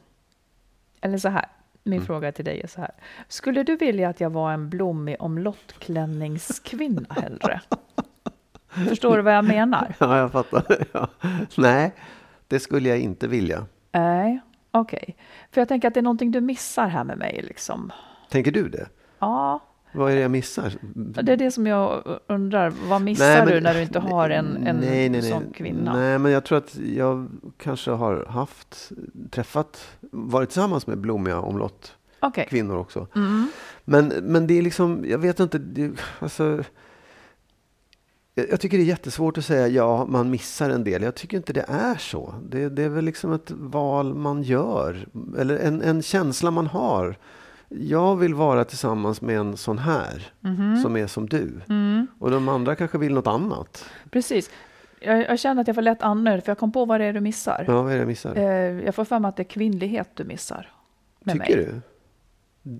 eller 1.01 1.19
så 1.19 1.29
här, 1.29 1.47
min 1.83 1.93
Mm. 1.99 2.07
fråga 2.07 2.33
till 2.33 2.45
dig 2.45 2.61
är 2.61 2.67
så 2.67 2.81
här. 2.81 2.91
Skulle 3.29 3.63
du 3.63 3.77
vilja 3.77 4.09
att 4.09 4.21
jag 4.21 4.31
var 4.31 4.53
en 4.53 4.71
blommig 4.71 5.17
omlottklänningskvinna 5.21 7.07
hellre? 7.11 7.61
Förstår 8.89 9.17
du 9.17 9.23
vad 9.23 9.35
jag 9.35 9.45
menar? 9.45 9.95
Ja, 9.99 10.19
jag 10.19 10.33
fattar. 10.33 10.65
Ja. 10.93 11.09
Nej, 11.57 11.93
det 12.49 12.61
skulle 12.61 12.89
jag 12.89 12.99
inte 12.99 13.29
vilja. 13.29 13.67
Nej, 13.93 14.41
okej. 14.71 15.17
För 15.51 15.61
jag 15.61 15.69
tänker 15.69 15.89
att 15.89 15.95
det 15.95 16.01
är 16.01 16.03
någonting 16.03 16.31
du 16.31 16.41
missar 16.41 16.87
här 16.89 17.05
med 17.05 17.19
mig 17.19 17.41
liksom. 17.49 17.93
Tänker 18.31 18.53
du 18.53 18.69
det? 18.69 18.89
Ja, 19.19 19.61
Vad 19.93 20.11
är 20.13 20.17
det 20.17 20.23
jag 20.23 20.31
missar? 20.31 20.73
det 21.23 21.33
är 21.33 21.37
det 21.37 21.51
som 21.51 21.67
jag 21.67 22.03
undrar. 22.27 22.71
Vad 22.89 23.03
missar 23.03 23.25
Nej, 23.25 23.39
men- 23.45 23.55
du 23.55 23.61
när 23.61 23.75
du 23.75 23.83
inte 23.83 23.99
har 23.99 24.31
en, 24.31 24.67
en 24.67 24.77
nej, 24.77 25.09
nej, 25.09 25.23
sån 25.23 25.53
kvinna? 25.55 25.93
Nej, 25.95 26.19
men 26.19 26.33
jag 26.33 26.45
tror 26.45 26.59
att 26.59 26.77
jag 26.77 27.29
kanske 27.59 27.91
har 27.91 28.25
haft, 28.25 28.93
träffat, 29.31 29.87
varit 30.11 30.49
tillsammans 30.49 30.87
med 30.87 30.99
blommiga 30.99 31.39
omlott 31.41 31.97
Okej. 32.21 32.47
kvinnor 32.51 32.77
också. 32.77 33.07
Mm. 33.17 33.49
Men, 33.85 34.07
men 34.07 34.47
det 34.47 34.59
är 34.59 34.63
liksom, 34.63 35.05
jag 35.09 35.19
vet 35.19 35.41
inte, 35.41 35.59
det, 35.59 35.91
alltså, 36.19 36.63
jag, 38.35 38.51
jag 38.51 38.61
tycker 38.61 38.77
det 38.79 38.83
är 38.83 38.87
jättesvårt 38.87 39.39
att 39.39 39.45
säga 39.45 39.69
ja, 39.69 40.05
man 40.09 40.31
missar 40.31 40.71
en 40.71 40.85
del. 40.85 41.03
Jag 41.03 41.15
tycker 41.15 41.37
inte 41.37 41.53
det 41.53 41.65
är 41.69 41.95
så. 41.95 42.35
Det, 42.49 42.69
det 42.69 42.83
är 42.83 42.89
väl 42.89 43.05
liksom 43.05 43.33
ett 43.33 43.51
val 43.51 44.15
man 44.15 44.43
gör, 44.43 45.07
eller 45.39 45.59
en, 45.59 45.83
en 45.83 46.03
känsla 46.03 46.51
man 46.51 46.67
har. 46.67 47.17
Jag 47.69 48.17
vill 48.17 48.35
vara 48.35 48.65
tillsammans 48.65 49.21
med 49.21 49.37
en 49.39 49.57
sån 49.57 49.79
här, 49.79 50.33
Mhm. 50.41 50.83
som 50.83 50.97
är 50.97 51.07
som 51.07 51.29
du. 51.29 51.61
Mm. 51.69 52.07
Och 52.19 52.31
de 52.31 52.49
andra 52.49 52.75
kanske 52.75 52.99
vill 52.99 53.15
något 53.15 53.27
annat. 53.27 53.85
Precis. 54.11 54.51
Jag, 55.01 55.19
jag 55.21 55.39
känner 55.39 55.61
att 55.61 55.67
jag 55.69 55.75
får 55.75 55.83
lätt 55.83 56.03
andnöd, 56.03 56.45
för 56.45 56.51
jag 56.51 56.59
kom 56.59 56.73
på 56.73 56.85
vad 56.85 57.01
det 57.01 57.05
är 57.07 57.13
du 57.13 57.21
missar. 57.21 57.65
Ja, 57.67 57.83
vad 57.83 57.91
är 57.93 57.95
det 57.95 58.01
jag 58.01 58.09
missar? 58.09 58.37
Eh, 58.37 58.45
jag 58.85 58.95
får 58.95 59.05
för 59.05 59.19
mig 59.19 59.29
att 59.29 59.37
det 59.37 59.43
är 59.43 59.45
kvinnlighet 59.45 60.09
du 60.15 60.25
missar. 60.25 60.69
Med 61.25 61.33
Tycker 61.35 61.57
mig. 61.57 61.65
du? 61.75 61.81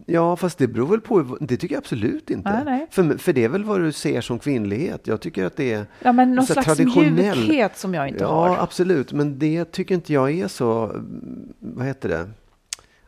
Ja, 0.07 0.37
fast 0.37 0.59
det 0.59 0.69
beror 0.69 0.87
väl 0.87 1.01
på. 1.01 1.37
Det 1.41 1.57
tycker 1.57 1.75
jag 1.75 1.81
absolut 1.81 2.31
inte. 2.31 2.51
Nej, 2.53 2.65
nej. 2.65 2.87
För, 2.91 3.19
för 3.19 3.33
det 3.33 3.45
är 3.45 3.49
väl 3.49 3.65
vad 3.65 3.81
du 3.81 3.93
ser 3.93 4.21
som 4.21 4.39
kvinnlighet. 4.39 5.07
Jag 5.07 5.21
tycker 5.21 5.45
att 5.45 5.57
det 5.57 5.73
är 5.73 5.87
Ja, 6.03 6.13
men 6.13 6.35
någon 6.35 6.47
så 6.47 6.53
slags 6.53 6.67
traditionell- 6.69 7.37
mjukhet 7.47 7.77
som 7.79 7.95
jag 7.95 8.09
inte 8.09 8.25
ja, 8.25 8.49
har. 8.49 8.57
absolut. 8.59 9.13
Men 9.13 9.39
det 9.39 9.65
tycker 9.73 9.95
inte 9.95 10.13
jag 10.13 10.31
är 10.31 10.49
så, 10.49 10.85
mm, 10.85 11.53
vad 11.59 11.87
heter 11.87 12.09
det, 12.09 12.31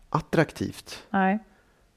attraktivt. 0.09 1.03
Nej. 1.11 1.39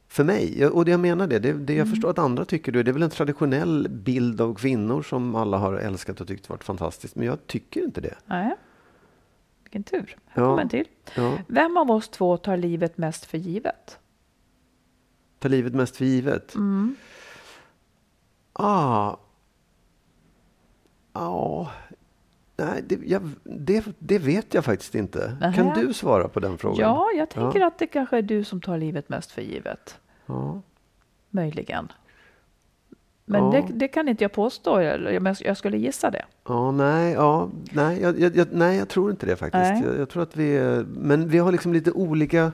För 0.07 0.23
mig. 0.23 0.67
Och 0.67 0.86
det 0.86 0.91
jag 0.91 0.99
menar 0.99 1.28
det, 1.28 1.39
det, 1.39 1.53
det 1.53 1.73
jag 1.73 1.82
Mm. 1.82 1.89
förstår 1.93 2.09
att 2.09 2.19
andra 2.19 2.45
tycker 2.45 2.71
det. 2.71 2.84
Det 2.84 2.91
är 2.91 2.93
väl 2.93 3.03
en 3.03 3.09
traditionell 3.09 3.88
bild 3.89 4.41
av 4.41 4.55
kvinnor 4.55 5.01
som 5.01 5.36
alla 5.36 5.57
har 5.57 5.73
älskat 5.73 6.21
och 6.21 6.28
tyckt 6.28 6.49
varit 6.49 6.63
fantastiskt. 6.63 7.15
Men 7.15 7.28
jag 7.28 7.47
tycker 7.47 7.84
inte 7.84 8.01
det. 8.01 8.15
Nej. 8.26 8.55
Vilken 9.63 9.84
tur. 9.84 10.17
Här 10.28 10.43
Ja. 10.43 10.49
kommer 10.49 10.61
en 10.61 10.69
till. 10.69 10.86
Ja. 11.15 11.38
Vem 11.47 11.78
av 11.78 11.91
oss 11.91 12.09
två 12.09 12.38
tar 12.38 12.57
livet 12.57 12.97
mest 12.97 13.26
för 13.26 13.38
givet? 13.38 13.99
Ta 15.46 15.50
livet 15.50 15.74
mest 15.74 15.98
för 15.98 16.06
givet. 16.06 16.56
Mm. 16.56 16.96
Ah. 18.54 19.16
Ja. 21.14 21.72
Nej, 22.58 22.84
det, 22.88 23.00
jag, 23.06 23.30
det, 23.43 23.86
det 24.00 24.20
vet 24.20 24.54
jag 24.54 24.66
faktiskt 24.66 24.96
inte. 24.96 25.38
Nähä. 25.41 25.54
Kan 25.56 25.80
du 25.80 25.93
svara 25.93 26.28
på 26.28 26.39
den 26.39 26.58
frågan? 26.58 26.80
Ja, 26.80 27.10
jag 27.18 27.30
tänker 27.30 27.60
Ja. 27.60 27.68
att 27.68 27.80
det 27.80 27.88
kanske 27.88 28.18
är 28.18 28.22
du 28.22 28.43
som 28.43 28.62
tar 28.62 28.78
livet 28.78 29.10
mest 29.10 29.32
för 29.32 29.41
givet. 29.41 30.00
Ja. 30.26 30.62
Möjligen. 31.30 31.91
Men 33.26 33.43
Ja. 33.43 33.52
det, 33.52 33.74
det 33.74 33.88
kan 33.88 34.08
inte 34.08 34.24
jag 34.24 34.32
påstå. 34.32 34.76
Men 35.20 35.36
jag 35.39 35.58
skulle 35.58 35.78
gissa 35.78 36.12
det. 36.12 36.26
Ja, 36.48 36.72
nej, 36.72 37.14
ja, 37.14 37.50
nej, 37.72 38.02
jag, 38.02 38.36
jag, 38.36 38.48
nej, 38.52 38.78
jag 38.78 38.89
tror 38.89 39.12
inte 39.12 39.26
det 39.26 39.36
faktiskt. 39.36 39.86
Jag, 39.86 40.00
jag 40.00 40.10
tror 40.10 40.24
att 40.24 40.36
vi 40.38 40.58
är, 40.58 40.84
men 40.84 41.28
vi 41.28 41.38
har 41.38 41.52
liksom 41.52 41.74
lite 41.74 41.91
olika, 41.91 42.52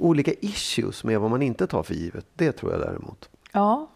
olika 0.00 0.32
issues 0.40 1.04
med 1.04 1.20
vad 1.20 1.30
man 1.30 1.42
inte 1.42 1.66
tar 1.66 1.82
för 1.82 1.94
givet. 1.94 2.26
Det 2.34 2.52
tror 2.52 2.72
jag 2.72 2.80
däremot. 2.80 3.28
Ja, 3.52 3.88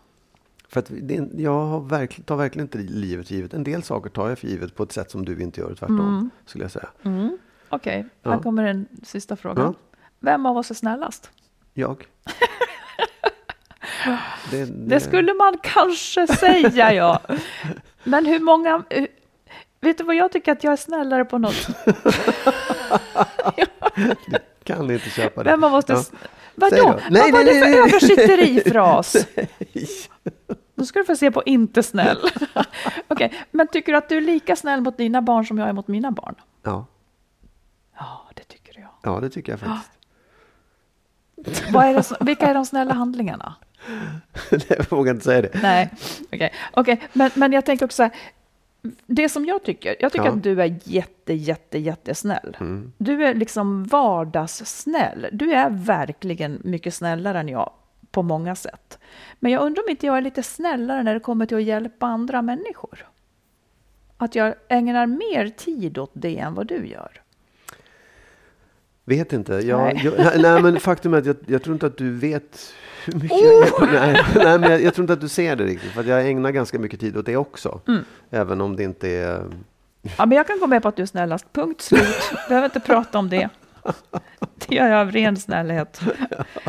För 0.69 0.81
att 0.81 0.87
det, 0.91 1.29
jag 1.37 1.67
har 1.67 1.81
verkligen, 1.81 2.25
tar 2.25 2.37
verkligen 2.37 2.65
inte 2.65 2.79
livet 2.79 3.31
givet. 3.31 3.55
En 3.55 3.65
del 3.65 3.83
saker 3.83 4.11
tar 4.11 4.29
jag 4.29 4.39
för 4.39 4.47
givet 4.49 4.75
på 4.75 4.83
ett 4.83 4.93
sätt 4.93 5.11
som 5.11 5.25
du 5.25 5.43
inte 5.43 5.61
gör, 5.61 5.75
tvärtom. 5.75 6.01
Mm. 6.01 6.31
Skulle 6.47 6.65
jag 6.65 6.71
säga. 6.71 6.89
mm. 7.03 7.39
okej. 7.69 8.05
Ja. 8.23 8.31
Här 8.31 8.39
kommer 8.39 8.65
den 8.65 8.87
sista 9.03 9.37
frågan. 9.37 9.65
Ja. 9.65 9.75
Vem 10.21 10.47
av 10.47 10.57
oss 10.57 10.71
är 10.71 10.75
snällast? 10.75 11.31
Jag. 11.75 12.07
det, 14.51 14.65
Det 14.65 15.01
skulle 15.01 15.35
man 15.35 15.59
kanske 15.63 16.27
säga, 16.27 16.93
ja. 16.95 17.21
Men 18.05 18.27
hur 18.27 18.41
många... 18.41 18.85
eh, 18.91 19.05
Vet 19.81 19.99
du 19.99 20.05
vad 20.05 20.17
jag 20.17 20.33
tycker 20.33 20.53
att 20.53 20.65
jag 20.65 20.73
är 20.73 20.77
snällare 20.77 21.25
på 21.25 21.39
något? 21.39 21.69
kan 24.65 24.91
inte 24.91 25.11
köpa 25.11 25.43
det. 25.43 25.55
Av 25.55 25.65
oss 25.65 25.91
är... 25.91 25.95
Ja. 25.95 26.03
Vadå? 26.55 26.77
Då. 26.77 26.87
vad 26.87 27.03
Nej, 27.11 27.33
var 27.33 27.45
nej, 27.45 27.55
det 27.55 27.61
nej, 27.61 27.63
för 27.63 27.69
nej. 27.71 27.79
översitterifras? 27.79 29.17
Då 30.77 30.85
ska 30.85 30.99
du 30.99 31.05
få 31.05 31.17
se 31.17 31.31
på 31.31 31.43
inte 31.47 31.83
snäll. 31.83 32.19
Okej, 33.09 33.33
men 33.51 33.69
tycker 33.69 33.93
du 33.93 33.99
att 33.99 34.09
du 34.09 34.17
är 34.17 34.21
lika 34.21 34.57
snäll 34.57 34.81
mot 34.81 34.97
dina 34.97 35.23
barn 35.23 35.47
som 35.47 35.59
jag 35.59 35.69
är 35.69 35.73
mot 35.73 35.89
mina 35.89 36.11
barn? 36.11 36.35
Ja, 36.63 36.87
Ja, 37.99 38.31
det 38.35 38.45
tycker 38.45 38.81
jag. 38.81 38.89
ja, 39.03 39.21
det 39.21 39.31
tycker 39.31 39.53
jag 39.53 39.61
faktiskt. 39.61 39.91
Vad 41.73 41.85
är 41.85 41.95
det, 41.95 42.17
vilka 42.21 42.47
är 42.47 42.55
de 42.55 42.67
snälla 42.67 42.95
handlingarna? 42.95 43.55
jag 44.69 44.91
vågar 44.91 45.13
inte 45.13 45.25
säga 45.25 45.43
det. 45.43 45.63
Nej, 45.63 45.91
okej. 46.33 46.53
Okej, 46.73 47.03
men, 47.13 47.31
men 47.35 47.53
jag 47.53 47.65
tänker 47.65 47.85
också 47.85 47.97
så 47.97 48.03
här. 48.03 48.13
Det 49.07 49.29
som 49.29 49.45
jag 49.45 49.63
tycker, 49.63 49.97
jag 50.01 50.13
tycker 50.13 50.25
Ja. 50.27 50.33
att 50.33 50.43
du 50.43 50.63
är 50.63 50.79
jätte, 50.85 51.33
jätte, 51.35 51.79
jättesnäll. 51.79 52.57
Mm. 52.61 52.93
Du 52.99 53.25
är 53.25 53.35
liksom 53.35 53.85
vardagssnäll. 53.85 55.27
Du 55.33 55.53
är 55.53 55.71
verkligen 55.71 56.61
mycket 56.65 56.95
snällare 56.95 57.41
än 57.41 57.49
jag 57.49 57.73
på 58.11 58.23
många 58.23 58.55
sätt. 58.57 58.99
Men 59.41 59.53
jag 59.53 59.63
undrar 59.63 59.83
om 59.83 59.91
inte 59.91 60.07
jag 60.07 60.17
är 60.17 60.21
lite 60.21 60.43
snällare 60.43 61.03
när 61.03 61.15
det 61.15 61.21
kommer 61.21 61.47
till 61.47 61.57
att 61.57 61.63
hjälpa 61.63 62.07
andra 62.07 62.43
människor. 62.43 63.07
Att 64.17 64.35
jag 64.35 64.55
ägnar 64.69 65.07
mer 65.07 65.49
tid 65.49 65.99
åt 65.99 66.11
det 66.13 66.39
än 66.39 66.55
vad 66.55 66.67
du 66.67 66.87
gör. 66.87 67.21
Vet 69.05 69.33
inte. 69.33 69.53
Jag, 69.55 69.79
Nej. 69.79 70.01
jag, 70.05 70.15
nej, 70.19 70.39
nej, 70.43 70.63
men 70.63 70.81
faktum 70.81 71.15
är 71.15 71.19
att 71.19 71.27
jag, 71.27 71.37
jag 71.47 71.63
tror 71.63 71.75
inte 71.75 71.87
att 71.87 71.97
du 71.99 72.11
vet 72.11 72.75
hur 73.05 73.13
mycket 73.15 73.31
Oh! 73.33 73.65
jag. 73.81 73.93
Nej, 73.93 74.25
nej, 74.35 74.59
men 74.59 74.71
jag, 74.71 74.83
jag 74.83 74.95
tror 74.95 75.03
inte 75.03 75.13
att 75.13 75.21
du 75.21 75.29
ser 75.29 75.57
det 75.57 75.65
riktigt. 75.65 75.91
För 75.93 76.05
jag 76.05 76.29
ägnar 76.31 76.51
ganska 76.51 76.79
mycket 76.79 77.01
tid 77.01 77.17
åt 77.17 77.27
det 77.27 77.37
också. 77.37 77.81
Mm. 77.89 78.05
Även 78.31 78.61
om 78.61 78.77
det 78.77 78.83
inte 78.85 79.09
är... 79.09 79.45
Ja, 80.19 80.27
men 80.27 80.37
jag 80.37 80.47
kan 80.47 80.59
gå 80.61 80.67
med 80.67 80.83
på 80.83 80.89
att 80.89 80.97
du 80.97 81.03
är 81.03 81.07
snällast. 81.07 81.53
Punkt 81.53 81.81
slut. 81.83 82.07
Behöver 82.49 82.65
inte 82.65 82.81
prata 82.81 83.19
om 83.19 83.29
det. 83.31 83.49
Det 84.67 84.75
gör 84.75 84.89
jag 84.89 85.01
av 85.01 85.11
ren 85.13 85.37
snällhet. 85.37 86.01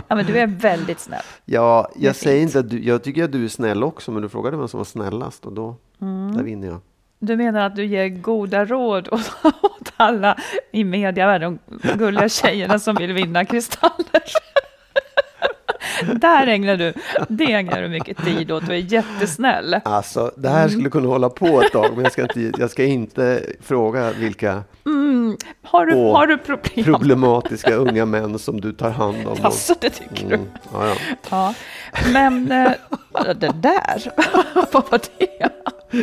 Ja, 0.07 0.15
men 0.15 0.25
du 0.25 0.37
är 0.37 0.47
väldigt 0.47 0.99
snäll. 0.99 1.21
Ja, 1.45 1.89
jag 1.95 2.15
säger 2.15 2.41
inte 2.41 2.59
att 2.59 2.69
du... 2.69 2.83
Jag 2.83 3.03
tycker 3.03 3.23
att 3.23 3.31
du 3.31 3.43
är 3.45 3.49
snäll 3.49 3.83
också. 3.83 4.11
Men 4.11 4.21
du 4.21 4.29
frågade 4.29 4.57
vem 4.57 4.67
som 4.67 4.77
var 4.77 4.85
snällast. 4.85 5.45
Och 5.45 5.53
då, 5.53 5.75
Mm. 6.01 6.37
där 6.37 6.43
vinner 6.43 6.67
jag. 6.67 6.79
Du 7.19 7.35
menar 7.37 7.59
att 7.65 7.75
du 7.75 7.85
ger 7.85 8.07
goda 8.09 8.65
råd 8.65 9.07
åt, 9.11 9.31
åt 9.43 9.91
alla 9.97 10.37
i 10.71 10.83
mediavärlden, 10.83 11.59
de 11.81 11.97
gulliga 11.97 12.29
tjejerna 12.29 12.79
som 12.79 12.95
vill 12.95 13.13
vinna 13.13 13.45
kristaller. 13.45 14.23
Där 16.15 16.47
ägnar 16.47 16.77
du, 16.77 16.93
det 17.29 17.53
ägnar 17.53 17.81
du 17.81 17.87
mycket 17.87 18.17
tid 18.25 18.51
åt, 18.51 18.65
du 18.67 18.73
är 18.73 18.77
jättesnäll. 18.93 19.75
Alltså, 19.85 20.31
det 20.37 20.49
här 20.49 20.67
skulle 20.67 20.89
kunna 20.89 21.07
hålla 21.07 21.29
på 21.29 21.61
ett 21.61 21.71
tag. 21.71 21.91
Men 21.95 22.03
jag 22.03 22.11
ska 22.11 22.21
inte, 22.21 22.51
jag 22.61 22.69
ska 22.69 22.83
inte 22.83 23.43
fråga 23.61 24.11
vilka 24.11 24.63
Mm. 24.85 25.37
Har, 25.63 25.85
du, 25.85 25.93
har 25.95 26.27
du 26.27 26.37
problem? 26.37 26.85
problematiska 26.85 27.73
unga 27.75 28.05
män 28.05 28.39
som 28.39 28.61
du 28.61 28.73
tar 28.73 28.89
hand 28.89 29.17
om. 29.27 29.31
och- 29.31 29.45
Alltså, 29.45 29.73
det 29.81 29.89
tycker 29.89 30.29
du? 30.29 30.35
Mm, 30.35 30.47
ja, 30.73 30.87
ja. 30.87 30.95
Ja, 31.29 31.53
men 32.13 32.51
eh, 32.51 32.71
det 33.35 33.51
där, 33.61 34.11
vad 34.71 34.89
var 34.91 34.99
det? 35.19 35.49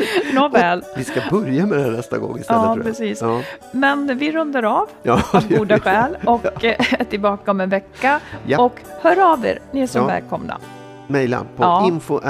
Nåväl, 0.35 0.85
Vi 0.97 1.05
ska 1.05 1.21
börja 1.31 1.67
med 1.67 1.79
det 1.79 1.85
här 1.85 1.91
nästa 1.91 2.19
gång 2.19 2.39
istället. 2.39 2.63
Ja, 2.63 2.77
precis. 2.83 3.21
Ja. 3.23 3.41
men 3.73 4.19
vi 4.19 4.33
rundar 4.33 4.63
av 4.63 4.89
Ja, 5.03 5.23
av 5.33 5.49
goda 5.49 5.81
skäl 5.81 6.17
och 6.27 6.65
eh, 6.65 6.77
är 7.01 7.05
tillbaka 7.11 7.51
om 7.51 7.61
en 7.61 7.69
vecka. 7.71 8.21
Ja. 8.47 8.59
Och 8.59 8.81
hör 9.01 9.33
av 9.33 9.47
er, 9.47 9.59
ni 9.73 9.81
är 9.83 9.87
så 9.87 9.99
Ja. 9.99 10.07
välkomna. 10.07 10.59
Mejla 11.07 11.39
på 11.57 11.63
Ja. 11.63 11.87
info 11.87 12.21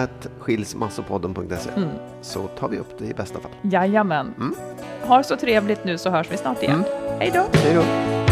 skilsmassopodden.se 0.40 1.70
Mm. 1.76 1.88
så 2.22 2.38
tar 2.46 2.68
vi 2.68 2.78
upp 2.78 2.98
det 2.98 3.04
i 3.04 3.14
bästa 3.14 3.40
fall. 3.40 3.50
Jajamän. 3.62 4.34
Mm. 4.36 4.54
Ha 5.02 5.22
så 5.22 5.36
trevligt 5.36 5.84
nu 5.84 5.98
så 5.98 6.10
hörs 6.10 6.26
vi 6.32 6.36
snart 6.36 6.62
igen. 6.62 6.84
Hej 7.18 7.30
då! 7.34 7.58
Hej 7.58 7.74
då! 7.74 8.31